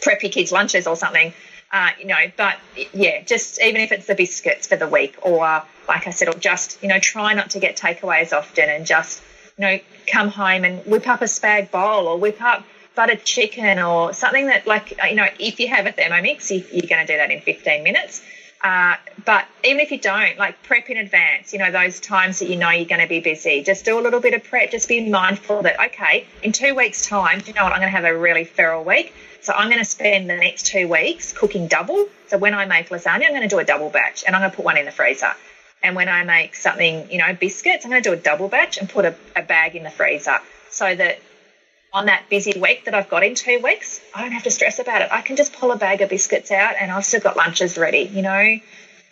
prep 0.00 0.22
your 0.22 0.32
kids' 0.32 0.52
lunches 0.52 0.86
or 0.86 0.96
something. 0.96 1.34
Uh, 1.70 1.90
you 1.98 2.06
know, 2.06 2.30
but 2.38 2.56
yeah, 2.94 3.20
just 3.20 3.60
even 3.60 3.82
if 3.82 3.92
it's 3.92 4.06
the 4.06 4.14
biscuits 4.14 4.68
for 4.68 4.76
the 4.76 4.88
week, 4.88 5.16
or 5.20 5.62
like 5.86 6.06
I 6.06 6.10
said, 6.10 6.28
or 6.28 6.38
just 6.38 6.82
you 6.82 6.88
know, 6.88 6.98
try 6.98 7.34
not 7.34 7.50
to 7.50 7.58
get 7.58 7.76
takeaways 7.76 8.32
often, 8.32 8.70
and 8.70 8.86
just 8.86 9.20
you 9.58 9.62
know, 9.64 9.78
come 10.10 10.28
home 10.28 10.64
and 10.64 10.84
whip 10.86 11.06
up 11.08 11.22
a 11.22 11.26
spag 11.26 11.70
bowl 11.70 12.06
or 12.08 12.18
whip 12.18 12.40
up 12.42 12.64
buttered 12.94 13.24
chicken 13.24 13.78
or 13.78 14.12
something 14.12 14.46
that 14.46 14.66
like 14.66 14.96
you 15.08 15.16
know, 15.16 15.28
if 15.38 15.58
you 15.60 15.68
have 15.68 15.86
a 15.86 15.92
Thermomix, 15.92 16.50
you- 16.50 16.64
you're 16.72 16.88
going 16.88 17.04
to 17.04 17.12
do 17.12 17.16
that 17.16 17.30
in 17.30 17.40
15 17.40 17.82
minutes. 17.82 18.22
Uh, 18.62 18.96
but 19.26 19.44
even 19.62 19.80
if 19.80 19.90
you 19.90 19.98
don't, 19.98 20.38
like 20.38 20.62
prep 20.62 20.88
in 20.88 20.96
advance, 20.96 21.52
you 21.52 21.58
know, 21.58 21.70
those 21.70 22.00
times 22.00 22.38
that 22.38 22.48
you 22.48 22.56
know 22.56 22.70
you're 22.70 22.86
going 22.88 23.00
to 23.00 23.06
be 23.06 23.20
busy, 23.20 23.62
just 23.62 23.84
do 23.84 23.98
a 23.98 24.00
little 24.00 24.20
bit 24.20 24.32
of 24.32 24.42
prep. 24.42 24.70
Just 24.70 24.88
be 24.88 25.06
mindful 25.10 25.62
that, 25.62 25.78
okay, 25.78 26.26
in 26.42 26.52
two 26.52 26.74
weeks' 26.74 27.06
time, 27.06 27.42
you 27.46 27.52
know 27.52 27.62
what, 27.62 27.72
I'm 27.72 27.80
going 27.80 27.92
to 27.92 27.96
have 27.96 28.06
a 28.06 28.16
really 28.16 28.44
feral 28.44 28.82
week. 28.82 29.12
So 29.42 29.52
I'm 29.52 29.68
going 29.68 29.80
to 29.80 29.84
spend 29.84 30.30
the 30.30 30.36
next 30.36 30.64
two 30.66 30.88
weeks 30.88 31.34
cooking 31.34 31.68
double. 31.68 32.08
So 32.28 32.38
when 32.38 32.54
I 32.54 32.64
make 32.64 32.88
lasagna, 32.88 33.26
I'm 33.26 33.32
going 33.32 33.42
to 33.42 33.48
do 33.48 33.58
a 33.58 33.64
double 33.64 33.90
batch 33.90 34.24
and 34.26 34.34
I'm 34.34 34.40
going 34.40 34.50
to 34.50 34.56
put 34.56 34.64
one 34.64 34.78
in 34.78 34.86
the 34.86 34.92
freezer. 34.92 35.34
And 35.84 35.94
when 35.94 36.08
I 36.08 36.24
make 36.24 36.54
something, 36.56 37.10
you 37.12 37.18
know, 37.18 37.34
biscuits, 37.34 37.84
I'm 37.84 37.90
going 37.90 38.02
to 38.02 38.08
do 38.08 38.14
a 38.14 38.16
double 38.16 38.48
batch 38.48 38.78
and 38.78 38.88
put 38.88 39.04
a, 39.04 39.14
a 39.36 39.42
bag 39.42 39.76
in 39.76 39.82
the 39.82 39.90
freezer 39.90 40.38
so 40.70 40.94
that 40.94 41.18
on 41.92 42.06
that 42.06 42.24
busy 42.30 42.58
week 42.58 42.86
that 42.86 42.94
I've 42.94 43.10
got 43.10 43.22
in 43.22 43.34
two 43.34 43.60
weeks, 43.60 44.00
I 44.14 44.22
don't 44.22 44.32
have 44.32 44.44
to 44.44 44.50
stress 44.50 44.78
about 44.78 45.02
it. 45.02 45.08
I 45.12 45.20
can 45.20 45.36
just 45.36 45.52
pull 45.52 45.72
a 45.72 45.76
bag 45.76 46.00
of 46.00 46.08
biscuits 46.08 46.50
out 46.50 46.74
and 46.80 46.90
I've 46.90 47.04
still 47.04 47.20
got 47.20 47.36
lunches 47.36 47.76
ready, 47.76 48.10
you 48.12 48.22
know, 48.22 48.58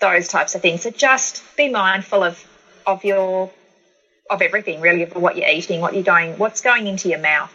those 0.00 0.28
types 0.28 0.54
of 0.54 0.62
things. 0.62 0.82
So 0.82 0.90
just 0.90 1.44
be 1.56 1.68
mindful 1.68 2.22
of 2.24 2.42
of 2.86 3.04
your 3.04 3.50
of 4.30 4.40
everything 4.40 4.80
really, 4.80 5.02
of 5.02 5.14
what 5.14 5.36
you're 5.36 5.48
eating, 5.48 5.82
what 5.82 5.92
you're 5.92 6.02
going 6.02 6.38
what's 6.38 6.62
going 6.62 6.86
into 6.86 7.10
your 7.10 7.20
mouth. 7.20 7.52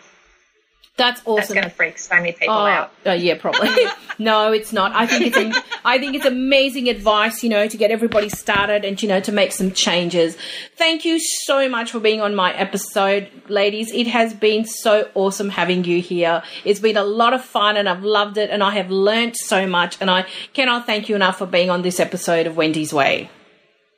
That's 0.97 1.21
awesome. 1.25 1.35
That's 1.35 1.53
gonna 1.53 1.69
freak 1.69 1.99
so 1.99 2.15
many 2.15 2.31
people 2.31 2.55
Oh, 2.55 2.65
out. 2.65 2.91
uh, 3.05 3.11
yeah, 3.11 3.35
probably. 3.37 3.69
no, 4.19 4.51
it's 4.51 4.73
not. 4.73 4.93
I 4.93 5.05
think 5.05 5.27
it's 5.27 5.37
a, 5.37 5.63
I 5.85 5.99
think 5.99 6.15
it's 6.15 6.25
amazing 6.25 6.89
advice, 6.89 7.43
you 7.43 7.49
know, 7.49 7.67
to 7.67 7.77
get 7.77 7.91
everybody 7.91 8.29
started 8.29 8.83
and 8.83 8.99
you 9.01 9.07
know 9.07 9.19
to 9.19 9.31
make 9.31 9.51
some 9.51 9.71
changes. 9.71 10.35
Thank 10.75 11.05
you 11.05 11.19
so 11.19 11.69
much 11.69 11.91
for 11.91 11.99
being 11.99 12.19
on 12.19 12.33
my 12.33 12.51
episode, 12.55 13.29
ladies. 13.47 13.91
It 13.91 14.07
has 14.07 14.33
been 14.33 14.65
so 14.65 15.07
awesome 15.13 15.49
having 15.49 15.83
you 15.83 16.01
here. 16.01 16.41
It's 16.65 16.79
been 16.79 16.97
a 16.97 17.03
lot 17.03 17.33
of 17.33 17.43
fun 17.45 17.77
and 17.77 17.87
I've 17.87 18.03
loved 18.03 18.37
it 18.39 18.49
and 18.49 18.63
I 18.63 18.71
have 18.71 18.89
learnt 18.89 19.37
so 19.37 19.67
much 19.67 19.97
and 20.01 20.09
I 20.09 20.25
cannot 20.53 20.87
thank 20.87 21.09
you 21.09 21.15
enough 21.15 21.37
for 21.37 21.45
being 21.45 21.69
on 21.69 21.83
this 21.83 21.99
episode 21.99 22.47
of 22.47 22.57
Wendy's 22.57 22.91
Way. 22.91 23.29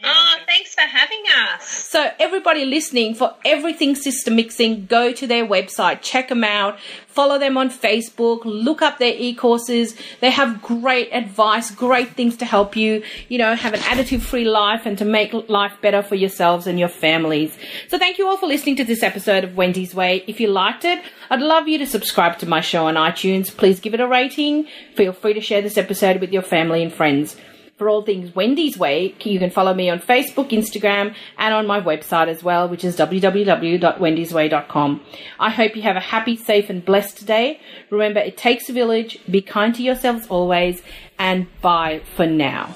Oh, 0.04 0.36
thanks 0.45 0.74
for 0.76 0.82
having 0.82 1.24
us. 1.54 1.79
So, 1.90 2.12
everybody 2.20 2.66
listening, 2.66 3.16
for 3.16 3.34
everything 3.44 3.96
Sister 3.96 4.30
Mixin, 4.30 4.86
go 4.86 5.12
to 5.12 5.26
their 5.26 5.44
website, 5.44 6.04
check 6.04 6.28
them 6.30 6.44
out, 6.44 6.78
follow 7.08 7.40
them 7.40 7.58
on 7.58 7.72
Facebook, 7.72 8.42
look 8.46 8.84
up 8.84 9.00
their 9.00 9.16
e 9.18 9.34
courses. 9.34 9.96
They 10.20 10.30
have 10.30 10.62
great 10.62 11.10
advice, 11.12 11.72
great 11.72 12.10
things 12.10 12.38
to 12.38 12.46
help 12.46 12.76
you, 12.76 13.02
you 13.28 13.40
know, 13.40 13.56
have 13.56 13.74
an 13.74 13.80
additive 13.80 14.22
free 14.22 14.46
life 14.46 14.86
and 14.86 15.00
to 15.00 15.04
make 15.04 15.34
life 15.50 15.82
better 15.82 16.04
for 16.04 16.14
yourselves 16.14 16.68
and 16.68 16.78
your 16.78 16.90
families. 16.90 17.58
So, 17.88 17.98
thank 17.98 18.20
you 18.20 18.28
all 18.28 18.38
for 18.38 18.46
listening 18.46 18.76
to 18.76 18.84
this 18.84 19.02
episode 19.02 19.44
of 19.44 19.58
Wendy's 19.58 19.96
Way. 19.96 20.24
If 20.28 20.40
you 20.40 20.48
liked 20.48 20.86
it, 20.86 21.04
I'd 21.32 21.42
love 21.42 21.68
you 21.68 21.80
to 21.80 21.88
subscribe 21.88 22.38
to 22.38 22.46
my 22.46 22.62
show 22.62 22.86
on 22.86 22.98
iTunes. 22.98 23.48
Please 23.50 23.80
give 23.80 23.96
it 23.96 24.00
a 24.00 24.08
rating. 24.08 24.68
Feel 24.94 25.12
free 25.12 25.34
to 25.34 25.42
share 25.42 25.64
this 25.64 25.76
episode 25.76 26.22
with 26.22 26.32
your 26.32 26.44
family 26.44 26.84
and 26.84 26.94
friends 26.94 27.36
for 27.80 27.89
all 27.89 28.03
things 28.03 28.36
Wendy's 28.36 28.77
Way, 28.77 29.15
you 29.23 29.39
can 29.39 29.49
follow 29.49 29.73
me 29.73 29.89
on 29.89 29.99
Facebook, 29.99 30.49
Instagram, 30.49 31.15
and 31.38 31.53
on 31.53 31.65
my 31.65 31.80
website 31.82 32.27
as 32.27 32.43
well, 32.43 32.67
which 32.67 32.84
is 32.84 32.97
www.wendysway.com. 32.97 35.01
I 35.39 35.49
hope 35.49 35.75
you 35.75 35.82
have 35.84 35.95
a 35.95 36.01
happy, 36.01 36.36
safe, 36.36 36.69
and 36.69 36.86
blessed 36.86 37.25
day. 37.25 37.61
Remember, 37.89 38.19
it 38.19 38.38
takes 38.38 38.69
a 38.69 38.73
village. 38.73 39.17
Be 39.32 39.41
kind 39.41 39.73
to 39.75 39.82
yourselves 39.82 40.27
always, 40.27 40.84
and 41.17 41.47
bye 41.61 42.01
for 42.15 42.27
now. 42.27 42.75